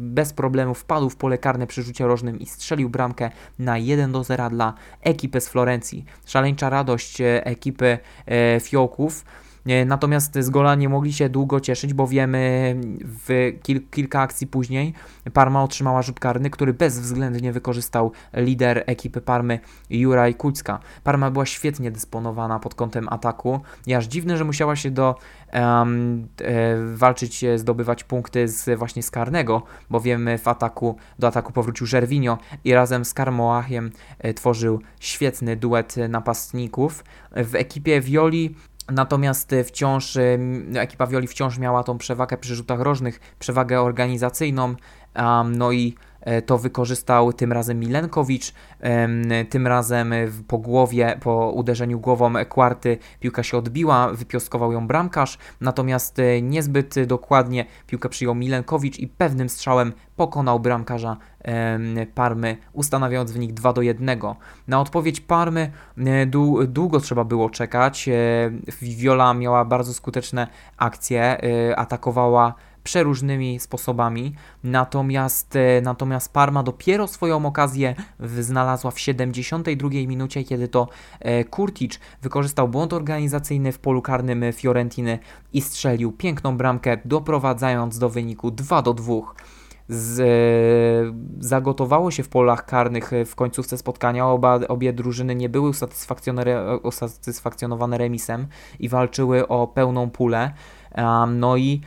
bez 0.00 0.32
problemu 0.32 0.74
wpadł 0.74 1.10
w 1.10 1.16
pole 1.16 1.38
karne 1.38 1.66
przy 1.66 1.82
rzucie 1.82 2.06
rożnym 2.06 2.38
i 2.38 2.46
strzelił 2.46 2.88
bramkę 2.88 3.30
na 3.58 3.78
1 3.78 4.12
do 4.12 4.24
0 4.24 4.50
dla 4.50 4.74
ekipy 5.02 5.40
z 5.40 5.48
Florencji. 5.48 6.04
Szaleńcza 6.26 6.70
radość 6.70 7.18
ekipy 7.44 7.98
Fiołków. 8.60 9.24
Natomiast 9.86 10.38
z 10.38 10.50
gola 10.50 10.74
nie 10.74 10.88
mogli 10.88 11.12
się 11.12 11.28
długo 11.28 11.60
cieszyć, 11.60 11.94
bo 11.94 12.06
wiemy 12.06 12.76
w 13.04 13.52
kil 13.62 13.80
kilka 13.90 14.20
akcji 14.20 14.46
później 14.46 14.94
Parma 15.32 15.62
otrzymała 15.62 16.02
rzut 16.02 16.20
karny, 16.20 16.50
który 16.50 16.74
bezwzględnie 16.74 17.52
wykorzystał 17.52 18.12
lider 18.34 18.84
ekipy 18.86 19.20
Parmy 19.20 19.60
Juraj 19.90 20.34
Kucka. 20.34 20.78
Parma 21.04 21.30
była 21.30 21.46
świetnie 21.46 21.90
dysponowana 21.90 22.58
pod 22.58 22.74
kątem 22.74 23.08
ataku 23.08 23.60
i 23.86 23.94
aż 23.94 24.06
dziwne, 24.06 24.36
że 24.36 24.44
musiała 24.44 24.76
się 24.76 24.90
do 24.90 25.14
um, 25.52 26.28
e, 26.40 26.76
walczyć, 26.94 27.44
zdobywać 27.56 28.04
punkty 28.04 28.48
z 28.48 28.78
właśnie 28.78 29.02
z 29.02 29.10
karnego, 29.10 29.62
bo 29.90 30.00
wiemy 30.00 30.38
w 30.38 30.48
ataku, 30.48 30.96
do 31.18 31.26
ataku 31.26 31.52
powrócił 31.52 31.86
Żerwinio 31.86 32.38
i 32.64 32.74
razem 32.74 33.04
z 33.04 33.14
Karmoachem 33.14 33.90
e, 34.18 34.34
tworzył 34.34 34.80
świetny 35.00 35.56
duet 35.56 35.96
napastników. 36.08 37.04
W 37.32 37.54
ekipie 37.54 38.00
Violi 38.00 38.54
Natomiast 38.90 39.52
e, 39.52 39.64
wciąż 39.64 40.16
e, 40.16 40.38
ekipa 40.74 41.06
Violi 41.06 41.26
wciąż 41.26 41.58
miała 41.58 41.84
tą 41.84 41.98
przewagę 41.98 42.36
przy 42.36 42.54
rzutach 42.54 42.80
rożnych, 42.80 43.20
przewagę 43.38 43.80
organizacyjną, 43.82 44.74
no 45.44 45.72
i 45.72 45.94
to 46.46 46.58
wykorzystał 46.58 47.32
tym 47.32 47.52
razem 47.52 47.80
Milenkowicz, 47.80 48.52
tym 49.50 49.66
razem 49.66 50.14
po 50.48 50.58
głowie, 50.58 51.18
po 51.20 51.50
uderzeniu 51.50 52.00
głową 52.00 52.32
kwarty 52.48 52.98
piłka 53.20 53.42
się 53.42 53.58
odbiła, 53.58 54.12
wypioskował 54.12 54.72
ją 54.72 54.86
bramkarz, 54.86 55.38
natomiast 55.60 56.16
niezbyt 56.42 57.04
dokładnie 57.04 57.64
piłkę 57.86 58.08
przyjął 58.08 58.34
Milenkowicz 58.34 58.98
i 58.98 59.08
pewnym 59.08 59.48
strzałem 59.48 59.92
pokonał 60.16 60.60
bramkarza 60.60 61.16
Parmy, 62.14 62.56
ustanawiając 62.72 63.32
wynik 63.32 63.52
2 63.52 63.72
do 63.72 63.82
1. 63.82 64.20
Na 64.68 64.80
odpowiedź 64.80 65.20
Parmy 65.20 65.72
e, 65.98 66.26
długo 66.66 67.00
trzeba 67.00 67.24
było 67.24 67.50
czekać. 67.50 68.08
E, 68.08 68.14
Viola 68.82 69.34
miała 69.34 69.64
bardzo 69.64 69.94
skuteczne 69.94 70.46
akcje, 70.76 71.22
e, 71.42 71.76
atakowała 71.76 72.54
przeróżnymi 72.84 73.60
sposobami. 73.60 74.34
Natomiast, 74.64 75.54
natomiast 75.82 76.32
Parma 76.32 76.62
dopiero 76.62 77.06
swoją 77.06 77.46
okazję 77.46 77.94
znalazła 78.20 78.90
w 78.90 79.00
72 79.00 79.88
minucie, 79.90 80.44
kiedy 80.44 80.68
to 80.68 80.88
Kurtic 81.50 82.00
wykorzystał 82.22 82.68
błąd 82.68 82.92
organizacyjny 82.92 83.72
w 83.72 83.78
polu 83.78 84.02
karnym 84.02 84.44
Fiorentiny 84.52 85.18
i 85.52 85.60
strzelił 85.60 86.12
piękną 86.12 86.56
bramkę, 86.56 86.98
doprowadzając 87.04 87.98
do 87.98 88.08
wyniku 88.08 88.50
2 88.50 88.82
do 88.82 88.94
2 88.94 89.14
z, 89.90 91.14
zagotowało 91.40 92.10
się 92.10 92.22
w 92.22 92.28
polach 92.28 92.66
karnych 92.66 93.10
w 93.26 93.34
końcówce 93.34 93.78
spotkania. 93.78 94.26
Oba, 94.26 94.60
obie 94.68 94.92
drużyny 94.92 95.34
nie 95.34 95.48
były 95.48 95.72
usatysfakcjonowane 96.82 97.98
remisem 97.98 98.46
i 98.78 98.88
walczyły 98.88 99.48
o 99.48 99.66
pełną 99.66 100.10
pulę. 100.10 100.52
No 101.28 101.56
i 101.56 101.80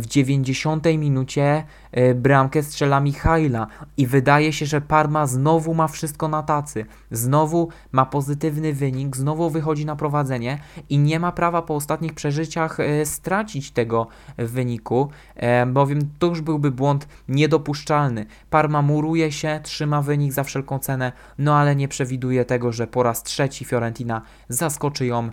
w 0.00 0.06
90 0.06 0.84
minucie 0.98 1.64
e, 1.92 2.14
bramkę 2.14 2.62
strzela 2.62 3.00
Michaila 3.00 3.66
i 3.96 4.06
wydaje 4.06 4.52
się, 4.52 4.66
że 4.66 4.80
Parma 4.80 5.26
znowu 5.26 5.74
ma 5.74 5.88
wszystko 5.88 6.28
na 6.28 6.42
tacy. 6.42 6.86
Znowu 7.10 7.68
ma 7.92 8.06
pozytywny 8.06 8.72
wynik, 8.72 9.16
znowu 9.16 9.50
wychodzi 9.50 9.86
na 9.86 9.96
prowadzenie 9.96 10.58
i 10.88 10.98
nie 10.98 11.20
ma 11.20 11.32
prawa 11.32 11.62
po 11.62 11.74
ostatnich 11.74 12.14
przeżyciach 12.14 12.80
e, 12.80 13.06
stracić 13.06 13.70
tego 13.70 14.06
wyniku, 14.38 15.08
e, 15.36 15.66
bowiem 15.66 15.98
to 16.18 16.26
już 16.26 16.40
byłby 16.40 16.70
błąd 16.70 17.08
niedopuszczalny. 17.28 18.26
Parma 18.50 18.82
muruje 18.82 19.32
się, 19.32 19.60
trzyma 19.62 20.02
wynik 20.02 20.32
za 20.32 20.44
wszelką 20.44 20.78
cenę, 20.78 21.12
no 21.38 21.56
ale 21.56 21.76
nie 21.76 21.88
przewiduje 21.88 22.44
tego, 22.44 22.72
że 22.72 22.86
po 22.86 23.02
raz 23.02 23.22
trzeci 23.22 23.64
Fiorentina 23.64 24.22
zaskoczy 24.48 25.06
ją 25.06 25.30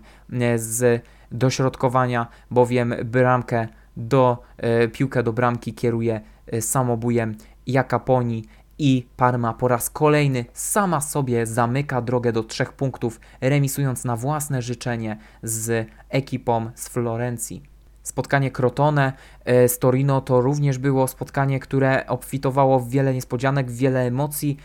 z 0.56 1.04
dośrodkowania, 1.32 2.28
bowiem 2.52 2.96
bramkę 3.06 3.68
do 3.98 4.38
e, 4.58 4.88
piłkę 4.88 5.24
do 5.24 5.34
bramki 5.34 5.74
kieruje 5.74 6.22
e, 6.48 6.62
samobujem 6.62 7.36
Jakaponi 7.68 8.46
i 8.80 9.08
Parma 9.18 9.54
po 9.54 9.68
raz 9.68 9.90
kolejny 9.90 10.46
sama 10.54 11.02
sobie 11.02 11.46
zamyka 11.46 12.02
drogę 12.02 12.32
do 12.32 12.44
trzech 12.44 12.74
punktów, 12.74 13.20
remisując 13.42 14.06
na 14.06 14.16
własne 14.16 14.62
życzenie 14.62 15.18
z 15.44 15.88
ekipą 16.10 16.72
z 16.76 16.90
Florencji. 16.90 17.64
Spotkanie 18.04 18.52
Crotone 18.52 19.14
e, 19.46 19.70
z 19.70 19.80
Torino 19.80 20.22
to 20.22 20.42
również 20.42 20.78
było 20.78 21.08
spotkanie, 21.08 21.60
które 21.60 22.08
obfitowało 22.08 22.80
w 22.80 22.90
wiele 22.90 23.14
niespodzianek, 23.14 23.72
w 23.72 23.78
wiele 23.78 24.02
emocji. 24.02 24.58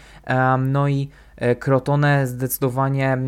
No 0.59 0.89
i 0.89 1.09
Crotone 1.59 2.27
zdecydowanie, 2.27 3.13
e, 3.13 3.19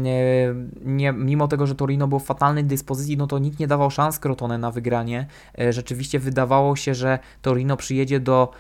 nie, 0.84 1.12
mimo 1.12 1.48
tego, 1.48 1.66
że 1.66 1.74
Torino 1.74 2.08
było 2.08 2.18
w 2.18 2.24
fatalnej 2.24 2.64
dyspozycji, 2.64 3.16
no 3.16 3.26
to 3.26 3.38
nikt 3.38 3.58
nie 3.58 3.66
dawał 3.66 3.90
szans 3.90 4.18
Crotone 4.18 4.58
na 4.58 4.70
wygranie. 4.70 5.26
E, 5.58 5.72
rzeczywiście 5.72 6.18
wydawało 6.18 6.76
się, 6.76 6.94
że 6.94 7.18
Torino 7.42 7.76
przyjedzie 7.76 8.20
do, 8.20 8.52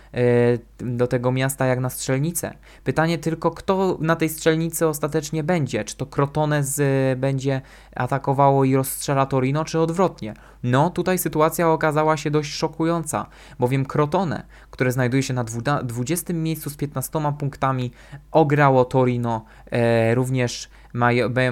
do 0.78 1.06
tego 1.06 1.32
miasta 1.32 1.66
jak 1.66 1.80
na 1.80 1.90
strzelnicę. 1.90 2.54
Pytanie 2.84 3.18
tylko, 3.18 3.50
kto 3.50 3.98
na 4.00 4.16
tej 4.16 4.28
strzelnicy 4.28 4.86
ostatecznie 4.86 5.44
będzie? 5.44 5.84
Czy 5.84 5.96
to 5.96 6.06
Crotone 6.06 6.64
z, 6.64 7.18
będzie 7.18 7.60
atakowało 7.96 8.64
i 8.64 8.76
rozstrzela 8.76 9.26
Torino, 9.26 9.64
czy 9.64 9.80
odwrotnie? 9.80 10.34
No, 10.62 10.90
tutaj 10.90 11.18
sytuacja 11.18 11.68
okazała 11.70 12.16
się 12.16 12.30
dość 12.30 12.54
szokująca, 12.54 13.26
bowiem 13.58 13.86
Crotone, 13.86 14.42
które 14.70 14.92
znajduje 14.92 15.22
się 15.22 15.34
na 15.34 15.44
20 15.84 16.32
miejscu 16.32 16.70
z 16.70 16.76
15 16.76 17.20
punktami, 17.38 17.90
ograło 18.30 18.84
Torino 18.84 19.44
e, 19.70 20.14
również 20.14 20.68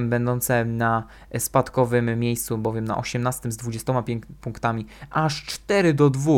będące 0.01 0.65
na 0.65 1.05
spadkowym 1.39 2.19
miejscu, 2.19 2.59
bowiem 2.59 2.85
na 2.85 2.99
18 2.99 3.53
z 3.53 3.57
20 3.57 3.93
punktami, 4.41 4.87
aż 5.11 5.45
4 5.45 5.95
do 5.95 6.11
2 6.11 6.33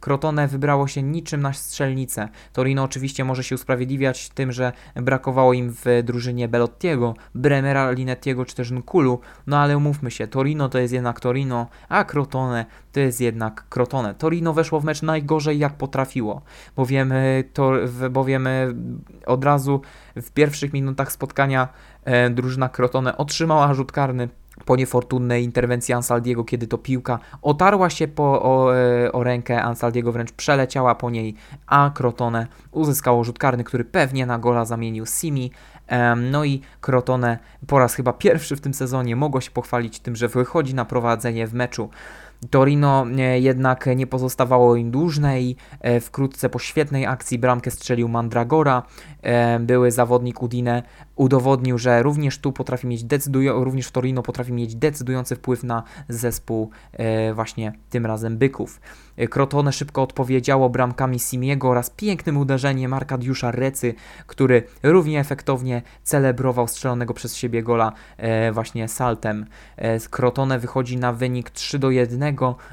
Crotone 0.00 0.48
wybrało 0.48 0.88
się 0.88 1.02
niczym 1.02 1.42
na 1.42 1.52
strzelnicę. 1.52 2.28
Torino 2.52 2.82
oczywiście 2.82 3.24
może 3.24 3.44
się 3.44 3.54
usprawiedliwiać 3.54 4.28
tym, 4.28 4.52
że 4.52 4.72
brakowało 4.94 5.52
im 5.52 5.72
w 5.72 5.84
drużynie 6.04 6.48
Belottiego, 6.48 7.14
Bremera, 7.34 7.90
Linettiego 7.90 8.44
czy 8.44 8.54
też 8.54 8.70
Nkulu, 8.70 9.20
no 9.46 9.58
ale 9.58 9.76
umówmy 9.76 10.10
się, 10.10 10.26
Torino 10.26 10.68
to 10.68 10.78
jest 10.78 10.94
jednak 10.94 11.20
Torino, 11.20 11.66
a 11.88 12.04
Crotone 12.04 12.66
to 12.92 13.00
jest 13.00 13.20
jednak 13.20 13.64
Crotone. 13.68 14.14
Torino 14.14 14.52
weszło 14.52 14.80
w 14.80 14.84
mecz 14.84 15.02
najgorzej 15.02 15.58
jak 15.58 15.72
potrafiło, 15.72 16.42
bowiem, 16.76 17.12
to, 17.52 17.72
bowiem 18.10 18.48
od 19.26 19.44
razu 19.44 19.80
w 20.16 20.30
pierwszych 20.30 20.72
minutach 20.72 21.12
spotkania 21.12 21.68
e, 22.04 22.30
drużyna 22.30 22.68
Crotone 22.68 23.16
otrzymała 23.16 23.74
rzut 23.74 23.92
karny 23.92 24.28
po 24.64 24.76
niefortunnej 24.76 25.44
interwencji 25.44 25.94
Ansaldiego, 25.94 26.44
kiedy 26.44 26.66
to 26.66 26.78
piłka 26.78 27.18
otarła 27.42 27.90
się 27.90 28.08
po, 28.08 28.42
o, 28.42 28.76
e, 28.76 29.12
o 29.12 29.24
rękę, 29.24 29.62
Ansaldiego 29.62 30.12
wręcz 30.12 30.32
przeleciała 30.32 30.94
po 30.94 31.10
niej, 31.10 31.34
a 31.66 31.90
Crotone 31.94 32.46
uzyskało 32.70 33.24
rzut 33.24 33.38
karny, 33.38 33.64
który 33.64 33.84
pewnie 33.84 34.26
na 34.26 34.38
gola 34.38 34.64
zamienił 34.64 35.06
Simi. 35.06 35.50
No 36.30 36.44
i 36.44 36.60
Crotone 36.80 37.38
po 37.66 37.78
raz 37.78 37.94
chyba 37.94 38.12
pierwszy 38.12 38.56
w 38.56 38.60
tym 38.60 38.74
sezonie 38.74 39.16
mogło 39.16 39.40
się 39.40 39.50
pochwalić 39.50 40.00
tym, 40.00 40.16
że 40.16 40.28
wychodzi 40.28 40.74
na 40.74 40.84
prowadzenie 40.84 41.46
w 41.46 41.54
meczu. 41.54 41.90
Torino 42.50 43.06
e, 43.18 43.40
jednak 43.40 43.86
nie 43.96 44.06
pozostawało 44.06 44.76
im 44.76 44.90
dłużne 44.90 45.42
i 45.42 45.56
e, 45.80 46.00
wkrótce 46.00 46.48
po 46.48 46.58
świetnej 46.58 47.06
akcji 47.06 47.38
bramkę 47.38 47.70
strzelił 47.70 48.08
Mandragora. 48.08 48.82
E, 49.22 49.58
były 49.58 49.90
zawodnik 49.90 50.42
Udine 50.42 50.82
udowodnił, 51.16 51.78
że 51.78 52.02
również 52.02 52.38
tu 52.38 52.52
potrafi 52.52 52.86
mieć 52.86 53.04
decydują, 53.04 53.64
również 53.64 53.86
w 53.86 53.92
Torino 53.92 54.22
potrafi 54.22 54.52
mieć 54.52 54.74
decydujący 54.74 55.36
wpływ 55.36 55.64
na 55.64 55.82
zespół 56.08 56.70
właśnie 57.34 57.72
tym 57.90 58.06
razem 58.06 58.38
Byków. 58.38 58.80
Crotone 59.28 59.72
szybko 59.72 60.02
odpowiedziało 60.02 60.70
bramkami 60.70 61.18
Simiego 61.18 61.68
oraz 61.68 61.90
pięknym 61.90 62.36
uderzeniem 62.36 62.92
Arkadiusza 62.92 63.50
Recy, 63.50 63.94
który 64.26 64.62
równie 64.82 65.20
efektownie 65.20 65.82
celebrował 66.02 66.68
strzelonego 66.68 67.14
przez 67.14 67.36
siebie 67.36 67.62
gola 67.62 67.92
właśnie 68.52 68.88
saltem. 68.88 69.46
Crotone 70.10 70.58
wychodzi 70.58 70.96
na 70.96 71.12
wynik 71.12 71.50
3 71.50 71.78
do 71.78 71.90
1 71.90 72.20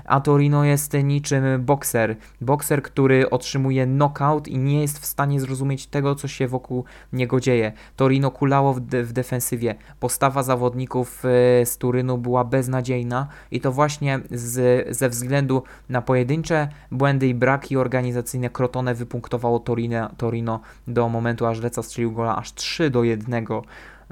a 0.06 0.22
Torino 0.22 0.64
jest 0.64 0.94
niczym 1.04 1.44
bokser. 1.60 2.16
Bokser, 2.42 2.82
który 2.82 3.30
otrzymuje 3.30 3.86
knockout 3.86 4.48
i 4.48 4.58
nie 4.58 4.82
jest 4.82 5.00
w 5.00 5.06
stanie 5.06 5.40
zrozumieć 5.40 5.88
tego, 5.88 6.16
co 6.16 6.28
się 6.28 6.48
wokół 6.48 6.86
niego 7.14 7.40
dzieje. 7.40 7.72
Torino 7.96 8.32
kulało 8.32 8.74
w, 8.74 8.80
de 8.80 9.04
w 9.04 9.14
defensywie. 9.14 9.76
Postawa 10.00 10.44
zawodników 10.44 11.24
e, 11.26 11.66
z 11.66 11.78
Turynu 11.78 12.18
była 12.18 12.44
beznadziejna 12.44 13.28
i 13.52 13.62
to 13.62 13.72
właśnie 13.72 14.20
z, 14.32 14.88
ze 14.98 15.10
względu 15.10 15.64
na 15.90 16.02
pojedyncze 16.38 16.68
błędy 16.92 17.28
i 17.28 17.34
braki 17.34 17.78
organizacyjne 17.78 18.50
Crotone 18.50 18.96
wypunktowało 18.96 19.60
Torino, 19.60 20.10
Torino 20.18 20.60
do 20.88 21.10
momentu, 21.10 21.46
aż 21.46 21.62
Leca 21.62 21.84
strzelił 21.84 22.12
gola 22.12 22.36
aż 22.36 22.54
3 22.54 22.90
do 22.90 23.04
1. 23.04 23.46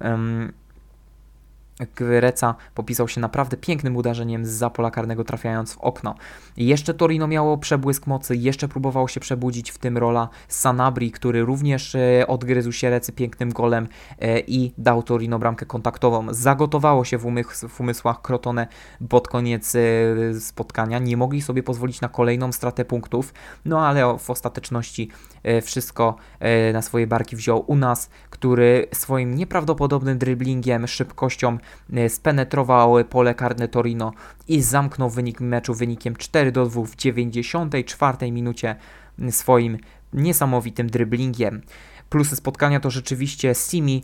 Um, 0.03 0.53
Reca 1.99 2.55
popisał 2.73 3.07
się 3.07 3.21
naprawdę 3.21 3.57
pięknym 3.57 3.95
uderzeniem 3.95 4.45
z 4.45 4.73
pola 4.73 4.91
karnego 4.91 5.23
trafiając 5.23 5.73
w 5.73 5.77
okno. 5.77 6.15
Jeszcze 6.57 6.93
Torino 6.93 7.27
miało 7.27 7.57
przebłysk 7.57 8.07
mocy, 8.07 8.35
jeszcze 8.35 8.67
próbował 8.67 9.07
się 9.07 9.19
przebudzić 9.19 9.71
w 9.71 9.77
tym 9.77 9.97
rola 9.97 10.29
Sanabri, 10.47 11.11
który 11.11 11.45
również 11.45 11.95
e, 11.95 12.27
odgryzł 12.27 12.71
się 12.71 12.89
Recy 12.89 13.11
pięknym 13.11 13.51
golem 13.51 13.87
e, 14.19 14.39
i 14.39 14.73
dał 14.77 15.03
Torino 15.03 15.39
bramkę 15.39 15.65
kontaktową. 15.65 16.33
Zagotowało 16.33 17.05
się 17.05 17.17
w, 17.17 17.43
w 17.69 17.81
umysłach 17.81 18.21
Crotone 18.21 18.67
pod 19.09 19.27
koniec 19.27 19.75
e, 19.75 19.79
spotkania. 20.39 20.99
Nie 20.99 21.17
mogli 21.17 21.41
sobie 21.41 21.63
pozwolić 21.63 22.01
na 22.01 22.09
kolejną 22.09 22.51
stratę 22.51 22.85
punktów, 22.85 23.33
no 23.65 23.87
ale 23.87 24.17
w 24.17 24.29
ostateczności 24.29 25.09
wszystko 25.63 26.15
na 26.73 26.81
swoje 26.81 27.07
barki 27.07 27.35
wziął 27.35 27.63
u 27.67 27.75
nas, 27.75 28.09
który 28.29 28.87
swoim 28.93 29.35
nieprawdopodobnym 29.35 30.17
driblingiem, 30.17 30.87
szybkością 30.87 31.57
spenetrował 32.09 33.05
pole 33.09 33.35
karne 33.35 33.67
Torino 33.67 34.11
i 34.47 34.61
zamknął 34.61 35.09
wynik 35.09 35.41
meczu 35.41 35.73
wynikiem 35.73 36.15
4 36.15 36.51
do 36.51 36.65
2 36.65 36.81
w 36.83 36.95
94 36.95 38.31
minucie 38.31 38.75
swoim 39.29 39.77
niesamowitym 40.13 40.89
dryblingiem. 40.89 41.61
Plusy 42.15 42.35
spotkania 42.35 42.79
to 42.79 42.89
rzeczywiście 42.89 43.55
Simi, 43.55 44.03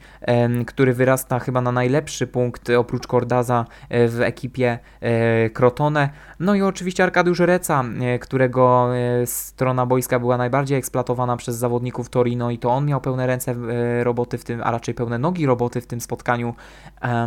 który 0.67 0.93
wyrasta 0.93 1.39
chyba 1.39 1.61
na 1.61 1.71
najlepszy 1.71 2.27
punkt 2.27 2.69
oprócz 2.69 3.07
Cordaza 3.07 3.65
e, 3.89 4.07
w 4.07 4.21
ekipie 4.21 4.79
e, 5.01 5.49
Crotone. 5.49 6.09
No 6.39 6.55
i 6.55 6.61
oczywiście 6.61 7.03
Arkadiusz 7.03 7.39
Reca, 7.39 7.83
e, 8.01 8.19
którego 8.19 8.89
strona 9.25 9.85
boiska 9.85 10.19
była 10.19 10.37
najbardziej 10.37 10.77
eksploatowana 10.77 11.37
przez 11.37 11.55
zawodników 11.55 12.09
Torino 12.09 12.51
i 12.51 12.57
to 12.57 12.69
on 12.69 12.85
miał 12.85 13.01
pełne 13.01 13.27
ręce 13.27 13.55
roboty 14.03 14.37
w 14.37 14.43
tym, 14.43 14.61
a 14.63 14.71
raczej 14.71 14.93
pełne 14.93 15.17
nogi 15.17 15.45
roboty 15.45 15.81
w 15.81 15.87
tym 15.87 16.01
spotkaniu, 16.01 16.55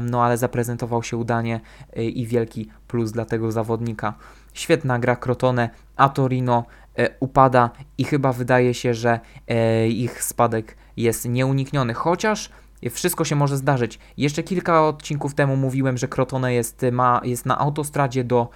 no 0.02 0.24
ale 0.24 0.38
zaprezentował 0.38 1.02
się 1.02 1.16
udanie 1.16 1.60
i 1.96 2.26
wielki 2.26 2.70
plus 2.88 3.12
dla 3.12 3.24
tego 3.24 3.52
zawodnika. 3.52 4.14
Świetna 4.54 4.98
gra 4.98 5.16
Crotone, 5.16 5.70
a 5.96 6.08
Torino 6.08 6.64
upada 7.20 7.70
i 7.98 8.04
chyba 8.04 8.32
wydaje 8.32 8.74
się, 8.74 8.94
że 8.94 9.20
e, 9.48 9.88
ich 9.88 10.22
spadek 10.22 10.76
jest 10.96 11.28
nieunikniony, 11.28 11.94
chociaż 11.94 12.50
wszystko 12.90 13.24
się 13.24 13.36
może 13.36 13.56
zdarzyć. 13.56 13.98
Jeszcze 14.16 14.42
kilka 14.42 14.88
odcinków 14.88 15.34
temu 15.34 15.56
mówiłem, 15.56 15.98
że 15.98 16.08
Crotone 16.08 16.54
jest, 16.54 16.86
ma, 16.92 17.20
jest 17.24 17.46
na 17.46 17.58
autostradzie 17.58 18.24
do, 18.24 18.48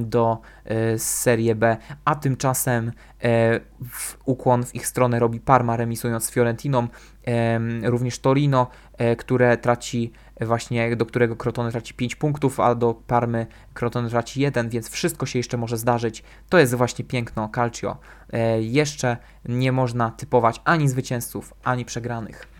do 0.00 0.38
e, 0.64 0.98
Serie 0.98 1.54
B, 1.54 1.76
a 2.04 2.14
tymczasem 2.14 2.92
ukłon 4.24 4.64
w 4.64 4.74
ich 4.74 4.86
stronę 4.86 5.18
robi 5.18 5.40
Parma 5.40 5.76
remisując 5.76 6.24
z 6.24 6.30
Fiorentiną, 6.30 6.88
również 7.82 8.18
Torino, 8.18 8.66
które 9.18 9.56
traci 9.56 10.12
właśnie 10.40 10.96
do 10.96 11.06
którego 11.06 11.36
Crotone 11.36 11.70
traci 11.70 11.94
5 11.94 12.14
punktów, 12.14 12.60
a 12.60 12.74
do 12.74 12.94
Parmy 12.94 13.46
Crotone 13.74 14.10
traci 14.10 14.40
1, 14.40 14.68
więc 14.68 14.90
wszystko 14.90 15.26
się 15.26 15.38
jeszcze 15.38 15.56
może 15.56 15.76
zdarzyć. 15.76 16.22
To 16.48 16.58
jest 16.58 16.74
właśnie 16.74 17.04
piękno 17.04 17.48
Calcio. 17.54 17.96
E, 18.32 18.62
jeszcze 18.62 19.16
nie 19.44 19.72
można 19.72 20.10
typować 20.10 20.60
ani 20.64 20.88
zwycięzców, 20.88 21.54
ani 21.64 21.84
przegranych. 21.84 22.55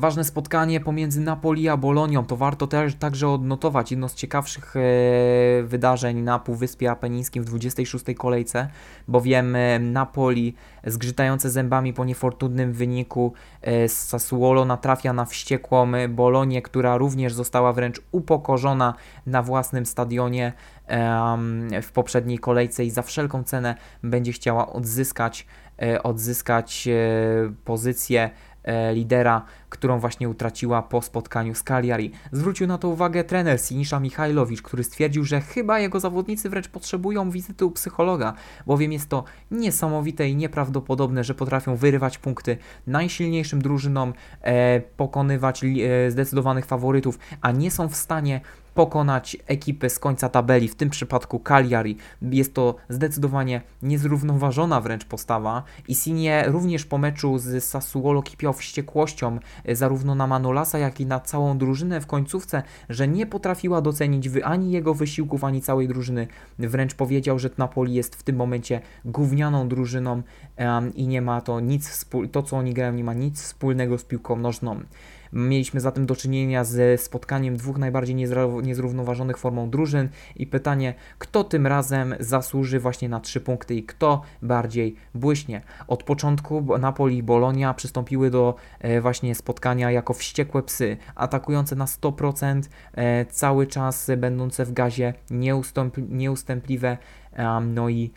Ważne 0.00 0.24
spotkanie 0.24 0.80
pomiędzy 0.80 1.20
Napoli 1.20 1.68
a 1.68 1.76
Bolonią 1.76 2.24
to 2.24 2.36
warto 2.36 2.66
też 2.66 2.94
także 2.94 3.28
odnotować. 3.28 3.90
Jedno 3.90 4.08
z 4.08 4.14
ciekawszych 4.14 4.76
e, 4.76 4.80
wydarzeń 5.62 6.20
na 6.20 6.38
Półwyspie 6.38 6.90
Apenińskim 6.90 7.44
w 7.44 7.46
26. 7.46 8.04
kolejce, 8.18 8.68
bowiem 9.08 9.56
e, 9.56 9.78
Napoli 9.78 10.54
zgrzytające 10.86 11.50
zębami 11.50 11.92
po 11.92 12.04
niefortunnym 12.04 12.72
wyniku 12.72 13.32
e, 13.62 13.88
z 13.88 14.08
Sassuolo 14.08 14.64
natrafia 14.64 15.12
na 15.12 15.24
wściekłą 15.24 15.92
Bolonię, 16.08 16.62
która 16.62 16.96
również 16.96 17.34
została 17.34 17.72
wręcz 17.72 18.00
upokorzona 18.12 18.94
na 19.26 19.42
własnym 19.42 19.86
stadionie 19.86 20.52
w 21.82 21.92
poprzedniej 21.92 22.38
kolejce 22.38 22.84
i 22.84 22.90
za 22.90 23.02
wszelką 23.02 23.44
cenę 23.44 23.74
będzie 24.02 24.32
chciała 24.32 24.72
odzyskać, 24.72 25.46
odzyskać 26.02 26.88
pozycję 27.64 28.30
lidera, 28.94 29.42
którą 29.68 29.98
właśnie 29.98 30.28
utraciła 30.28 30.82
po 30.82 31.02
spotkaniu 31.02 31.54
z 31.54 31.62
Cagliari. 31.62 32.12
Zwrócił 32.32 32.66
na 32.66 32.78
to 32.78 32.88
uwagę 32.88 33.24
trener 33.24 33.60
Sinisza 33.60 34.00
Michajlowicz, 34.00 34.62
który 34.62 34.84
stwierdził, 34.84 35.24
że 35.24 35.40
chyba 35.40 35.78
jego 35.78 36.00
zawodnicy 36.00 36.50
wręcz 36.50 36.68
potrzebują 36.68 37.30
wizyty 37.30 37.64
u 37.64 37.70
psychologa, 37.70 38.34
bowiem 38.66 38.92
jest 38.92 39.08
to 39.08 39.24
niesamowite 39.50 40.28
i 40.28 40.36
nieprawdopodobne, 40.36 41.24
że 41.24 41.34
potrafią 41.34 41.76
wyrywać 41.76 42.18
punkty 42.18 42.56
najsilniejszym 42.86 43.62
drużynom, 43.62 44.12
e, 44.42 44.80
pokonywać 44.80 45.64
e, 45.64 46.10
zdecydowanych 46.10 46.66
faworytów, 46.66 47.18
a 47.40 47.50
nie 47.50 47.70
są 47.70 47.88
w 47.88 47.96
stanie 47.96 48.40
pokonać 48.80 49.36
ekipy 49.46 49.90
z 49.90 49.98
końca 49.98 50.28
tabeli, 50.28 50.68
w 50.68 50.74
tym 50.74 50.90
przypadku 50.90 51.40
Cagliari. 51.40 51.96
Jest 52.22 52.54
to 52.54 52.74
zdecydowanie 52.88 53.62
niezrównoważona 53.82 54.80
wręcz 54.80 55.04
postawa 55.04 55.62
i 55.88 55.94
Sinie 55.94 56.44
również 56.46 56.84
po 56.84 56.98
meczu 56.98 57.38
z 57.38 57.64
Sassuolo 57.64 58.22
kipiał 58.22 58.52
wściekłością 58.52 59.38
e, 59.64 59.76
zarówno 59.76 60.14
na 60.14 60.26
Manolasa, 60.26 60.78
jak 60.78 61.00
i 61.00 61.06
na 61.06 61.20
całą 61.20 61.58
drużynę 61.58 62.00
w 62.00 62.06
końcówce, 62.06 62.62
że 62.88 63.08
nie 63.08 63.26
potrafiła 63.26 63.80
docenić 63.80 64.28
ani 64.44 64.70
jego 64.70 64.94
wysiłków, 64.94 65.44
ani 65.44 65.62
całej 65.62 65.88
drużyny. 65.88 66.26
Wręcz 66.58 66.94
powiedział, 66.94 67.38
że 67.38 67.50
Napoli 67.58 67.94
jest 67.94 68.16
w 68.16 68.22
tym 68.22 68.36
momencie 68.36 68.80
gównianą 69.04 69.68
drużyną 69.68 70.22
um, 70.58 70.94
i 70.94 71.06
nie 71.06 71.22
ma 71.22 71.40
to 71.40 71.60
nic 71.60 72.06
to 72.32 72.42
co 72.42 72.56
oni 72.56 72.74
grają 72.74 72.92
nie 72.92 73.04
ma 73.04 73.14
nic 73.14 73.42
wspólnego 73.42 73.98
z 73.98 74.04
piłką 74.04 74.36
nożną. 74.36 74.80
Mieliśmy 75.32 75.80
zatem 75.80 76.06
do 76.06 76.16
czynienia 76.16 76.64
ze 76.64 76.98
spotkaniem 76.98 77.56
dwóch 77.56 77.78
najbardziej 77.78 78.16
niezrównoważonych 78.62 79.38
formą 79.38 79.70
drużyn 79.70 80.08
i 80.36 80.46
pytanie, 80.46 80.94
kto 81.18 81.44
tym 81.44 81.66
razem 81.66 82.14
zasłuży 82.20 82.80
właśnie 82.80 83.08
na 83.08 83.20
trzy 83.20 83.40
punkty 83.40 83.74
i 83.74 83.82
kto 83.82 84.22
bardziej 84.42 84.96
błyśnie. 85.14 85.62
Od 85.88 86.02
początku 86.02 86.78
Napoli 86.78 87.16
i 87.16 87.22
Bolonia 87.22 87.74
przystąpiły 87.74 88.30
do 88.30 88.54
e, 88.78 89.00
właśnie 89.00 89.34
spotkania 89.34 89.90
jako 89.90 90.14
wściekłe 90.14 90.62
psy, 90.62 90.96
atakujące 91.14 91.76
na 91.76 91.84
100%, 91.84 92.62
e, 92.94 93.24
cały 93.26 93.66
czas 93.66 94.10
będące 94.16 94.64
w 94.64 94.72
gazie, 94.72 95.14
nieustępliwe 96.08 96.98
no 97.66 97.88
i 97.88 98.10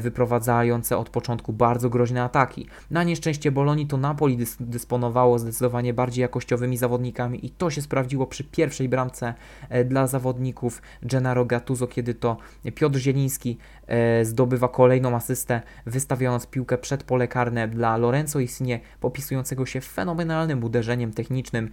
wyprowadzające 0.00 0.96
od 0.96 1.10
początku 1.10 1.52
bardzo 1.52 1.90
groźne 1.90 2.22
ataki. 2.22 2.66
Na 2.90 3.02
nieszczęście 3.02 3.52
Bolonii 3.52 3.86
to 3.86 3.96
Napoli 3.96 4.36
dys 4.36 4.56
dysponowało 4.60 5.38
zdecydowanie 5.38 5.94
bardziej 5.94 6.22
jakościowymi 6.22 6.76
zawodnikami 6.76 7.46
i 7.46 7.50
to 7.50 7.70
się 7.70 7.82
sprawdziło 7.82 8.26
przy 8.26 8.44
pierwszej 8.44 8.88
bramce 8.88 9.34
e, 9.68 9.84
dla 9.84 10.06
zawodników 10.06 10.82
Gennaro 11.02 11.44
Gattuso, 11.44 11.86
kiedy 11.86 12.14
to 12.14 12.36
Piotr 12.74 12.98
Zieliński 12.98 13.58
e, 13.86 14.24
zdobywa 14.24 14.68
kolejną 14.68 15.16
asystę, 15.16 15.62
wystawiając 15.86 16.46
piłkę 16.46 16.78
przed 16.78 17.04
pole 17.04 17.28
karne 17.28 17.68
dla 17.68 17.96
Lorenzo 17.96 18.40
Insigne, 18.40 18.80
popisującego 19.00 19.66
się 19.66 19.80
fenomenalnym 19.80 20.64
uderzeniem 20.64 21.12
technicznym 21.12 21.70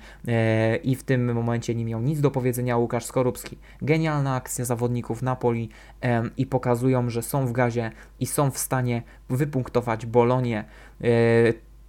i 0.84 0.96
w 0.96 1.04
tym 1.04 1.34
momencie 1.34 1.76
nie 1.76 1.86
miał 1.86 2.02
nic 2.02 2.22
do 2.22 2.32
powiedzenia 2.32 2.78
Łukasz 2.78 3.06
Skorupski. 3.06 3.58
Genialna 3.82 4.36
akcja 4.36 4.66
zawodników 4.66 5.22
Napoli 5.22 5.70
i 6.38 6.46
pokazują, 6.46 7.10
że 7.10 7.22
są 7.22 7.48
w 7.48 7.52
gazie 7.52 7.85
i 8.20 8.26
są 8.26 8.52
w 8.52 8.58
stanie 8.58 9.04
wypunktować 9.30 10.06
Bolonię. 10.06 10.66
E, 11.02 11.08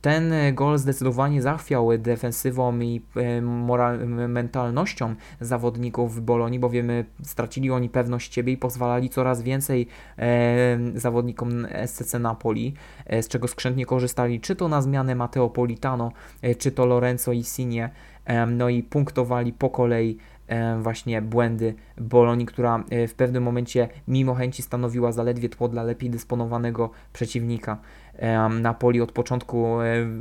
ten 0.00 0.32
gol 0.54 0.78
zdecydowanie 0.78 1.42
zachwiał 1.42 1.98
defensywą 1.98 2.78
i 2.80 3.02
e, 3.16 3.42
moral, 3.42 4.08
mentalnością 4.08 5.14
zawodników 5.40 6.16
w 6.16 6.20
Bolonii, 6.20 6.58
bowiem 6.58 6.90
stracili 7.22 7.70
oni 7.70 7.88
pewność 7.88 8.34
siebie 8.34 8.52
i 8.52 8.56
pozwalali 8.56 9.10
coraz 9.10 9.42
więcej 9.42 9.86
e, 10.18 10.78
zawodnikom 10.94 11.66
SCC 11.86 12.18
Napoli, 12.18 12.74
z 13.22 13.28
czego 13.28 13.48
skrzętnie 13.48 13.86
korzystali, 13.86 14.40
czy 14.40 14.56
to 14.56 14.68
na 14.68 14.82
zmianę 14.82 15.14
Matteo 15.14 15.50
Politano, 15.50 16.12
czy 16.58 16.72
to 16.72 16.86
Lorenzo 16.86 17.32
Insigne, 17.32 17.90
no 18.46 18.68
i 18.68 18.82
punktowali 18.82 19.52
po 19.52 19.70
kolei 19.70 20.18
właśnie 20.80 21.22
błędy 21.22 21.74
Bolonii, 21.98 22.46
która 22.46 22.84
e, 22.90 23.08
w 23.08 23.14
pewnym 23.14 23.42
momencie 23.42 23.88
mimo 24.08 24.34
chęci 24.34 24.62
stanowiła 24.62 25.12
zaledwie 25.12 25.48
tło 25.48 25.68
dla 25.68 25.82
lepiej 25.82 26.10
dysponowanego 26.10 26.90
przeciwnika. 27.12 27.78
E, 28.14 28.48
Napoli 28.48 29.00
od 29.00 29.12
początku 29.12 29.76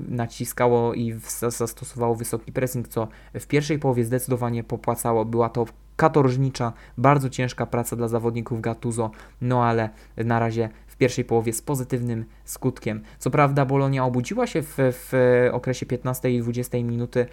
naciskało 0.08 0.94
i 0.94 1.16
zastosowało 1.50 2.16
wysoki 2.16 2.52
pressing, 2.52 2.88
co 2.88 3.08
w 3.34 3.48
pierwszej 3.48 3.80
połowie 3.80 4.06
zdecydowanie 4.06 4.64
popłacało. 4.64 5.26
Była 5.26 5.50
to 5.50 5.66
katorżnicza, 5.96 6.74
bardzo 6.98 7.30
ciężka 7.30 7.66
praca 7.66 7.96
dla 7.96 8.08
zawodników 8.08 8.62
Gattuso, 8.62 9.12
no 9.42 9.64
ale 9.64 9.90
na 10.18 10.40
razie 10.40 10.70
w 10.96 10.98
pierwszej 10.98 11.26
połowie 11.26 11.54
z 11.54 11.62
pozytywnym 11.62 12.26
skutkiem. 12.46 13.02
Co 13.20 13.32
prawda 13.32 13.66
Bolonia 13.66 14.06
obudziła 14.06 14.48
się 14.48 14.62
w, 14.62 14.76
w 14.78 15.14
okresie 15.52 15.86
15 15.86 16.32
i 16.32 16.42
20 16.42 16.78
minuty, 16.78 17.26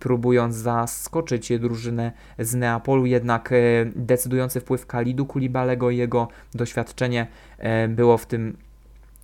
próbując 0.00 0.54
zaskoczyć 0.54 1.58
drużynę 1.58 2.12
z 2.38 2.54
Neapolu, 2.54 3.06
jednak 3.06 3.52
e, 3.52 3.56
decydujący 3.96 4.60
wpływ 4.60 4.86
Kalidu 4.86 5.26
Kulibalego 5.26 5.90
i 5.90 5.96
jego 5.96 6.28
doświadczenie 6.54 7.26
e, 7.58 7.88
było 7.88 8.18
w 8.18 8.26
tym 8.26 8.56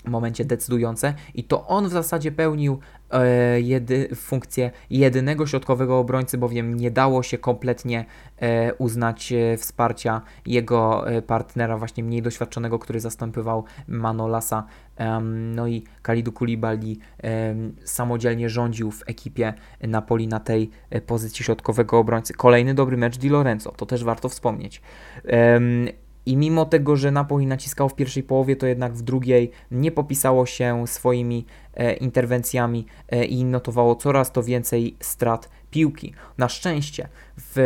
momencie 0.04 0.44
decydujące 0.44 1.14
i 1.34 1.44
to 1.44 1.66
on 1.66 1.88
w 1.88 1.92
zasadzie 1.92 2.32
pełnił 2.32 2.78
e, 3.10 3.60
jedy, 3.60 4.08
funkcję 4.14 4.70
jedynego 4.90 5.46
środkowego 5.46 5.98
obrońcy, 5.98 6.38
bowiem 6.38 6.74
nie 6.74 6.90
dało 6.90 7.22
się 7.22 7.38
kompletnie 7.38 8.04
e, 8.38 8.74
uznać 8.74 9.32
e, 9.32 9.56
wsparcia 9.56 10.22
jego 10.46 11.10
e, 11.10 11.22
partnera, 11.22 11.78
właśnie 11.78 12.04
mniej 12.04 12.22
doświadczonego, 12.22 12.78
który 12.78 13.00
zastępował 13.00 13.64
Manolasa. 13.88 14.64
no 15.54 15.66
i 15.66 15.84
Kalidu 16.02 16.32
Koulibaly 16.32 16.96
samodzielnie 17.84 18.48
rządził 18.48 18.90
w 18.90 19.02
ekipie 19.06 19.54
Napoli 19.80 20.28
na 20.28 20.40
tej 20.40 20.70
e, 20.90 21.00
pozycji 21.00 21.44
środkowego 21.44 21.98
obrońcy. 21.98 22.34
Kolejny 22.34 22.74
dobry 22.74 22.96
mecz 22.96 23.18
Di 23.18 23.28
Lorenzo, 23.28 23.72
to 23.72 23.86
też 23.86 24.04
warto 24.04 24.28
wspomnieć. 24.28 24.82
I 26.28 26.36
mimo 26.36 26.64
tego, 26.64 26.96
że 26.96 27.10
Napoli 27.10 27.46
naciskało 27.46 27.88
w 27.88 27.94
pierwszej 27.94 28.22
połowie, 28.22 28.56
to 28.56 28.66
jednak 28.66 28.94
w 28.94 29.02
drugiej 29.02 29.50
nie 29.70 29.92
popisało 29.92 30.46
się 30.46 30.84
swoimi 30.86 31.46
e, 31.74 31.94
interwencjami 31.94 32.86
e, 33.08 33.24
i 33.24 33.44
notowało 33.44 33.94
coraz 33.94 34.32
to 34.32 34.42
więcej 34.42 34.96
strat 35.00 35.48
piłki. 35.70 36.14
Na 36.38 36.48
szczęście 36.48 37.08
w, 37.36 37.58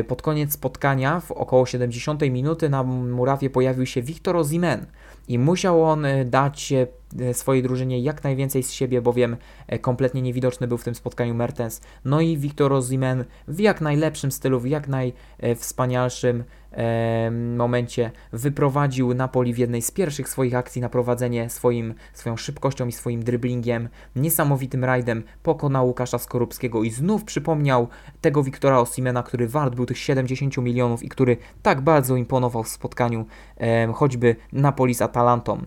e, 0.00 0.04
pod 0.04 0.22
koniec 0.22 0.52
spotkania, 0.52 1.20
w 1.20 1.32
około 1.32 1.66
70 1.66 2.22
minuty 2.22 2.68
na 2.68 2.82
murawie 2.82 3.50
pojawił 3.50 3.86
się 3.86 4.02
Victor 4.02 4.36
Ozimen 4.36 4.86
i 5.28 5.38
musiał 5.38 5.84
on 5.84 6.04
e, 6.04 6.24
dać 6.24 6.72
e, 6.72 7.34
swojej 7.34 7.62
drużynie 7.62 8.00
jak 8.00 8.24
najwięcej 8.24 8.62
z 8.62 8.72
siebie, 8.72 9.02
bowiem 9.02 9.36
e, 9.66 9.78
kompletnie 9.78 10.22
niewidoczny 10.22 10.68
był 10.68 10.78
w 10.78 10.84
tym 10.84 10.94
spotkaniu 10.94 11.34
Mertens. 11.34 11.80
No 12.04 12.20
i 12.20 12.36
Victor 12.36 12.72
Ozimen 12.72 13.24
w 13.48 13.60
jak 13.60 13.80
najlepszym 13.80 14.32
stylu, 14.32 14.60
w 14.60 14.66
jak 14.66 14.88
najwspanialszym 14.88 16.44
momencie 17.56 18.10
wyprowadził 18.32 19.14
Napoli 19.14 19.54
w 19.54 19.58
jednej 19.58 19.82
z 19.82 19.90
pierwszych 19.90 20.28
swoich 20.28 20.54
akcji 20.54 20.82
na 20.82 20.88
prowadzenie 20.88 21.50
swoim, 21.50 21.94
swoją 22.12 22.36
szybkością 22.36 22.86
i 22.86 22.92
swoim 22.92 23.22
dribblingiem, 23.22 23.88
niesamowitym 24.16 24.84
rajdem 24.84 25.22
pokonał 25.42 25.86
Łukasza 25.86 26.18
Skorupskiego 26.18 26.82
i 26.82 26.90
znów 26.90 27.24
przypomniał 27.24 27.88
tego 28.20 28.42
Wiktora 28.42 28.78
Osimena, 28.80 29.22
który 29.22 29.48
wart 29.48 29.74
był 29.74 29.86
tych 29.86 29.98
70 29.98 30.56
milionów 30.58 31.02
i 31.02 31.08
który 31.08 31.36
tak 31.62 31.80
bardzo 31.80 32.16
imponował 32.16 32.62
w 32.62 32.68
spotkaniu 32.68 33.26
choćby 33.94 34.36
Napoli 34.52 34.94
z 34.94 35.02
Atalantą. 35.02 35.62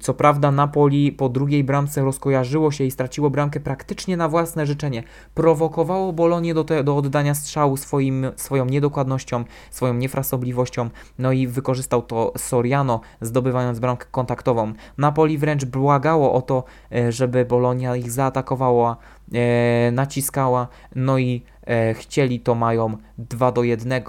Co 0.00 0.14
prawda 0.14 0.50
Napoli 0.50 1.12
po 1.12 1.28
drugiej 1.28 1.64
bramce 1.64 2.02
rozkojarzyło 2.02 2.70
się 2.70 2.84
i 2.84 2.90
straciło 2.90 3.30
bramkę 3.30 3.60
praktycznie 3.60 4.16
na 4.16 4.28
własne 4.28 4.66
życzenie. 4.66 5.02
Prowokowało 5.34 6.12
Bolonię 6.12 6.54
do, 6.54 6.64
do 6.64 6.96
oddania 6.96 7.34
strzału 7.34 7.76
swoim, 7.76 8.26
swoją 8.36 8.64
niedokładnością, 8.64 9.44
swoją 9.70 9.94
niefrasobliwością, 9.94 10.90
no 11.18 11.32
i 11.32 11.46
wykorzystał 11.46 12.02
to 12.02 12.32
Soriano, 12.36 13.00
zdobywając 13.20 13.78
bramkę 13.78 14.06
kontaktową. 14.10 14.72
Napoli 14.98 15.38
wręcz 15.38 15.64
błagało 15.64 16.32
o 16.32 16.42
to, 16.42 16.64
e, 16.92 17.12
żeby 17.12 17.44
Bolonia 17.44 17.96
ich 17.96 18.10
zaatakowała, 18.10 18.96
e, 19.34 19.90
naciskała, 19.92 20.68
no 20.94 21.18
i 21.18 21.42
e, 21.66 21.94
chcieli 21.94 22.40
to 22.40 22.54
mają 22.54 22.96
2 23.18 23.52
do 23.52 23.62
1. 23.62 24.02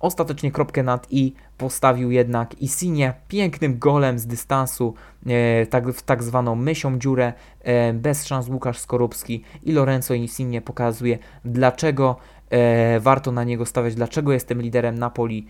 Ostatecznie 0.00 0.52
kropkę 0.52 0.82
nad 0.82 1.06
i 1.10 1.34
postawił 1.58 2.10
jednak 2.10 2.62
Isinie 2.62 3.14
pięknym 3.28 3.78
golem 3.78 4.18
z 4.18 4.26
dystansu 4.26 4.94
e, 5.26 5.66
tak, 5.66 5.88
w 5.88 6.02
tak 6.02 6.22
zwaną 6.22 6.54
mysią 6.54 6.98
dziurę 6.98 7.32
e, 7.62 7.92
bez 7.92 8.26
szans 8.26 8.48
Łukasz 8.48 8.78
Skorupski 8.78 9.42
i 9.62 9.72
Lorenzo 9.72 10.14
Insigne 10.14 10.60
pokazuje 10.60 11.18
dlaczego 11.44 12.16
e, 12.50 13.00
warto 13.00 13.32
na 13.32 13.44
niego 13.44 13.66
stawiać, 13.66 13.94
dlaczego 13.94 14.32
jestem 14.32 14.62
liderem 14.62 14.98
Napoli. 14.98 15.46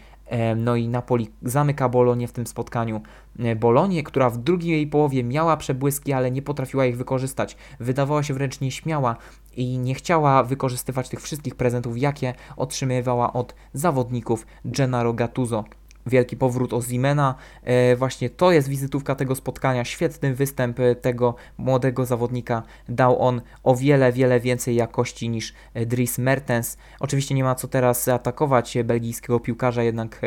No 0.57 0.76
i 0.76 0.89
Napoli 0.89 1.31
zamyka 1.43 1.89
Bolonię 1.89 2.29
w 2.29 2.33
tym 2.33 2.47
spotkaniu. 2.47 3.01
E, 3.39 3.57
Bolonię, 3.57 4.03
która 4.03 4.31
w 4.31 4.39
drugiej 4.39 4.87
połowie 4.87 5.24
miała 5.24 5.57
przebłyski, 5.57 6.12
ale 6.12 6.31
nie 6.31 6.43
potrafiła 6.43 6.87
ich 6.87 6.97
wykorzystać. 6.97 7.57
Wydawała 7.81 8.22
się 8.22 8.35
wręcz 8.35 8.61
nieśmiała 8.61 9.16
i 9.57 9.79
nie 9.79 9.95
chciała 9.95 10.43
wykorzystywać 10.43 11.09
tych 11.09 11.20
wszystkich 11.20 11.55
prezentów, 11.55 11.99
jakie 11.99 12.35
otrzymywała 12.57 13.33
od 13.33 13.55
zawodników 13.72 14.47
Gennaro 14.64 15.12
Gattuso 15.12 15.64
wielki 16.09 16.36
powrót 16.36 16.72
Ozimena. 16.72 17.34
E, 17.64 17.96
właśnie 17.96 18.30
to 18.30 18.52
jest 18.52 18.68
wizytówka 18.68 19.14
tego 19.14 19.34
spotkania. 19.34 19.84
Świetny 19.84 20.34
występ 20.34 20.80
e, 20.80 20.94
tego 20.94 21.34
młodego 21.59 22.06
zawodnika. 22.06 22.62
Dał 22.88 23.22
on 23.22 23.40
o 23.62 23.76
wiele, 23.76 24.12
wiele 24.12 24.40
więcej 24.40 24.74
jakości 24.74 25.28
niż 25.28 25.54
e, 25.74 25.86
Dries 25.86 26.18
Mertens. 26.18 26.76
Oczywiście 27.00 27.34
nie 27.34 27.44
ma 27.44 27.54
co 27.54 27.68
teraz 27.68 28.09
atakować 28.09 28.78
belgijskiego 28.84 29.40
piłkarza, 29.40 29.82
jednak 29.82 30.20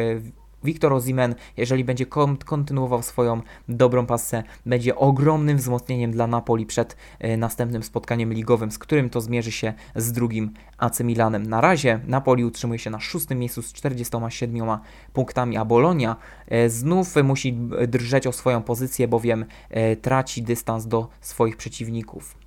Wiktor 0.63 0.93
Ozimen, 0.93 1.35
jeżeli 1.57 1.83
będzie 1.83 2.05
kontynuował 2.45 3.01
swoją 3.01 3.41
dobrą 3.69 4.05
pasę, 4.05 4.43
będzie 4.65 4.95
ogromnym 4.95 5.57
wzmocnieniem 5.57 6.11
dla 6.11 6.27
Napoli 6.27 6.65
przed 6.65 6.97
e, 7.19 7.37
następnym 7.37 7.83
spotkaniem 7.83 8.33
ligowym, 8.33 8.71
z 8.71 8.77
którym 8.77 9.09
to 9.09 9.21
zmierzy 9.21 9.51
się 9.51 9.73
z 9.95 10.11
drugim 10.11 10.53
AC 10.77 10.99
Milanem. 10.99 11.47
Na 11.47 11.61
razie 11.61 11.99
Napoli 12.07 12.45
utrzymuje 12.45 12.79
się 12.79 12.89
na 12.89 12.99
szóstym 12.99 13.39
miejscu 13.39 13.61
z 13.61 13.73
47 13.73 14.77
punktami, 15.13 15.57
a 15.57 15.65
Bolonia 15.65 16.15
e, 16.47 16.69
znów 16.69 17.15
musi 17.23 17.53
drżeć 17.87 18.27
o 18.27 18.31
swoją 18.31 18.63
pozycję, 18.63 19.07
bowiem 19.07 19.45
e, 19.69 19.95
traci 19.95 20.43
dystans 20.43 20.85
do 20.85 21.07
swoich 21.21 21.57
przeciwników. 21.57 22.41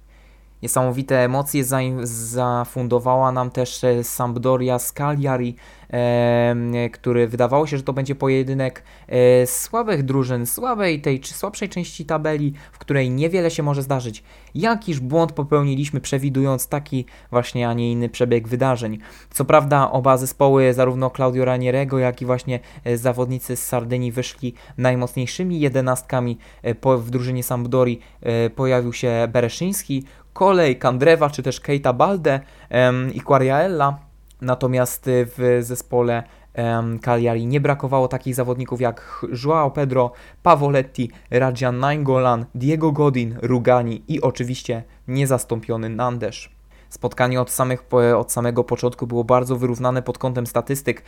Niesamowite 0.64 1.24
emocje 1.24 1.64
zafundowała 2.02 3.32
nam 3.32 3.50
też 3.50 3.80
Sampdoria 4.02 4.78
z 4.78 4.92
Cagliari, 4.92 5.56
który 6.92 7.28
wydawało 7.28 7.66
się, 7.66 7.76
że 7.76 7.82
to 7.82 7.92
będzie 7.92 8.14
pojedynek 8.14 8.82
e, 9.08 9.46
słabych 9.46 10.02
drużyn, 10.02 10.46
słabej 10.46 11.00
tej 11.00 11.20
czy 11.20 11.34
słabszej 11.34 11.68
części 11.68 12.04
tabeli, 12.04 12.54
w 12.72 12.78
której 12.78 13.10
niewiele 13.10 13.50
się 13.50 13.62
może 13.62 13.82
zdarzyć. 13.82 14.22
Jakiż 14.54 15.00
błąd 15.00 15.32
popełniliśmy 15.32 16.00
przewidując 16.00 16.68
taki 16.68 17.04
właśnie, 17.30 17.68
a 17.68 17.72
nie 17.72 17.92
inny 17.92 18.08
przebieg 18.08 18.48
wydarzeń. 18.48 18.98
Co 19.30 19.44
prawda 19.44 19.90
oba 19.90 20.16
zespoły, 20.16 20.74
zarówno 20.74 21.10
Claudio 21.10 21.44
Ranierego, 21.44 21.98
jak 21.98 22.22
i 22.22 22.26
właśnie 22.26 22.60
e, 22.84 22.96
zawodnicy 22.96 23.56
z 23.56 23.66
Sardynii 23.66 24.12
wyszli 24.12 24.54
najmocniejszymi 24.78 25.60
jedenastkami. 25.60 26.38
E, 26.62 26.96
w 26.96 27.10
drużynie 27.10 27.42
Sampdori 27.42 28.00
pojawił 28.56 28.92
się 28.92 29.28
Bereszyński, 29.32 30.04
Kolej, 30.32 30.78
Kandrewa 30.78 31.30
czy 31.30 31.42
też 31.42 31.60
Keita 31.60 31.92
Balde 31.92 32.40
i 33.14 33.20
Quariaella. 33.20 34.13
Natomiast 34.40 35.04
w 35.06 35.58
zespole 35.60 36.22
Cagliari 37.02 37.46
nie 37.46 37.60
brakowało 37.60 38.08
takich 38.08 38.34
zawodników 38.34 38.80
jak 38.80 39.26
Joao 39.44 39.70
Pedro, 39.70 40.12
Pavoletti, 40.42 41.10
Rajan 41.30 41.78
Nainggolan, 41.78 42.46
Diego 42.54 42.92
Godin, 42.92 43.38
Rugani 43.42 44.02
i 44.08 44.20
oczywiście 44.20 44.82
niezastąpiony 45.08 45.88
Nandesz. 45.88 46.54
Spotkanie 46.88 47.40
od, 47.40 47.50
samych, 47.50 47.84
od 48.16 48.32
samego 48.32 48.64
początku 48.64 49.06
było 49.06 49.24
bardzo 49.24 49.56
wyrównane 49.56 50.02
pod 50.02 50.18
kątem 50.18 50.46
statystyk. 50.46 51.02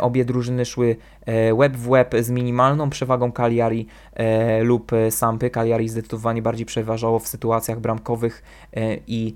Obie 0.00 0.24
drużyny 0.24 0.64
szły 0.64 0.96
e, 1.26 1.54
łeb 1.54 1.76
w 1.76 1.88
łeb 1.88 2.14
z 2.20 2.30
minimalną 2.30 2.90
przewagą 2.90 3.32
Cagliari 3.32 3.86
e, 4.14 4.62
lub 4.62 4.92
Sampy. 5.10 5.50
Cagliari 5.50 5.88
zdecydowanie 5.88 6.42
bardziej 6.42 6.66
przeważało 6.66 7.18
w 7.18 7.28
sytuacjach 7.28 7.80
bramkowych 7.80 8.42
e, 8.72 8.96
i 9.06 9.34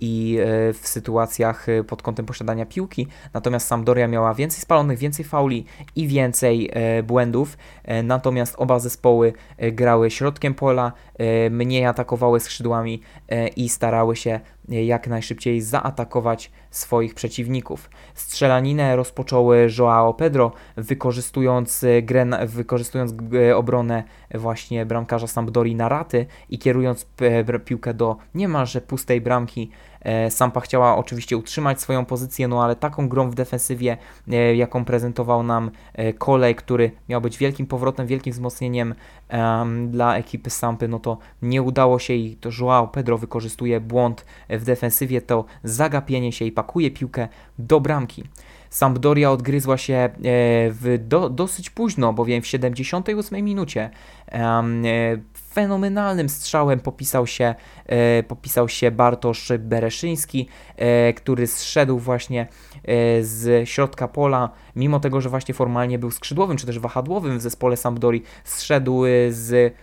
i 0.00 0.38
e, 0.40 0.72
w 0.72 0.88
sytuacjach 0.88 1.68
e, 1.68 1.84
pod 1.84 2.02
kątem 2.02 2.26
posiadania 2.26 2.66
piłki. 2.66 3.06
Natomiast 3.34 3.66
Sampdoria 3.66 4.08
miała 4.08 4.34
więcej 4.34 4.60
spalonych, 4.60 4.98
więcej 4.98 5.24
fauli 5.24 5.64
i 5.96 6.08
więcej 6.08 6.70
e, 6.72 7.02
błędów. 7.02 7.56
Natomiast 8.04 8.54
oba 8.58 8.78
zespoły 8.78 9.32
grały 9.58 10.10
środkiem 10.10 10.54
pola, 10.54 10.92
mniej 11.50 11.86
atakowały 11.86 12.40
skrzydłami 12.40 13.00
i 13.56 13.68
starały 13.68 14.16
się 14.16 14.40
jak 14.68 15.08
najszybciej 15.08 15.60
zaatakować 15.60 16.50
swoich 16.70 17.14
przeciwników. 17.14 17.90
Strzelaninę 18.14 18.96
rozpoczęły 18.96 19.68
Joao 19.78 20.14
Pedro, 20.14 20.52
wykorzystując, 20.76 21.84
grę, 22.02 22.26
wykorzystując 22.46 23.14
obronę 23.54 24.04
właśnie 24.34 24.86
bramkarza 24.86 25.26
Sampdori 25.26 25.74
na 25.74 25.88
raty 25.88 26.26
i 26.48 26.58
kierując 26.58 27.06
piłkę 27.64 27.94
do 27.94 28.16
niemalże 28.34 28.80
pustej 28.80 29.20
bramki. 29.20 29.70
E, 30.02 30.30
Sampa 30.30 30.60
chciała 30.60 30.96
oczywiście 30.96 31.36
utrzymać 31.36 31.80
swoją 31.80 32.04
pozycję, 32.04 32.48
no 32.48 32.64
ale 32.64 32.76
taką 32.76 33.08
grą 33.08 33.30
w 33.30 33.34
defensywie, 33.34 33.96
e, 34.28 34.56
jaką 34.56 34.84
prezentował 34.84 35.42
nam 35.42 35.70
e, 35.94 36.12
Kolej, 36.12 36.54
który 36.54 36.90
miał 37.08 37.20
być 37.20 37.38
wielkim 37.38 37.66
powrotem, 37.66 38.06
wielkim 38.06 38.32
wzmocnieniem 38.32 38.94
dla 39.88 40.16
ekipy 40.16 40.50
Sampy, 40.50 40.88
no 40.88 40.98
to 40.98 41.18
nie 41.42 41.62
udało 41.62 41.98
się 41.98 42.14
i 42.14 42.36
to 42.36 42.50
Joao 42.60 42.88
Pedro 42.88 43.18
wykorzystuje 43.18 43.80
błąd 43.80 44.24
w 44.50 44.64
defensywie, 44.64 45.22
to 45.22 45.44
zagapienie 45.64 46.32
się 46.32 46.44
i 46.44 46.52
pakuje 46.52 46.90
piłkę 46.90 47.28
do 47.58 47.80
bramki. 47.80 48.24
Sampdoria 48.70 49.30
odgryzła 49.30 49.76
się 49.76 50.10
w 50.70 50.98
do, 51.00 51.28
dosyć 51.28 51.70
późno, 51.70 52.12
bowiem 52.12 52.42
w 52.42 52.46
78 52.46 53.44
minucie 53.44 53.90
fenomenalnym 55.58 56.28
strzałem 56.28 56.80
popisał 56.80 57.26
się, 57.26 57.54
e, 57.86 58.22
popisał 58.22 58.68
się 58.68 58.90
Bartosz 58.90 59.52
Bereszyński, 59.58 60.48
e, 60.76 61.12
który 61.12 61.46
zszedł 61.46 61.98
właśnie 61.98 62.46
z 63.20 63.68
środka 63.68 64.08
pola, 64.08 64.50
mimo 64.76 65.00
tego, 65.00 65.20
że 65.20 65.28
właśnie 65.28 65.54
formalnie 65.54 65.98
był 65.98 66.10
skrzydłowym 66.10 66.56
czy 66.56 66.66
też 66.66 66.78
wahadłowym 66.78 67.38
w 67.38 67.42
zespole 67.42 67.76
Sampdori, 67.76 68.22
zszedł 68.44 69.04
z 69.30 69.74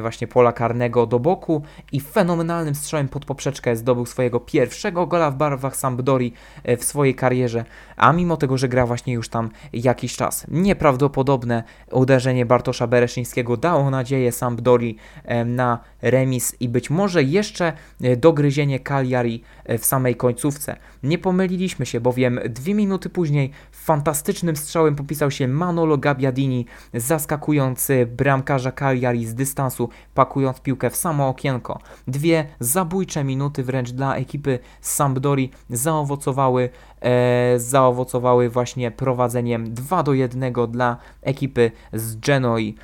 właśnie 0.00 0.26
pola 0.26 0.52
karnego 0.52 1.06
do 1.06 1.18
boku 1.18 1.62
i 1.92 2.00
fenomenalnym 2.00 2.74
strzałem 2.74 3.08
pod 3.08 3.24
poprzeczkę 3.24 3.76
zdobył 3.76 4.06
swojego 4.06 4.40
pierwszego 4.40 5.06
gola 5.06 5.30
w 5.30 5.36
barwach 5.36 5.76
Sampdori 5.76 6.32
e, 6.64 6.76
w 6.76 6.84
swojej 6.84 7.14
karierze, 7.14 7.64
a 7.96 8.12
mimo 8.12 8.36
tego, 8.36 8.58
że 8.58 8.68
gra 8.68 8.86
właśnie 8.86 9.12
już 9.12 9.28
tam 9.28 9.50
jakiś 9.72 10.16
czas. 10.16 10.46
Nieprawdopodobne 10.48 11.62
uderzenie 11.90 12.46
Bartosza 12.46 12.86
Bereszyńskiego 12.86 13.56
dało 13.56 13.90
nadzieję 13.90 14.32
Sampdori 14.32 14.96
na 15.44 15.78
remis 16.02 16.56
i 16.60 16.68
być 16.68 16.90
może 16.90 17.22
jeszcze 17.22 17.72
e, 18.00 18.16
dogryzienie 18.16 18.80
Cagliari 18.80 19.42
e, 19.64 19.78
w 19.78 19.84
samej 19.84 20.16
końcówce. 20.16 20.76
Nie 21.02 21.18
pomyliliśmy 21.18 21.86
się, 21.86 22.00
bowiem 22.00 22.40
dwie 22.48 22.74
minuty 22.74 23.10
później 23.10 23.50
fantastycznym 23.72 24.56
strzałem 24.56 24.96
popisał 24.96 25.30
się 25.30 25.48
Manolo 25.48 25.98
Gabbiadini, 25.98 26.66
zaskakując 26.94 27.88
bramkarza 28.06 28.72
Cagliari 28.72 29.26
z 29.32 29.34
dystansu, 29.34 29.88
pakując 30.14 30.60
piłkę 30.60 30.90
w 30.90 30.96
samo 30.96 31.28
okienko. 31.28 31.78
Dwie 32.08 32.46
zabójcze 32.60 33.24
minuty 33.24 33.64
wręcz 33.64 33.90
dla 33.90 34.16
ekipy 34.16 34.58
Sampdori 34.80 35.50
zaowocowały, 35.70 36.70
e, 37.00 37.58
zaowocowały 37.58 38.48
właśnie 38.48 38.90
prowadzeniem 38.90 39.74
2 39.74 40.02
do 40.02 40.14
1 40.14 40.52
dla 40.68 40.96
ekipy 41.22 41.70
z 41.92 42.16
Genoi 42.16 42.74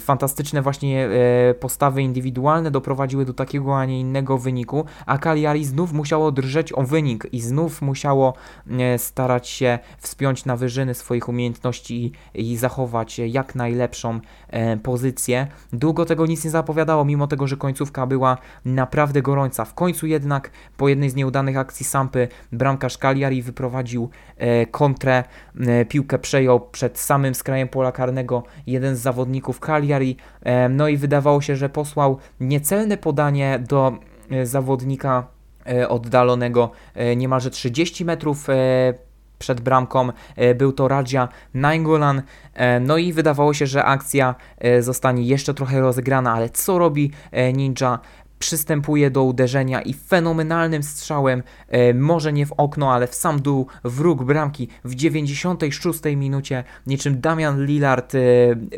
fantastyczne 0.00 0.62
właśnie 0.62 1.08
e, 1.50 1.54
postawy 1.54 2.02
indywidualne 2.02 2.70
doprowadziły 2.70 3.24
do 3.24 3.34
takiego, 3.34 3.78
a 3.78 3.84
nie 3.84 4.00
innego 4.00 4.38
wyniku, 4.38 4.84
a 5.06 5.18
Cagliari 5.18 5.64
znów 5.64 5.92
musiało 5.92 6.32
drżeć 6.32 6.72
o 6.72 6.82
wynik 6.82 7.26
i 7.32 7.40
znów 7.40 7.82
musiało 7.82 8.34
e, 8.70 8.98
starać 8.98 9.48
się 9.48 9.78
wspiąć 9.98 10.44
na 10.44 10.56
wyżyny 10.56 10.94
swoich 10.94 11.28
umiejętności 11.28 12.12
i, 12.34 12.52
i 12.52 12.56
zachować 12.56 13.18
jak 13.18 13.54
najlepszą 13.54 14.20
e, 14.48 14.76
pozycję. 14.76 15.46
Długo 15.72 16.04
tego 16.04 16.26
nic 16.26 16.44
nie 16.44 16.50
zapowiadało, 16.50 17.04
mimo 17.04 17.26
tego, 17.26 17.46
że 17.46 17.56
końcówka 17.56 18.06
była 18.06 18.38
naprawdę 18.64 19.22
gorąca. 19.22 19.64
W 19.64 19.74
końcu 19.74 20.06
jednak 20.06 20.50
po 20.76 20.88
jednej 20.88 21.10
z 21.10 21.14
nieudanych 21.14 21.56
akcji 21.56 21.86
Sampy 21.86 22.28
bramkarz 22.52 22.98
Cagliari 22.98 23.42
wyprowadził 23.42 24.10
kontrę, 24.70 25.24
piłkę 25.88 26.18
przejął 26.18 26.60
przed 26.60 26.98
samym 26.98 27.34
skrajem 27.34 27.68
pola 27.68 27.92
karnego 27.92 28.42
jeden 28.66 28.96
z 28.96 29.00
zawodników 29.00 29.60
Cagliari 29.60 29.77
Cagliari. 29.78 30.16
No 30.70 30.88
i 30.88 30.96
wydawało 30.96 31.40
się, 31.40 31.56
że 31.56 31.68
posłał 31.68 32.18
niecelne 32.40 32.96
podanie 32.96 33.58
do 33.68 33.92
e, 34.30 34.46
zawodnika 34.46 35.26
e, 35.66 35.88
oddalonego 35.88 36.70
e, 36.94 37.16
niemalże 37.16 37.50
30 37.50 38.04
metrów 38.04 38.46
przed 39.38 39.60
bramką. 39.60 40.08
Był 40.56 40.72
to 40.72 40.88
Raja 40.88 41.28
Nainggolan. 41.54 42.22
No 42.80 42.96
i 42.96 43.12
wydawało 43.12 43.54
się, 43.54 43.66
że 43.66 43.84
akcja 43.84 44.34
zostanie 44.80 45.22
jeszcze 45.22 45.54
trochę 45.54 45.80
rozegrana, 45.80 46.32
ale 46.32 46.50
co 46.50 46.78
robi 46.78 47.10
Ninja? 47.54 47.98
Przystępuje 48.38 49.10
do 49.10 49.24
uderzenia 49.24 49.82
i 49.82 49.94
fenomenalnym 49.94 50.82
strzałem, 50.82 51.42
e, 51.68 51.94
może 51.94 52.32
nie 52.32 52.46
w 52.46 52.52
okno, 52.52 52.92
ale 52.92 53.06
w 53.06 53.14
sam 53.14 53.42
dół, 53.42 53.66
w 53.84 54.00
róg 54.00 54.24
bramki. 54.24 54.68
W 54.84 54.94
96 54.94 56.00
minucie, 56.16 56.64
niczym 56.86 57.20
Damian 57.20 57.66
Lillard 57.66 58.14
e, 58.14 58.18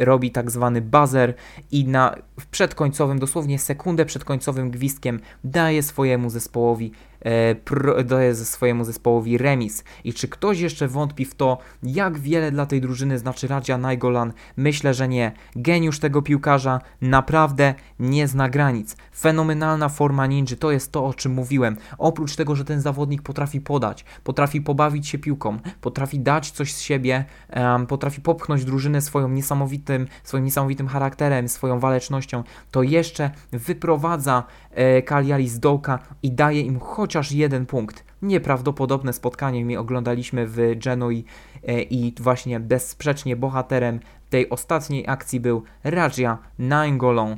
robi 0.04 0.30
tak 0.30 0.50
zwany 0.50 0.80
buzzer 0.80 1.34
i 1.70 1.84
na 1.84 2.14
przedkońcowym, 2.50 3.18
dosłownie 3.18 3.58
sekundę 3.58 4.04
przed 4.04 4.24
końcowym 4.24 4.70
gwizdkiem 4.70 5.20
daje 5.44 5.82
swojemu 5.82 6.30
zespołowi 6.30 6.92
e, 7.20 8.04
daje 8.04 8.34
swojemu 8.34 8.84
zespołowi 8.84 9.38
remis. 9.38 9.84
I 10.04 10.14
czy 10.14 10.28
ktoś 10.28 10.60
jeszcze 10.60 10.88
wątpi 10.88 11.24
w 11.24 11.34
to, 11.34 11.58
jak 11.82 12.18
wiele 12.18 12.50
dla 12.50 12.66
tej 12.66 12.80
drużyny 12.80 13.18
znaczy 13.18 13.48
Radzia 13.48 13.78
Najgolan? 13.78 14.32
Myślę, 14.56 14.94
że 14.94 15.08
nie. 15.08 15.32
Geniusz 15.56 15.98
tego 15.98 16.22
piłkarza 16.22 16.80
naprawdę 17.00 17.74
nie 17.98 18.28
zna 18.28 18.48
granic. 18.48 18.96
Fenomenalna 19.20 19.88
forma 19.88 20.26
ninja 20.26 20.40
to 20.58 20.70
jest 20.70 20.92
to, 20.92 21.04
o 21.06 21.14
czym 21.14 21.32
mówiłem. 21.32 21.76
Oprócz 21.98 22.36
tego, 22.36 22.56
że 22.56 22.64
ten 22.64 22.80
zawodnik 22.80 23.22
potrafi 23.22 23.60
podać, 23.60 24.04
potrafi 24.24 24.60
pobawić 24.60 25.08
się 25.08 25.18
piłką, 25.18 25.58
potrafi 25.80 26.20
dać 26.20 26.50
coś 26.50 26.74
z 26.74 26.80
siebie, 26.80 27.24
um, 27.56 27.86
potrafi 27.86 28.20
popchnąć 28.20 28.64
drużynę 28.64 29.00
swoją 29.00 29.28
niesamowitym, 29.28 30.06
swoim 30.24 30.44
niesamowitym 30.44 30.88
charakterem, 30.88 31.48
swoją 31.48 31.78
walecznością, 31.78 32.44
to 32.70 32.82
jeszcze 32.82 33.30
wyprowadza 33.52 34.44
e, 34.70 35.48
z 35.48 35.60
dołka 35.60 35.98
i 36.22 36.32
daje 36.32 36.60
im 36.60 36.78
chociaż 37.10 37.32
jeden 37.32 37.66
punkt. 37.66 38.04
Nieprawdopodobne 38.22 39.12
spotkanie 39.12 39.64
mi 39.64 39.76
oglądaliśmy 39.76 40.46
w 40.46 40.56
Genui 40.84 41.24
e, 41.66 41.82
i 41.82 42.14
właśnie 42.20 42.60
bezsprzecznie 42.60 43.36
bohaterem 43.36 44.00
tej 44.30 44.50
ostatniej 44.50 45.04
akcji 45.08 45.40
był 45.40 45.62
Raja 45.84 46.38
Nainggolan. 46.58 47.36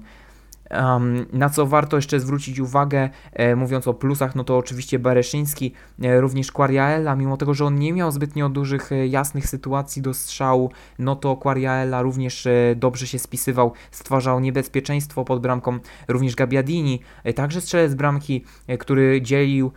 Na 1.33 1.51
co 1.51 1.67
warto 1.67 1.97
jeszcze 1.97 2.21
zwrócić 2.21 2.59
uwagę, 2.59 3.11
e, 3.33 3.57
mówiąc 3.57 3.89
o 3.89 3.95
plusach, 3.95 4.35
no 4.35 4.45
to 4.45 4.57
oczywiście 4.57 4.99
Bereszyński, 4.99 5.73
e, 6.03 6.21
również 6.21 6.53
Quariaella, 6.53 7.17
mimo 7.17 7.37
tego, 7.37 7.55
że 7.55 7.65
on 7.65 7.79
nie 7.79 7.93
miał 7.93 8.11
zbytnio 8.11 8.49
dużych, 8.49 8.93
e, 8.93 9.07
jasnych 9.07 9.49
sytuacji 9.49 10.03
do 10.03 10.15
strzału, 10.15 10.71
no 10.99 11.17
to 11.17 11.37
Quariaella 11.37 12.03
również 12.03 12.49
dobrze 12.77 13.07
się 13.07 13.19
spisywał, 13.19 13.73
stwarzał 13.91 14.41
niebezpieczeństwo 14.41 15.25
pod 15.25 15.43
bramką, 15.43 15.79
również 16.09 16.37
Gabbiadini, 16.37 17.01
e, 17.25 17.33
także 17.33 17.61
strzelec 17.61 17.95
bramki, 17.95 18.45
który 18.79 19.23
dzielił, 19.23 19.73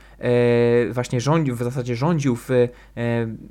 właśnie 0.91 1.21
rządził, 1.21 1.55
w 1.55 1.63
zasadzie 1.63 1.95
rządził 1.95 2.35
w 2.35 2.49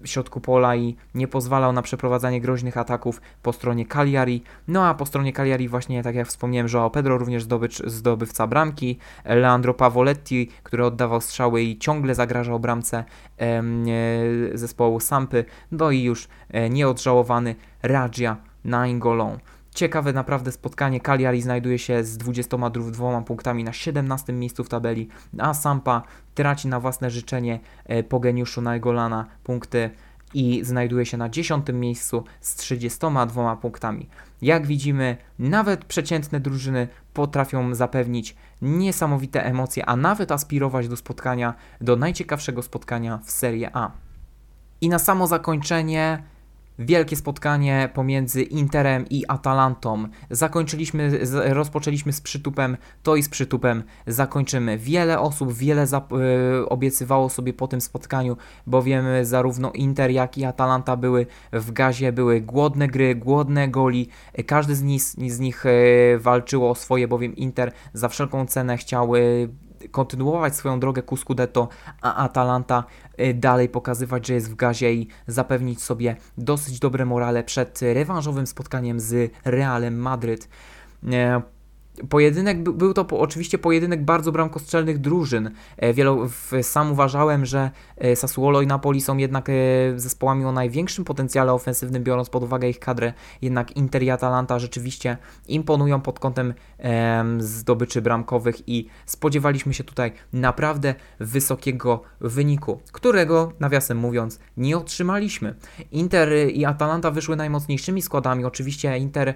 środku 0.04 0.40
pola 0.40 0.76
i 0.76 0.96
nie 1.14 1.28
pozwalał 1.28 1.72
na 1.72 1.82
przeprowadzanie 1.82 2.40
groźnych 2.40 2.76
ataków 2.76 3.20
po 3.42 3.52
stronie 3.52 3.86
Cagliari, 3.86 4.42
no 4.68 4.86
a 4.86 4.94
po 4.94 5.06
stronie 5.06 5.32
Cagliari 5.32 5.68
właśnie, 5.68 6.02
tak 6.02 6.14
jak 6.14 6.28
wspomniałem, 6.28 6.68
Joao 6.74 6.90
Pedro 6.90 7.18
również 7.18 7.42
zdobycz, 7.42 7.82
zdobywca 7.86 8.46
bramki, 8.46 8.98
Leandro 9.24 9.74
Pavoletti, 9.74 10.50
który 10.62 10.84
oddawał 10.84 11.20
strzały 11.20 11.62
i 11.62 11.78
ciągle 11.78 12.14
zagrażał 12.14 12.60
bramce 12.60 13.04
e, 13.38 13.62
zespołu 14.54 15.00
Sampy, 15.00 15.44
no 15.72 15.90
i 15.90 16.02
już 16.02 16.28
e, 16.50 16.70
nieodżałowany 16.70 17.54
Raja 17.82 18.36
Nainggolan. 18.64 19.38
Ciekawe 19.74 20.12
naprawdę 20.12 20.52
spotkanie. 20.52 21.00
Cagliari 21.00 21.42
znajduje 21.42 21.78
się 21.78 22.04
z 22.04 22.16
22 22.16 23.22
punktami 23.22 23.64
na 23.64 23.72
17 23.72 24.32
miejscu 24.32 24.64
w 24.64 24.68
tabeli, 24.68 25.08
a 25.38 25.54
Sampa 25.54 26.02
traci 26.34 26.68
na 26.68 26.80
własne 26.80 27.10
życzenie 27.10 27.60
e, 27.84 28.02
po 28.02 28.20
geniuszu 28.20 28.62
Naingolana 28.62 29.26
punkty 29.44 29.90
i 30.34 30.64
znajduje 30.64 31.06
się 31.06 31.16
na 31.16 31.28
10 31.28 31.66
miejscu 31.72 32.24
z 32.40 32.54
32 32.54 33.56
punktami. 33.56 34.08
Jak 34.42 34.66
widzimy, 34.66 35.16
nawet 35.38 35.84
przeciętne 35.84 36.40
drużyny 36.40 36.88
potrafią 37.14 37.74
zapewnić 37.74 38.36
niesamowite 38.62 39.44
emocje, 39.44 39.86
a 39.86 39.96
nawet 39.96 40.32
aspirować 40.32 40.88
do 40.88 40.96
spotkania, 40.96 41.54
do 41.80 41.96
najciekawszego 41.96 42.62
spotkania 42.62 43.18
w 43.24 43.30
Serie 43.30 43.70
A. 43.72 43.90
I 44.80 44.88
na 44.88 44.98
samo 44.98 45.26
zakończenie 45.26 46.22
wielkie 46.78 47.16
spotkanie 47.16 47.88
pomiędzy 47.94 48.42
Interem 48.42 49.04
i 49.10 49.24
Atalantą. 49.28 50.08
Zakończyliśmy, 50.30 51.20
rozpoczęliśmy 51.32 52.12
z 52.12 52.20
przytupem, 52.20 52.76
to 53.02 53.16
i 53.16 53.22
z 53.22 53.28
przytupem 53.28 53.82
zakończymy. 54.06 54.78
Wiele 54.78 55.20
osób, 55.20 55.52
wiele 55.52 55.84
y, 55.84 56.68
obiecywało 56.68 57.28
sobie 57.28 57.52
po 57.52 57.68
tym 57.68 57.80
spotkaniu, 57.80 58.36
bowiem 58.66 59.04
zarówno 59.22 59.72
Inter, 59.72 60.10
jak 60.10 60.38
i 60.38 60.44
Atalanta 60.44 60.96
były 60.96 61.26
w 61.52 61.72
gazie, 61.72 62.12
były 62.12 62.40
głodne 62.40 62.88
gry, 62.88 63.14
głodne 63.14 63.68
goli. 63.68 64.08
Każdy 64.46 64.74
z 64.74 64.82
nich, 64.82 65.02
z 65.02 65.40
nich 65.40 65.66
y, 65.66 66.18
walczyło 66.18 66.70
o 66.70 66.74
swoje, 66.74 67.08
bowiem 67.08 67.36
Inter 67.36 67.72
za 67.92 68.08
wszelką 68.08 68.46
cenę 68.46 68.76
chciał 68.76 69.12
kontynuować 69.90 70.56
swoją 70.56 70.80
drogę 70.80 71.02
ku 71.02 71.16
Scudetto, 71.16 71.68
a 72.02 72.14
Atalanta 72.14 72.84
y, 73.20 73.34
dalej 73.34 73.68
pokazywać, 73.68 74.26
że 74.26 74.34
jest 74.34 74.50
w 74.50 74.54
gazie 74.54 74.92
i 74.92 75.08
zapewnić 75.26 75.82
sobie 75.82 76.16
dosyć 76.38 76.78
dobre 76.78 77.04
morale 77.04 77.44
przed 77.44 77.80
rewanżowym 77.82 78.46
spotkaniem 78.46 79.00
z 79.00 79.32
Realem 79.44 79.98
Madryt. 79.98 80.48
E, 81.98 82.06
Pojedynek 82.06 82.62
był 82.62 82.94
to 82.94 83.06
oczywiście 83.10 83.58
pojedynek 83.58 84.04
bardzo 84.04 84.32
bramkostrzelnych 84.32 84.98
drużyn. 84.98 85.50
E, 85.76 85.94
wielo, 85.94 86.18
sam 86.62 86.92
uważałem, 86.92 87.46
że 87.46 87.70
e, 87.98 88.16
Sassuolo 88.16 88.62
i 88.62 88.66
Napoli 88.66 89.00
są 89.00 89.16
jednak 89.16 89.48
e, 89.48 89.52
zespołami 89.96 90.44
o 90.44 90.52
największym 90.52 91.04
potencjale 91.04 91.52
ofensywnym, 91.52 92.04
biorąc 92.04 92.30
pod 92.30 92.42
uwagę 92.42 92.68
ich 92.68 92.78
kadrę. 92.78 93.12
Jednak 93.42 93.76
Inter 93.76 94.02
i 94.02 94.10
Atalanta 94.10 94.58
rzeczywiście 94.58 95.16
imponują 95.48 96.00
pod 96.00 96.18
kątem 96.18 96.54
zdobyczy 97.38 98.02
bramkowych 98.02 98.68
i 98.68 98.88
spodziewaliśmy 99.06 99.74
się 99.74 99.84
tutaj 99.84 100.12
naprawdę 100.32 100.94
wysokiego 101.20 102.02
wyniku, 102.20 102.80
którego, 102.92 103.52
nawiasem 103.60 103.98
mówiąc, 103.98 104.40
nie 104.56 104.76
otrzymaliśmy. 104.76 105.54
Inter 105.92 106.28
i 106.52 106.64
Atalanta 106.64 107.10
wyszły 107.10 107.36
najmocniejszymi 107.36 108.02
składami. 108.02 108.44
Oczywiście 108.44 108.98
Inter, 108.98 109.34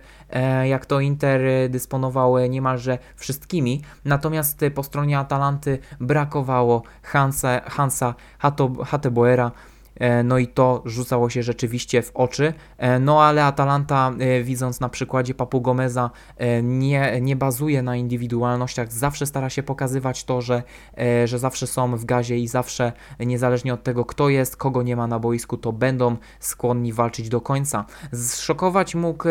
jak 0.64 0.86
to 0.86 1.00
Inter 1.00 1.40
dysponował 1.70 2.47
niemalże 2.48 2.98
wszystkimi, 3.16 3.82
natomiast 4.04 4.60
po 4.74 4.82
stronie 4.82 5.18
Atalanty 5.18 5.78
brakowało 6.00 6.82
Hansa, 7.02 7.60
Hansa 7.60 8.14
Hateboera, 8.86 9.46
E, 9.46 9.77
no 10.24 10.38
i 10.38 10.46
to 10.46 10.82
rzucało 10.84 11.30
się 11.30 11.42
rzeczywiście 11.42 12.02
w 12.02 12.10
oczy. 12.14 12.54
E, 12.78 12.98
no 12.98 13.22
ale 13.22 13.44
Atalanta, 13.44 14.12
e, 14.18 14.42
widząc 14.42 14.80
na 14.80 14.88
przykładzie 14.88 15.34
Papu 15.34 15.60
Gomeza, 15.60 16.10
nie, 16.62 17.20
nie 17.20 17.36
bazuje 17.36 17.82
na 17.82 17.96
indywidualnościach, 17.96 18.92
zawsze 18.92 19.26
stara 19.26 19.50
się 19.50 19.62
pokazywać 19.62 20.24
to, 20.24 20.40
że, 20.40 20.62
że 21.24 21.38
zawsze 21.38 21.66
są 21.66 21.96
w 21.96 22.04
gazie 22.04 22.38
i 22.38 22.48
zawsze, 22.48 22.92
niezależnie 23.20 23.74
od 23.74 23.82
tego, 23.82 24.04
kto 24.04 24.28
jest, 24.28 24.56
kogo 24.56 24.82
nie 24.82 24.96
ma 24.96 25.06
na 25.06 25.18
boisku, 25.18 25.56
to 25.56 25.72
będą 25.72 26.16
skłonni 26.40 26.92
walczyć 26.92 27.28
do 27.28 27.40
końca. 27.40 27.84
Zszokować 28.12 28.94
mógł 28.94 29.28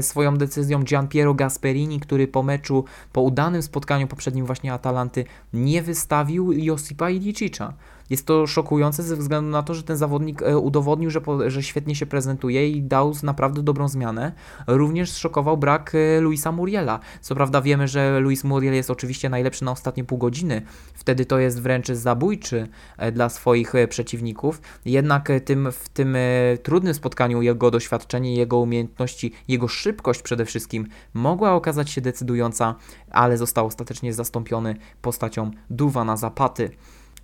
swoją 0.00 0.36
decyzją 0.36 0.82
Gianpiero 0.82 1.34
Gasperini, 1.34 2.00
który 2.00 2.28
po 2.28 2.42
meczu, 2.42 2.84
po 3.12 3.20
udanym 3.20 3.62
spotkaniu 3.62 4.06
poprzednim 4.06 4.46
właśnie 4.46 4.72
Atalanty 4.72 5.24
nie 5.52 5.82
wystawił 5.82 6.52
Josipa 6.52 7.10
Ilicicia. 7.10 7.72
Jest 8.10 8.26
to 8.26 8.46
szokujące 8.46 9.02
ze 9.02 9.16
względu 9.16 9.50
na 9.50 9.62
to, 9.62 9.74
że 9.74 9.82
ten 9.82 9.96
zawodnik 9.96 10.42
e, 10.42 10.58
udowodnił, 10.58 11.10
że, 11.10 11.20
że 11.46 11.62
świetnie 11.62 11.94
się 11.94 12.06
prezentuje 12.06 12.68
i 12.68 12.82
dał 12.82 13.12
naprawdę 13.22 13.62
dobrą 13.62 13.88
zmianę. 13.88 14.32
Również 14.66 15.16
szokował 15.16 15.56
brak 15.56 15.92
e, 15.94 16.20
Luisa 16.20 16.52
Muriela. 16.52 17.00
Co 17.20 17.34
prawda 17.34 17.62
wiemy, 17.62 17.88
że 17.88 18.20
Luis 18.20 18.44
Muriel 18.44 18.74
jest 18.74 18.90
oczywiście 18.90 19.28
najlepszy 19.28 19.64
na 19.64 19.72
ostatnie 19.72 20.04
pół 20.04 20.18
godziny. 20.18 20.62
Wtedy 20.94 21.26
to 21.26 21.38
jest 21.38 21.62
wręcz 21.62 21.88
zabójczy 21.88 22.68
e, 22.96 23.12
dla 23.12 23.28
swoich 23.28 23.72
przeciwników. 23.88 24.60
Jednak 24.84 25.28
tym, 25.44 25.72
w 25.72 25.88
tym 25.88 26.16
trudnym 26.62 26.94
spotkaniu 26.94 27.42
jego 27.42 27.70
doświadczenie, 27.70 28.36
jego 28.36 28.58
umiejętności, 28.58 29.32
jego 29.48 29.68
szybkość 29.68 30.22
przede 30.22 30.44
wszystkim 30.44 30.86
mogła 31.14 31.52
okazać 31.52 31.90
się 31.90 32.00
decydująca, 32.00 32.74
ale 33.10 33.36
został 33.36 33.66
ostatecznie 33.66 34.12
zastąpiony 34.12 34.76
postacią 35.02 35.50
Duwana 35.70 36.16
Zapaty. 36.16 36.70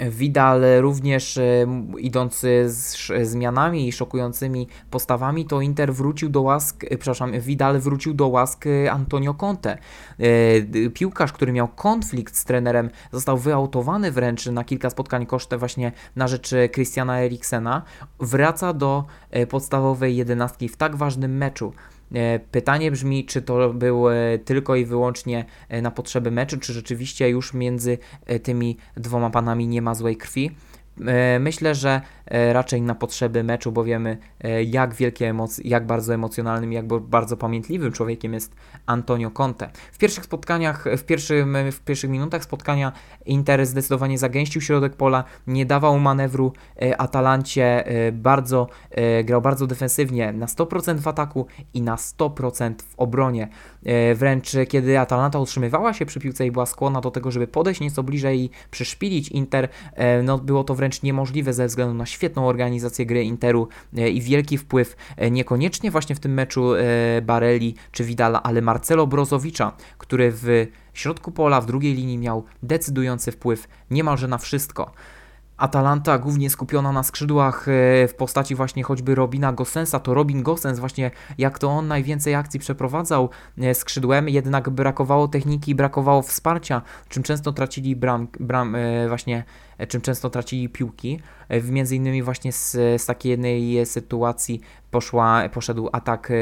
Vidal 0.09 0.63
również 0.81 1.39
e, 1.39 1.67
idąc 1.99 2.41
z 2.67 2.97
zmianami 3.23 3.89
i 3.89 3.93
szokującymi 3.93 4.69
postawami, 4.91 5.47
to 5.47 5.61
Inter 5.61 5.95
wrócił 5.95 6.29
do 6.29 6.43
łask, 6.43 6.85
e, 6.85 6.87
przepraszam, 6.89 7.41
Vidal 7.41 7.81
wrócił 7.81 8.15
do 8.15 8.29
łask 8.29 8.67
e, 8.67 8.93
Antonio 8.93 9.35
Conte. 9.35 9.79
Piłkarz, 10.95 11.33
który 11.33 11.53
miał 11.53 11.69
konflikt 11.69 12.37
z 12.37 12.45
trenerem, 12.45 12.91
został 13.13 13.39
wyautowany 13.39 14.13
wręcz 14.13 14.47
na 14.47 14.65
kilka 14.65 14.91
spotkań 14.91 15.27
kosztem 15.27 15.59
właśnie 15.59 15.93
na 16.17 16.29
rzecz 16.29 16.55
Christiana 16.73 17.21
Eriksena, 17.21 17.83
wraca 18.21 18.73
do 18.73 19.05
podstawowej 19.49 20.17
jedenastki 20.17 20.69
w 20.69 20.77
tak 20.77 20.97
ważnym 20.97 21.37
meczu. 21.37 21.73
E, 22.15 22.39
pytanie 22.39 22.91
brzmi, 22.91 23.25
czy 23.25 23.43
to 23.43 23.75
było 23.75 24.15
e, 24.15 24.39
tylko 24.39 24.77
i 24.77 24.85
wyłącznie 24.85 25.45
e, 25.69 25.83
na 25.83 25.91
potrzeby 25.91 26.31
meczu, 26.31 26.59
czy 26.59 26.73
rzeczywiście 26.73 27.29
już 27.29 27.55
między 27.55 27.99
tymi 28.43 28.77
dwoma 28.97 29.31
panami 29.31 29.67
nie 29.67 29.83
ma 29.83 29.95
złej 29.95 30.17
krwi. 30.17 30.51
Myślę, 31.41 31.75
że 31.75 32.01
E, 32.31 32.53
raczej 32.53 32.83
na 32.83 32.95
potrzeby 32.95 33.45
meczu, 33.45 33.73
bo 33.73 33.85
wiemy 33.85 34.19
e, 34.41 34.63
jak 34.63 34.95
wielkie 34.95 35.29
emocje, 35.29 35.71
jak 35.71 35.87
bardzo 35.87 36.15
emocjonalnym, 36.15 36.73
jak 36.73 36.87
bardzo 36.87 37.37
pamiętliwym 37.37 37.93
człowiekiem 37.93 38.35
jest 38.35 38.55
Antonio 38.87 39.31
Conte. 39.31 39.71
W 39.93 39.99
pierwszych 39.99 40.25
spotkaniach, 40.25 40.85
w, 40.99 41.05
pierwszym, 41.05 41.57
w 41.73 41.81
pierwszych 41.81 42.11
minutach 42.11 42.45
spotkania 42.45 42.93
Inter 43.27 43.67
zdecydowanie 43.67 44.19
zagęścił 44.19 44.61
środek 44.61 44.97
pola, 44.97 45.25
nie 45.47 45.67
dawał 45.67 45.99
manewru 45.99 46.53
e, 46.83 47.01
Atalancie, 47.01 47.85
bardzo 48.13 48.69
grał 49.25 49.41
bardzo 49.41 49.67
defensywnie, 49.67 50.33
na 50.33 50.47
100% 50.47 50.99
w 50.99 51.09
ataku 51.09 51.47
i 51.75 51.83
na 51.83 51.97
100% 51.97 52.75
w 52.83 52.95
obronie. 52.97 53.49
Wręcz 54.15 54.53
kiedy 54.69 54.99
Atalanta 54.99 55.39
utrzymywała 55.39 55.93
się 55.93 56.07
przy 56.07 56.21
piłce 56.21 56.47
i 56.47 56.51
była 56.51 56.67
skłonna 56.67 57.01
do 57.01 57.11
tego, 57.11 57.31
żeby 57.31 57.47
podejść 57.47 57.81
nieco 57.81 58.03
bliżej 58.03 58.41
i 58.41 58.51
przyszpilić 58.71 59.29
Inter, 59.29 59.69
no 60.23 60.39
było 60.39 60.65
to 60.65 60.75
wręcz 60.75 60.90
niemożliwe 61.03 61.53
ze 61.53 61.67
względu 61.67 61.95
na 61.95 62.07
świetną 62.07 62.49
organizację 62.49 63.07
gry 63.07 63.25
Interu 63.25 63.69
e, 63.97 64.11
i 64.11 64.21
wielki 64.21 64.59
wpływ 64.59 64.97
e, 65.17 65.31
niekoniecznie 65.31 65.91
właśnie 65.91 66.15
w 66.15 66.21
tym 66.21 66.35
meczu 66.35 66.75
e, 66.75 67.23
Barelli 67.23 67.75
czy 67.93 68.05
Vidala, 68.05 68.43
ale 68.43 68.63
Marcelo 68.63 69.07
Brozowicza, 69.07 69.73
który 69.99 70.33
w 70.33 70.67
środku 70.95 71.33
pola 71.33 71.61
w 71.61 71.67
drugiej 71.67 71.95
linii 71.95 72.19
miał 72.19 72.45
decydujący 72.63 73.33
wpływ 73.33 73.69
niemalże 73.91 74.29
na 74.29 74.39
wszystko. 74.39 74.93
Atalanta 75.61 76.19
głównie 76.19 76.51
skupiona 76.51 76.93
na 76.93 77.03
skrzydłach 77.03 77.69
e, 77.69 78.09
w 78.09 78.15
postaci 78.15 78.55
właśnie 78.55 78.83
choćby 78.83 79.15
Robina 79.15 79.53
Gossensa, 79.53 80.01
to 80.01 80.15
Robin 80.15 80.43
Gossens 80.43 80.79
właśnie 80.79 81.11
jak 81.39 81.59
to 81.59 81.69
on 81.69 81.89
najwięcej 81.89 82.35
akcji 82.35 82.61
przeprowadzał 82.61 83.31
e, 83.59 83.75
skrzydłem, 83.75 84.29
jednak 84.29 84.71
brakowało 84.71 85.29
techniki, 85.29 85.75
brakowało 85.75 86.23
wsparcia, 86.23 86.83
czym 87.09 87.23
często 87.23 87.53
tracili 87.53 87.97
bram, 87.97 88.29
bram 88.41 88.75
e, 88.75 89.09
właśnie 89.09 89.45
czym 89.89 90.01
często 90.01 90.31
tracili 90.31 90.69
piłki. 90.69 91.21
Między 91.71 91.97
innymi 91.97 92.23
właśnie 92.23 92.53
z, 92.53 92.73
z 93.03 93.07
takiej 93.07 93.31
jednej 93.31 93.87
sytuacji 93.87 94.61
poszła, 94.91 95.49
poszedł 95.49 95.89
atak 95.93 96.33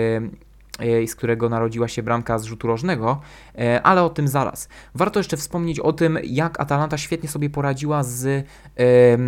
z 1.06 1.14
którego 1.14 1.48
narodziła 1.48 1.88
się 1.88 2.02
bramka 2.02 2.38
z 2.38 2.44
rzutu 2.44 2.66
rożnego, 2.66 3.20
e, 3.58 3.82
ale 3.82 4.02
o 4.02 4.10
tym 4.10 4.28
zaraz. 4.28 4.68
Warto 4.94 5.20
jeszcze 5.20 5.36
wspomnieć 5.36 5.80
o 5.80 5.92
tym, 5.92 6.18
jak 6.24 6.60
Atalanta 6.60 6.98
świetnie 6.98 7.28
sobie 7.28 7.50
poradziła 7.50 8.02
z 8.02 8.46
E, 8.78 9.18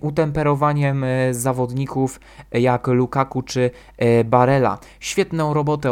utemperowaniem 0.00 1.04
e, 1.04 1.34
zawodników 1.34 2.20
e, 2.52 2.60
jak 2.60 2.86
Lukaku 2.86 3.42
czy 3.42 3.70
Barella. 4.24 4.78
Świetną 5.00 5.54
robotę 5.54 5.90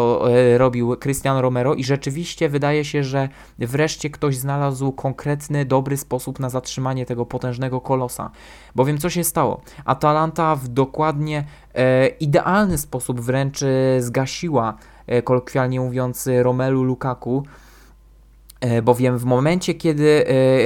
robił 0.57 0.97
Cristiano 0.97 1.43
Romero 1.43 1.75
i 1.75 1.85
rzeczywiście 1.85 2.49
wydaje 2.49 2.85
się, 2.85 3.05
że 3.05 3.29
wreszcie 3.59 4.11
ktoś 4.11 4.37
znalazł 4.37 4.93
konkretny, 4.93 5.65
dobry 5.65 5.97
sposób 5.97 6.41
na 6.41 6.51
zatrzymanie 6.51 7.07
tego 7.07 7.27
potężnego 7.27 7.81
kolosa. 7.81 8.31
Bowiem 8.75 8.99
co 8.99 9.11
się 9.11 9.25
stało? 9.25 9.61
Atalanta 9.85 10.57
w 10.57 10.69
dokładnie 10.69 11.45
idealny 12.21 12.79
sposób 12.79 13.21
wręcz 13.21 13.59
zgasiła, 13.99 14.75
kolokwialnie 15.25 15.81
mówiąc, 15.81 16.29
Romelu 16.43 16.83
Lukaku, 16.83 17.43
bowiem 18.83 19.19
w 19.19 19.25
momencie, 19.25 19.75
kiedy 19.75 20.25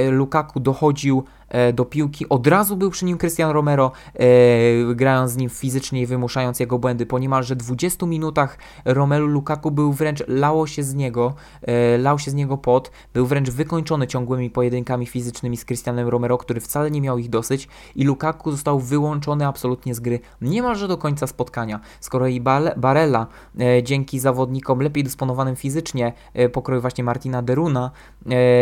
Lukaku 0.09 0.59
dochodził 0.59 1.23
e, 1.27 1.42
do 1.73 1.85
piłki. 1.85 2.29
Od 2.29 2.47
razu 2.47 2.77
był 2.77 2.89
przy 2.89 3.05
nim 3.05 3.17
Cristian 3.17 3.51
Romero, 3.51 3.91
e, 4.13 4.95
grając 4.95 5.31
z 5.31 5.37
nim 5.37 5.49
fizycznie 5.49 6.01
i 6.01 6.05
wymuszając 6.05 6.59
jego 6.59 6.79
błędy. 6.79 7.05
Po 7.05 7.19
niemalże 7.19 7.55
20 7.55 8.05
minutach 8.05 8.57
Romelu 8.85 9.27
Lukaku 9.27 9.71
był 9.71 9.93
wręcz, 9.93 10.23
lało 10.27 10.67
się 10.67 10.83
z 10.83 10.95
niego, 10.95 11.33
e, 11.61 11.97
lał 11.97 12.19
się 12.19 12.31
z 12.31 12.33
niego 12.33 12.57
pot, 12.57 12.91
był 13.13 13.25
wręcz 13.25 13.49
wykończony 13.49 14.07
ciągłymi 14.07 14.49
pojedynkami 14.49 15.05
fizycznymi 15.05 15.57
z 15.57 15.65
Cristianem 15.65 16.07
Romero, 16.07 16.37
który 16.37 16.61
wcale 16.61 16.91
nie 16.91 17.01
miał 17.01 17.17
ich 17.17 17.29
dosyć 17.29 17.67
i 17.95 18.03
Lukaku 18.03 18.51
został 18.51 18.79
wyłączony 18.79 19.47
absolutnie 19.47 19.95
z 19.95 19.99
gry 19.99 20.19
niemalże 20.41 20.87
do 20.87 20.97
końca 20.97 21.27
spotkania. 21.27 21.79
Z 21.99 22.09
kolei 22.09 22.41
Barella 22.77 23.27
e, 23.59 23.83
dzięki 23.83 24.19
zawodnikom 24.19 24.79
lepiej 24.79 25.03
dysponowanym 25.03 25.55
fizycznie, 25.55 26.13
e, 26.33 26.49
pokroju 26.49 26.81
właśnie 26.81 27.03
Martina 27.03 27.41
Deruna, 27.41 27.91
e, 27.91 28.12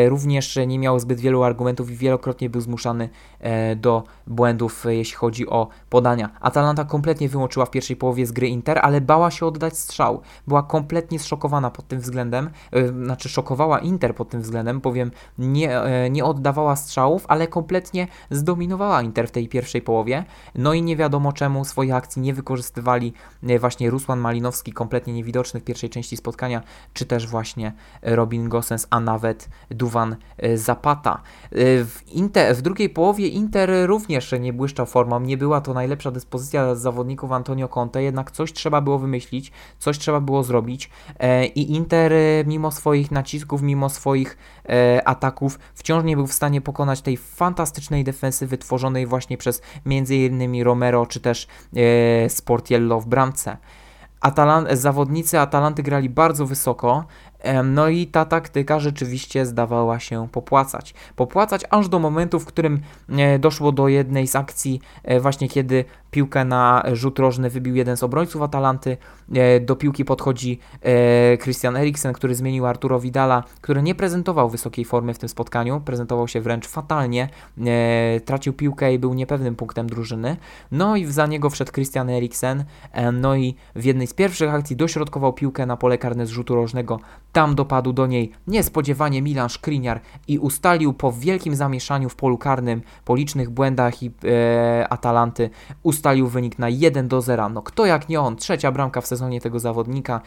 również 0.08 0.60
nie 0.68 0.80
miał 0.80 1.00
zbyt 1.00 1.20
wielu 1.20 1.44
argumentów 1.44 1.92
i 1.92 1.96
wielokrotnie 1.96 2.50
był 2.50 2.62
zmuszany 2.62 3.10
e, 3.40 3.76
do 3.76 4.04
błędów, 4.28 4.86
e, 4.86 4.96
jeśli 4.96 5.16
chodzi 5.16 5.50
o 5.50 5.68
podania. 5.90 6.30
Atalanta 6.40 6.86
kompletnie 6.86 7.30
wyłączyła 7.30 7.66
w 7.66 7.72
pierwszej 7.72 7.96
połowie 7.96 8.26
z 8.26 8.32
gry 8.32 8.48
Inter, 8.48 8.80
ale 8.82 9.02
bała 9.02 9.32
się 9.32 9.46
oddać 9.46 9.78
strzał. 9.78 10.22
Była 10.48 10.64
kompletnie 10.64 11.20
zszokowana 11.20 11.72
pod 11.72 11.88
tym 11.88 12.00
względem, 12.00 12.50
e, 12.72 12.88
znaczy 12.88 13.30
szokowała 13.30 13.80
Inter 13.80 14.16
pod 14.16 14.30
tym 14.30 14.42
względem, 14.42 14.80
bowiem 14.80 15.12
nie, 15.38 15.82
e, 15.82 16.10
nie 16.10 16.26
oddawała 16.26 16.76
strzałów, 16.76 17.26
ale 17.28 17.48
kompletnie 17.48 18.08
zdominowała 18.30 19.02
Inter 19.02 19.28
w 19.28 19.32
tej 19.32 19.48
pierwszej 19.48 19.82
połowie. 19.82 20.26
No 20.56 20.74
i 20.74 20.82
nie 20.82 20.96
wiadomo 20.98 21.34
czemu 21.34 21.66
swoich 21.66 21.94
akcji 21.94 22.22
nie 22.22 22.34
wykorzystywali 22.34 23.14
e, 23.44 23.60
właśnie 23.60 23.90
Rusłan 23.90 24.20
Malinowski, 24.20 24.74
kompletnie 24.74 25.14
niewidoczny 25.14 25.60
w 25.60 25.64
pierwszej 25.64 25.90
części 25.90 26.18
spotkania, 26.18 26.62
czy 26.94 27.06
też 27.06 27.28
właśnie 27.28 27.74
Robin 28.02 28.50
Gosens, 28.50 28.88
a 28.90 29.00
nawet 29.00 29.50
Duwan 29.70 30.16
Zapata. 30.56 31.22
W, 31.52 32.00
Inter, 32.08 32.56
w 32.56 32.62
drugiej 32.62 32.90
połowie 32.90 33.28
Inter 33.28 33.72
również 33.86 34.34
nie 34.40 34.54
błyszczał 34.54 34.86
formą, 34.86 35.20
nie 35.20 35.38
była 35.38 35.62
to 35.62 35.74
najlepsza 35.74 36.12
dyspozycja 36.12 36.76
zawodników 36.76 37.32
Antonio 37.32 37.68
Conte, 37.68 38.04
jednak 38.04 38.32
coś 38.32 38.54
trzeba 38.54 38.82
było 38.82 39.00
wymyślić, 39.00 39.52
coś 39.80 40.00
trzeba 40.00 40.20
było 40.20 40.44
zrobić 40.44 40.90
i 41.56 41.72
Inter 41.72 42.14
mimo 42.46 42.72
swoich 42.72 43.12
nacisków, 43.12 43.62
mimo 43.62 43.90
swoich 43.90 44.38
ataków 45.06 45.60
wciąż 45.74 46.04
nie 46.04 46.16
był 46.16 46.28
w 46.28 46.34
stanie 46.34 46.62
pokonać 46.62 47.02
tej 47.02 47.18
fantastycznej 47.18 48.04
defensywy 48.04 48.58
tworzonej 48.58 49.08
właśnie 49.08 49.38
przez 49.38 49.62
m.in. 49.86 50.64
Romero 50.64 51.06
czy 51.06 51.20
też 51.20 51.48
e, 51.76 52.30
Sportiello 52.30 53.00
w 53.00 53.08
bramce. 53.08 53.58
Atalan 54.22 54.68
zawodnicy 54.72 55.40
Atalanty 55.40 55.84
grali 55.84 56.10
bardzo 56.10 56.46
wysoko, 56.46 57.06
no 57.64 57.90
i 57.90 58.08
ta 58.08 58.26
taktyka 58.26 58.80
rzeczywiście 58.80 59.46
zdawała 59.46 60.00
się 60.00 60.28
popłacać. 60.32 60.94
Popłacać 61.16 61.66
aż 61.70 61.90
do 61.90 62.00
momentu, 62.00 62.40
w 62.40 62.46
którym 62.46 62.82
e, 63.10 63.40
doszło 63.40 63.72
do 63.72 63.88
jednej 63.88 64.28
z 64.28 64.36
akcji, 64.36 64.82
e, 65.04 65.20
właśnie 65.20 65.50
kiedy 65.50 65.86
piłkę 66.12 66.46
na 66.46 66.84
rzut 66.94 67.20
rożny 67.20 67.50
wybił 67.50 67.76
jeden 67.76 67.98
z 67.98 68.04
obrońców 68.04 68.42
Atalanty. 68.42 68.98
E, 69.34 69.60
do 69.60 69.76
piłki 69.76 70.06
podchodzi 70.06 70.60
Christian 71.42 71.78
Eriksen, 71.78 72.14
który 72.14 72.36
zmienił 72.36 72.66
Arturo 72.66 73.00
Vidala, 73.00 73.44
który 73.62 73.82
nie 73.82 73.96
prezentował 73.96 74.50
wysokiej 74.50 74.86
formy 74.86 75.14
w 75.14 75.18
tym 75.18 75.30
spotkaniu, 75.30 75.82
prezentował 75.86 76.28
się 76.28 76.42
wręcz 76.42 76.68
fatalnie, 76.68 77.30
tracił 78.26 78.54
piłkę 78.54 78.94
i 78.94 79.00
był 79.00 79.14
niepewnym 79.14 79.56
punktem 79.56 79.88
drużyny. 79.88 80.38
No 80.72 80.96
i 80.96 81.06
za 81.06 81.28
niego 81.28 81.50
wszedł 81.50 81.72
Christian 81.72 82.10
Eriksen, 82.10 82.64
no 83.14 83.36
i 83.36 83.56
w 83.76 83.86
jednej 83.86 84.08
z 84.08 84.14
pierwszych 84.14 84.54
akcji 84.54 84.76
dośrodkował 84.76 85.34
piłkę 85.34 85.66
na 85.66 85.78
pole 85.78 85.98
karne 85.98 86.26
z 86.26 86.30
rzutu 86.30 86.56
rożnego 86.56 87.00
tam 87.32 87.56
dopadł 87.56 87.94
do 87.94 88.08
niej 88.08 88.32
niespodziewanie 88.48 89.22
Milan 89.22 89.50
Szkriniar 89.50 90.02
i 90.28 90.40
ustalił 90.40 90.94
po 90.94 91.12
wielkim 91.12 91.56
zamieszaniu 91.56 92.10
w 92.10 92.16
polu 92.16 92.38
karnym, 92.38 92.82
po 93.06 93.16
licznych 93.16 93.50
błędach 93.50 94.04
i 94.04 94.12
e, 94.24 94.88
Atalanty, 94.90 95.50
ustalił 95.84 96.01
wynik 96.28 96.60
na 96.60 96.70
1 96.70 97.08
do 97.08 97.22
0. 97.22 97.50
No 97.50 97.62
kto 97.62 97.86
jak 97.86 98.10
nie 98.10 98.22
on, 98.22 98.36
trzecia 98.36 98.72
bramka 98.72 99.02
w 99.02 99.08
sezonie 99.08 99.42
tego 99.42 99.60
zawodnika 99.60 100.22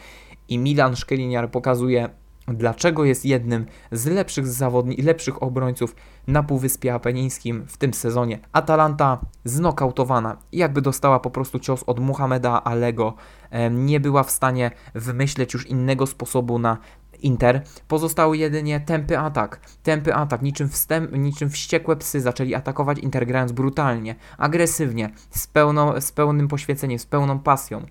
i 0.49 0.57
Milan 0.57 0.95
Szkriniar 0.95 1.51
pokazuje 1.51 2.09
dlaczego 2.47 3.05
jest 3.05 3.25
jednym 3.25 3.65
z 3.91 4.05
lepszych 4.05 4.47
zawodni 4.47 4.97
lepszych 4.97 5.43
obrońców 5.43 5.95
na 6.27 6.43
Półwyspie 6.43 6.93
Apenińskim 6.93 7.65
w 7.67 7.77
tym 7.77 7.93
sezonie. 7.93 8.39
Atalanta 8.51 9.19
znokautowana, 9.45 10.37
jakby 10.51 10.81
dostała 10.81 11.19
po 11.19 11.29
prostu 11.29 11.59
cios 11.59 11.83
od 11.87 11.99
Muhameda 11.99 12.63
Alego, 12.63 13.13
nie 13.71 13.99
była 13.99 14.23
w 14.23 14.31
stanie 14.31 14.71
wymyśleć 14.95 15.53
już 15.53 15.67
innego 15.67 16.07
sposobu 16.07 16.59
na 16.59 16.77
Inter. 17.25 17.63
Pozostały 17.87 18.37
jedynie 18.37 18.79
tępy 18.79 19.19
atak. 19.19 19.59
Tępy 19.83 20.15
atak, 20.15 20.41
niczym, 20.41 20.69
wstęp, 20.69 21.11
niczym 21.11 21.49
wściekłe 21.49 21.95
psy 21.95 22.21
zaczęli 22.21 22.55
atakować 22.55 22.99
Inter 22.99 23.27
grając 23.27 23.51
brutalnie, 23.51 24.15
agresywnie, 24.37 25.09
z, 25.29 25.47
pełną, 25.47 26.01
z 26.01 26.11
pełnym 26.11 26.47
poświęceniem, 26.47 26.99
z 26.99 27.05
pełną 27.05 27.39
pasją. 27.39 27.85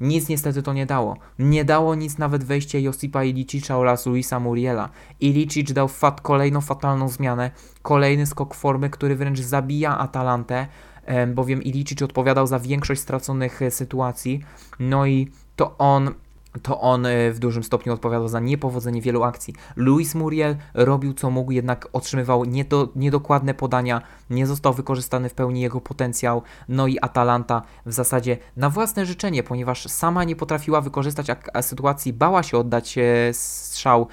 Nic 0.00 0.28
niestety 0.28 0.62
to 0.62 0.72
nie 0.72 0.86
dało. 0.86 1.16
Nie 1.38 1.64
dało 1.64 1.94
nic 1.94 2.18
nawet 2.18 2.44
wejście 2.44 2.80
Josipa 2.80 3.24
Ilicicza 3.24 3.78
oraz 3.78 4.06
Luisa 4.06 4.40
Muriela. 4.40 4.88
Ilicic 5.20 5.72
dał 5.72 5.88
fat, 5.88 6.20
kolejną 6.20 6.60
fatalną 6.60 7.08
zmianę, 7.08 7.50
kolejny 7.82 8.26
skok 8.26 8.54
formy, 8.54 8.90
który 8.90 9.16
wręcz 9.16 9.40
zabija 9.40 9.98
Atalantę, 9.98 10.66
bowiem 11.34 11.62
Ilicic 11.62 12.02
odpowiadał 12.02 12.46
za 12.46 12.58
większość 12.58 13.00
straconych 13.00 13.62
e, 13.62 13.70
sytuacji, 13.70 14.40
no 14.78 15.06
i 15.06 15.30
to 15.56 15.78
on 15.78 16.14
to 16.62 16.80
on 16.80 17.06
e, 17.06 17.32
w 17.32 17.38
dużym 17.38 17.64
stopniu 17.64 17.92
odpowiadał 17.92 18.28
za 18.28 18.40
niepowodzenie 18.40 19.02
wielu 19.02 19.22
akcji. 19.22 19.54
Luis 19.76 20.14
Muriel 20.14 20.56
robił 20.74 21.14
co 21.14 21.30
mógł, 21.30 21.52
jednak 21.52 21.88
otrzymywał 21.92 22.44
niedo, 22.44 22.88
niedokładne 22.96 23.54
podania, 23.54 24.02
nie 24.30 24.46
został 24.46 24.74
wykorzystany 24.74 25.28
w 25.28 25.34
pełni 25.34 25.60
jego 25.60 25.80
potencjał. 25.80 26.42
No 26.68 26.86
i 26.86 26.98
Atalanta 27.00 27.62
w 27.86 27.92
zasadzie 27.92 28.38
na 28.56 28.70
własne 28.70 29.06
życzenie, 29.06 29.42
ponieważ 29.42 29.86
sama 29.86 30.24
nie 30.24 30.36
potrafiła 30.36 30.80
wykorzystać 30.80 31.26
sytuacji, 31.60 32.12
bała 32.12 32.42
się 32.42 32.58
oddać 32.58 32.98
e, 32.98 33.04
strzał 33.32 34.06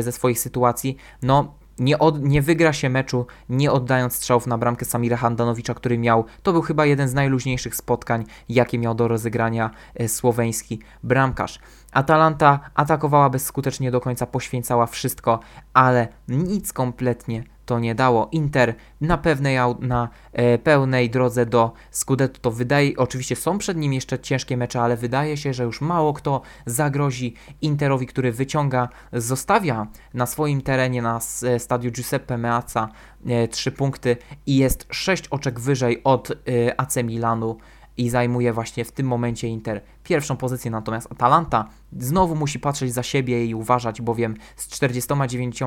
ze 0.00 0.12
swoich 0.12 0.38
sytuacji. 0.38 0.96
No, 1.22 1.54
nie, 1.80 1.98
od, 1.98 2.22
nie 2.22 2.42
wygra 2.42 2.72
się 2.72 2.90
meczu, 2.90 3.26
nie 3.48 3.72
oddając 3.72 4.14
strzałów 4.14 4.46
na 4.46 4.58
bramkę 4.58 4.84
Samira 4.84 5.16
Handanowicza, 5.16 5.74
który 5.74 5.98
miał, 5.98 6.24
to 6.42 6.52
był 6.52 6.62
chyba 6.62 6.86
jeden 6.86 7.08
z 7.08 7.14
najluźniejszych 7.14 7.76
spotkań, 7.76 8.24
jakie 8.48 8.78
miał 8.78 8.94
do 8.94 9.08
rozegrania 9.08 9.70
e, 9.94 10.08
słoweński 10.08 10.80
bramkarz. 11.02 11.58
Atalanta 11.92 12.60
atakowała 12.74 13.30
bezskutecznie 13.30 13.90
do 13.90 14.00
końca, 14.00 14.26
poświęcała 14.26 14.86
wszystko, 14.86 15.40
ale 15.74 16.08
nic 16.28 16.72
kompletnie 16.72 17.44
to 17.70 17.78
nie 17.78 17.94
dało. 17.94 18.28
Inter 18.32 18.74
na 19.00 19.18
pewnej 19.18 19.56
na 19.80 20.08
e, 20.32 20.58
pełnej 20.58 21.10
drodze 21.10 21.46
do 21.46 21.72
Scudetto 21.90 22.40
to 22.40 22.50
wydaje, 22.50 22.96
oczywiście 22.96 23.36
są 23.36 23.58
przed 23.58 23.76
nim 23.76 23.92
jeszcze 23.92 24.18
ciężkie 24.18 24.56
mecze, 24.56 24.80
ale 24.80 24.96
wydaje 24.96 25.36
się, 25.36 25.54
że 25.54 25.64
już 25.64 25.80
mało 25.80 26.12
kto 26.12 26.40
zagrozi 26.66 27.34
Interowi, 27.62 28.06
który 28.06 28.32
wyciąga, 28.32 28.88
zostawia 29.12 29.86
na 30.14 30.26
swoim 30.26 30.62
terenie 30.62 31.02
na 31.02 31.20
e, 31.42 31.58
stadiu 31.58 31.90
Giuseppe 31.90 32.38
Meazza 32.38 32.88
e, 33.26 33.48
trzy 33.48 33.72
punkty 33.72 34.16
i 34.46 34.56
jest 34.56 34.86
sześć 34.90 35.28
oczek 35.28 35.60
wyżej 35.60 36.00
od 36.04 36.30
e, 36.30 36.34
AC 36.80 36.96
Milanu 37.04 37.56
i 37.96 38.10
zajmuje 38.10 38.52
właśnie 38.52 38.84
w 38.84 38.92
tym 38.92 39.06
momencie 39.06 39.48
Inter 39.48 39.80
pierwszą 40.04 40.36
pozycję, 40.36 40.70
natomiast 40.70 41.12
Atalanta 41.12 41.68
znowu 41.98 42.34
musi 42.34 42.58
patrzeć 42.58 42.92
za 42.92 43.02
siebie 43.02 43.44
i 43.44 43.54
uważać, 43.54 44.02
bowiem 44.02 44.36
z 44.56 44.68
49 44.68 45.62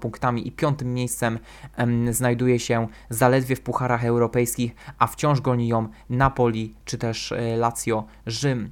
punktami 0.00 0.48
i 0.48 0.52
piątym 0.52 0.94
miejscem 0.94 1.38
em, 1.76 2.12
znajduje 2.12 2.58
się 2.58 2.88
zaledwie 3.10 3.56
w 3.56 3.60
pucharach 3.60 4.04
europejskich, 4.04 4.74
a 4.98 5.06
wciąż 5.06 5.40
goni 5.40 5.68
ją 5.68 5.88
Napoli 6.10 6.74
czy 6.84 6.98
też 6.98 7.32
e, 7.32 7.56
Lazio 7.56 8.04
Rzym. 8.26 8.70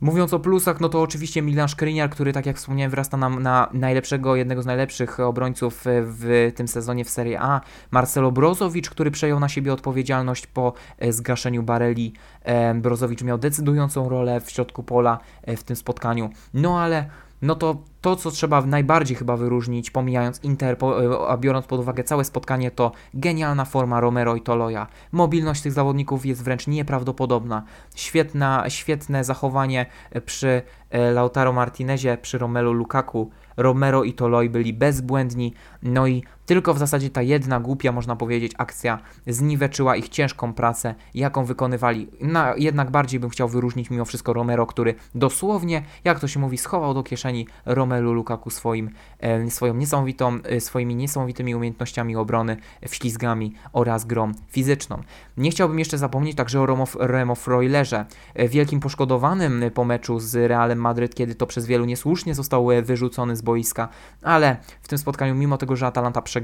Mówiąc 0.00 0.34
o 0.34 0.40
plusach, 0.40 0.80
no 0.80 0.88
to 0.88 1.02
oczywiście 1.02 1.42
Milan 1.42 1.68
Skriniar, 1.68 2.10
który 2.10 2.32
tak 2.32 2.46
jak 2.46 2.56
wspomniałem 2.56 2.90
wyrasta 2.90 3.16
nam 3.16 3.42
na 3.42 3.68
najlepszego, 3.72 4.36
jednego 4.36 4.62
z 4.62 4.66
najlepszych 4.66 5.20
obrońców 5.20 5.84
w 5.84 6.52
tym 6.54 6.68
sezonie 6.68 7.04
w 7.04 7.10
Serie 7.10 7.40
A. 7.40 7.60
Marcelo 7.90 8.32
Brozowicz, 8.32 8.90
który 8.90 9.10
przejął 9.10 9.40
na 9.40 9.48
siebie 9.48 9.72
odpowiedzialność 9.72 10.46
po 10.46 10.72
e, 10.98 11.12
zgaszeniu 11.12 11.62
Bareli. 11.62 12.12
E, 12.42 12.74
Brozowicz 12.74 13.22
miał 13.22 13.38
decydującą 13.38 14.08
rolę 14.08 14.40
w 14.40 14.50
środku 14.50 14.82
pola 14.82 15.18
e, 15.42 15.56
w 15.56 15.64
tym 15.64 15.76
spotkaniu. 15.76 16.30
No 16.54 16.80
ale 16.80 17.10
no 17.42 17.54
to 17.54 17.76
to, 18.00 18.16
co 18.16 18.30
trzeba 18.30 18.66
najbardziej 18.66 19.16
chyba 19.16 19.36
wyróżnić, 19.36 19.90
pomijając 19.90 20.44
Inter, 20.44 20.76
a 21.28 21.36
biorąc 21.36 21.66
pod 21.66 21.80
uwagę 21.80 22.04
całe 22.04 22.24
spotkanie, 22.24 22.70
to 22.70 22.92
genialna 23.14 23.64
forma 23.64 24.00
Romero 24.00 24.36
i 24.36 24.40
Toloja. 24.40 24.86
Mobilność 25.12 25.62
tych 25.62 25.72
zawodników 25.72 26.26
jest 26.26 26.44
wręcz 26.44 26.66
nieprawdopodobna. 26.66 27.62
Świetna, 27.94 28.64
świetne 28.68 29.24
zachowanie 29.24 29.86
przy 30.26 30.62
e, 30.90 31.10
Lautaro 31.10 31.52
Martinezie, 31.52 32.18
przy 32.22 32.38
Romelu 32.38 32.72
Lukaku. 32.72 33.30
Romero 33.56 34.04
i 34.04 34.12
Toloi 34.12 34.48
byli 34.48 34.72
bezbłędni, 34.72 35.54
no 35.82 36.06
i 36.06 36.24
Tylko 36.50 36.74
w 36.74 36.78
zasadzie 36.78 37.10
ta 37.10 37.22
jedna 37.22 37.60
głupia, 37.60 37.92
można 37.92 38.16
powiedzieć, 38.16 38.52
akcja 38.58 38.98
zniweczyła 39.26 39.96
ich 39.96 40.08
ciężką 40.08 40.52
pracę, 40.52 40.94
jaką 41.14 41.44
wykonywali. 41.44 42.08
Na, 42.20 42.54
jednak 42.56 42.90
bardziej 42.90 43.20
bym 43.20 43.30
chciał 43.30 43.48
wyróżnić 43.48 43.90
mimo 43.90 44.04
wszystko 44.04 44.32
Romero, 44.32 44.66
który 44.66 44.94
dosłownie, 45.14 45.82
jak 46.04 46.20
to 46.20 46.28
się 46.28 46.40
mówi, 46.40 46.58
schował 46.58 46.94
do 46.94 47.02
kieszeni 47.02 47.46
Romelu 47.64 48.12
Lukaku 48.12 48.50
swoim, 48.50 48.90
e, 49.18 49.50
swoją 49.50 49.74
niesamowitą, 49.74 50.38
e, 50.44 50.60
swoimi 50.60 50.94
niesamowitymi 50.94 51.54
umiejętnościami 51.54 52.16
obrony, 52.16 52.56
wślizgami 52.88 53.54
oraz 53.72 54.04
grą 54.04 54.32
fizyczną. 54.48 55.02
Nie 55.36 55.50
chciałbym 55.50 55.78
jeszcze 55.78 55.98
zapomnieć 55.98 56.36
także 56.36 56.60
o 56.60 56.66
Romo, 56.66 56.86
Remo 56.98 57.34
Freulerze, 57.34 58.06
e, 58.34 58.48
wielkim 58.48 58.80
poszkodowanym 58.80 59.64
po 59.74 59.84
meczu 59.84 60.20
z 60.20 60.34
Realem 60.34 60.78
Madryt, 60.78 61.14
kiedy 61.14 61.34
to 61.34 61.46
przez 61.46 61.66
wielu 61.66 61.84
niesłusznie 61.84 62.34
został 62.34 62.70
e, 62.70 62.82
wyrzucony 62.82 63.36
z 63.36 63.42
boiska, 63.42 63.88
ale 64.22 64.56
w 64.82 64.88
tym 64.88 64.98
spotkaniu, 64.98 65.34
mimo 65.34 65.58
tego, 65.58 65.76
że 65.76 65.86
Atalanta 65.86 66.22
przegrała, 66.22 66.39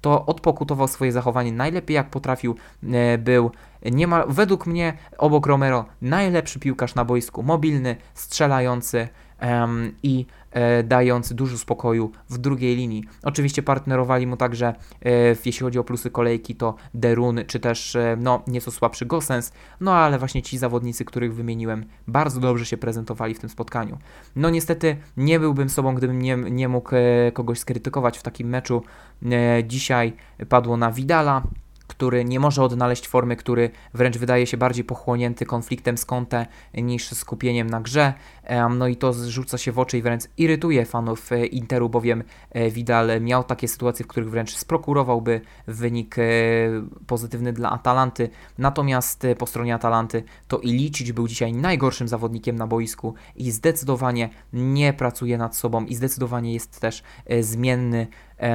to 0.00 0.26
odpokutował 0.26 0.88
swoje 0.88 1.12
zachowanie. 1.12 1.52
Najlepiej 1.52 1.94
jak 1.94 2.10
potrafił, 2.10 2.56
e, 2.92 3.18
był 3.18 3.50
niemal, 3.92 4.24
według 4.28 4.66
mnie 4.66 4.92
obok 5.18 5.46
Romero 5.46 5.84
najlepszy 6.02 6.60
piłkarz 6.60 6.94
na 6.94 7.04
boisku, 7.04 7.42
mobilny, 7.42 7.96
strzelający 8.14 9.08
um, 9.42 9.94
i 10.02 10.26
e, 10.54 10.82
dający 10.82 11.34
dużo 11.34 11.58
spokoju 11.58 12.12
w 12.30 12.38
drugiej 12.38 12.76
linii. 12.76 13.04
Oczywiście 13.22 13.62
partnerowali 13.62 14.26
mu 14.26 14.36
także, 14.36 14.74
e, 15.04 15.10
jeśli 15.44 15.52
chodzi 15.52 15.78
o 15.78 15.84
plusy 15.84 16.10
kolejki, 16.10 16.54
to 16.54 16.74
Derun, 16.94 17.40
czy 17.46 17.60
też 17.60 17.96
e, 17.96 18.16
no, 18.20 18.42
nieco 18.46 18.70
słabszy 18.70 19.06
Gosens, 19.06 19.52
no 19.80 19.94
ale 19.94 20.18
właśnie 20.18 20.42
ci 20.42 20.58
zawodnicy, 20.58 21.04
których 21.04 21.34
wymieniłem, 21.34 21.84
bardzo 22.08 22.40
dobrze 22.40 22.66
się 22.66 22.76
prezentowali 22.76 23.34
w 23.34 23.38
tym 23.38 23.50
spotkaniu. 23.50 23.98
No 24.36 24.50
niestety 24.50 24.96
nie 25.16 25.40
byłbym 25.40 25.68
sobą, 25.68 25.94
gdybym 25.94 26.22
nie, 26.22 26.36
nie 26.36 26.68
mógł 26.68 26.90
kogoś 27.32 27.58
skrytykować 27.58 28.18
w 28.18 28.22
takim 28.22 28.48
meczu. 28.48 28.82
Dzisiaj 29.64 30.12
padło 30.48 30.76
na 30.76 30.92
Vidala, 30.92 31.42
który 31.96 32.24
nie 32.24 32.40
może 32.40 32.62
odnaleźć 32.62 33.08
formy, 33.08 33.36
który 33.36 33.70
wręcz 33.94 34.18
wydaje 34.18 34.46
się 34.46 34.56
bardziej 34.56 34.84
pochłonięty 34.84 35.46
konfliktem 35.46 35.98
z 35.98 36.04
Conte 36.04 36.46
niż 36.74 37.08
skupieniem 37.08 37.70
na 37.70 37.80
grze. 37.80 38.14
No 38.70 38.88
i 38.88 38.96
to 38.96 39.12
rzuca 39.12 39.58
się 39.58 39.72
w 39.72 39.78
oczy 39.78 39.98
i 39.98 40.02
wręcz 40.02 40.22
irytuje 40.38 40.84
fanów 40.84 41.32
e, 41.32 41.46
Interu, 41.46 41.88
bowiem 41.88 42.24
e, 42.50 42.70
Vidal 42.70 43.20
miał 43.20 43.44
takie 43.44 43.68
sytuacje, 43.68 44.04
w 44.04 44.08
których 44.08 44.30
wręcz 44.30 44.56
sprokurowałby 44.56 45.40
wynik 45.66 46.18
e, 46.18 46.22
pozytywny 47.06 47.52
dla 47.52 47.70
Atalanty. 47.70 48.28
Natomiast 48.58 49.26
po 49.38 49.46
stronie 49.46 49.74
Atalanty 49.74 50.22
to 50.48 50.58
Ilicic 50.58 51.12
był 51.12 51.28
dzisiaj 51.28 51.52
najgorszym 51.52 52.08
zawodnikiem 52.08 52.56
na 52.56 52.66
boisku 52.66 53.14
i 53.36 53.50
zdecydowanie 53.50 54.30
nie 54.52 54.92
pracuje 54.92 55.38
nad 55.38 55.56
sobą 55.56 55.84
i 55.84 55.94
zdecydowanie 55.94 56.54
jest 56.54 56.80
też 56.80 57.02
zmienny 57.40 58.06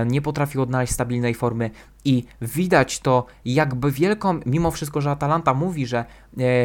nie 0.06 0.22
potrafił 0.22 0.62
odnaleźć 0.62 0.94
stabilnej 0.94 1.34
formy 1.34 1.72
i 2.06 2.26
widać 2.42 3.00
to 3.00 3.26
jakby 3.46 3.92
wielką, 3.92 4.40
mimo 4.46 4.72
wszystko, 4.72 5.02
że 5.02 5.12
Atalanta 5.12 5.54
mówi, 5.54 5.86
że, 5.86 6.06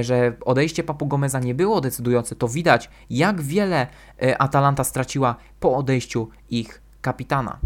że 0.00 0.32
odejście 0.44 0.84
Papu 0.84 1.06
Gomeza 1.06 1.40
nie 1.40 1.54
było 1.54 1.80
decydujące, 1.80 2.36
to 2.36 2.48
widać 2.48 2.90
jak 3.10 3.40
wiele 3.40 3.86
e, 4.22 4.42
Atalanta 4.42 4.84
straciła 4.84 5.36
po 5.60 5.76
odejściu 5.76 6.28
ich 6.50 6.82
kapitana. 7.00 7.58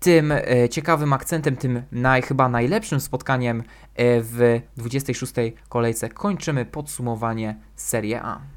Tym 0.00 0.32
e, 0.32 0.68
ciekawym 0.70 1.12
akcentem, 1.12 1.56
tym 1.56 1.82
naj, 1.92 2.22
chyba 2.22 2.48
najlepszym 2.48 3.00
spotkaniem 3.00 3.60
e, 3.60 4.20
w 4.20 4.60
26. 4.76 5.34
kolejce 5.68 6.08
kończymy 6.08 6.64
podsumowanie 6.64 7.56
Serie 7.76 8.22
A. 8.22 8.55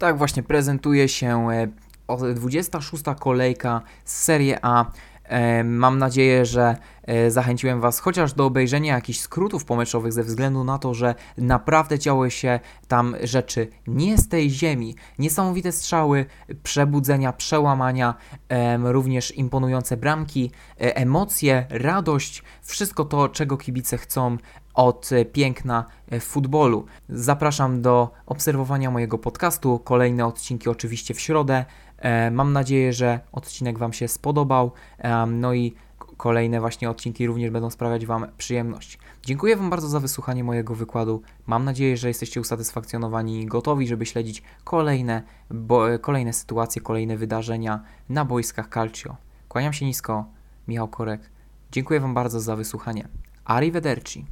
Tak 0.00 0.18
właśnie 0.18 0.42
prezentuje 0.42 1.08
się 1.08 1.48
26. 2.34 3.08
E, 3.08 3.14
kolejka 3.14 3.82
z 4.04 4.24
Serie 4.24 4.58
A. 4.62 4.84
E, 5.30 5.64
mam 5.64 5.98
nadzieję, 5.98 6.46
że 6.46 6.76
e, 7.02 7.30
zachęciłem 7.30 7.80
Was 7.80 8.00
chociaż 8.00 8.32
do 8.32 8.46
obejrzenia 8.46 8.94
jakichś 8.94 9.18
skrótów 9.18 9.64
pomeczowych 9.64 10.12
ze 10.12 10.22
względu 10.22 10.64
na 10.64 10.78
to, 10.78 10.94
że 10.94 11.14
naprawdę 11.38 11.98
działy 11.98 12.30
się 12.30 12.60
tam 12.88 13.16
rzeczy 13.22 13.68
nie 13.86 14.18
z 14.18 14.28
tej 14.28 14.50
ziemi. 14.50 14.94
Niesamowite 15.18 15.72
strzały, 15.72 16.26
przebudzenia, 16.62 17.32
przełamania, 17.32 18.14
również 18.82 19.36
imponujące 19.36 19.96
bramki, 19.96 20.50
emocje, 20.78 21.66
radość, 21.70 22.42
wszystko 22.62 23.04
to, 23.04 23.28
czego 23.28 23.56
kibice 23.56 23.98
chcą 23.98 24.36
od 24.74 25.10
piękna 25.32 25.84
w 26.10 26.20
futbolu. 26.20 26.86
Zapraszam 27.08 27.82
do 27.82 28.10
obserwowania 28.26 28.90
mojego 28.90 29.18
podcastu. 29.18 29.78
Kolejne 29.78 30.26
odcinki 30.26 30.68
oczywiście 30.68 31.14
w 31.14 31.20
środę. 31.20 31.64
E, 32.00 32.30
mam 32.30 32.52
nadzieję, 32.52 32.92
że 32.92 33.20
odcinek 33.32 33.78
Wam 33.78 33.92
się 33.92 34.08
spodobał. 34.08 34.72
No 35.26 35.54
i 35.54 35.74
kolejne 36.16 36.60
właśnie 36.60 36.90
odcinki 36.90 37.26
również 37.26 37.50
będą 37.50 37.70
sprawiać 37.70 38.06
Wam 38.06 38.26
przyjemność. 38.38 38.98
Dziękuję 39.22 39.56
Wam 39.56 39.70
bardzo 39.70 39.88
za 39.88 40.00
wysłuchanie 40.00 40.44
mojego 40.44 40.74
wykładu. 40.74 41.22
Mam 41.46 41.64
nadzieję, 41.64 41.96
że 41.96 42.08
jesteście 42.08 42.40
usatysfakcjonowani 42.40 43.40
i 43.40 43.46
gotowi, 43.46 43.88
żeby 43.88 44.06
śledzić 44.06 44.42
kolejne, 44.64 45.22
bo, 45.50 45.98
kolejne 46.00 46.32
sytuacje, 46.32 46.82
kolejne 46.82 47.16
wydarzenia 47.16 47.80
na 48.08 48.24
boiskach 48.24 48.68
Calcio. 48.68 49.16
Kłaniam 49.48 49.72
się 49.72 49.86
nisko, 49.86 50.24
Michał 50.68 50.88
Korek. 50.88 51.30
Dziękuję 51.72 52.00
Wam 52.00 52.14
bardzo 52.14 52.40
za 52.40 52.56
wysłuchanie. 52.56 53.08
Arrivederci. 53.44 54.26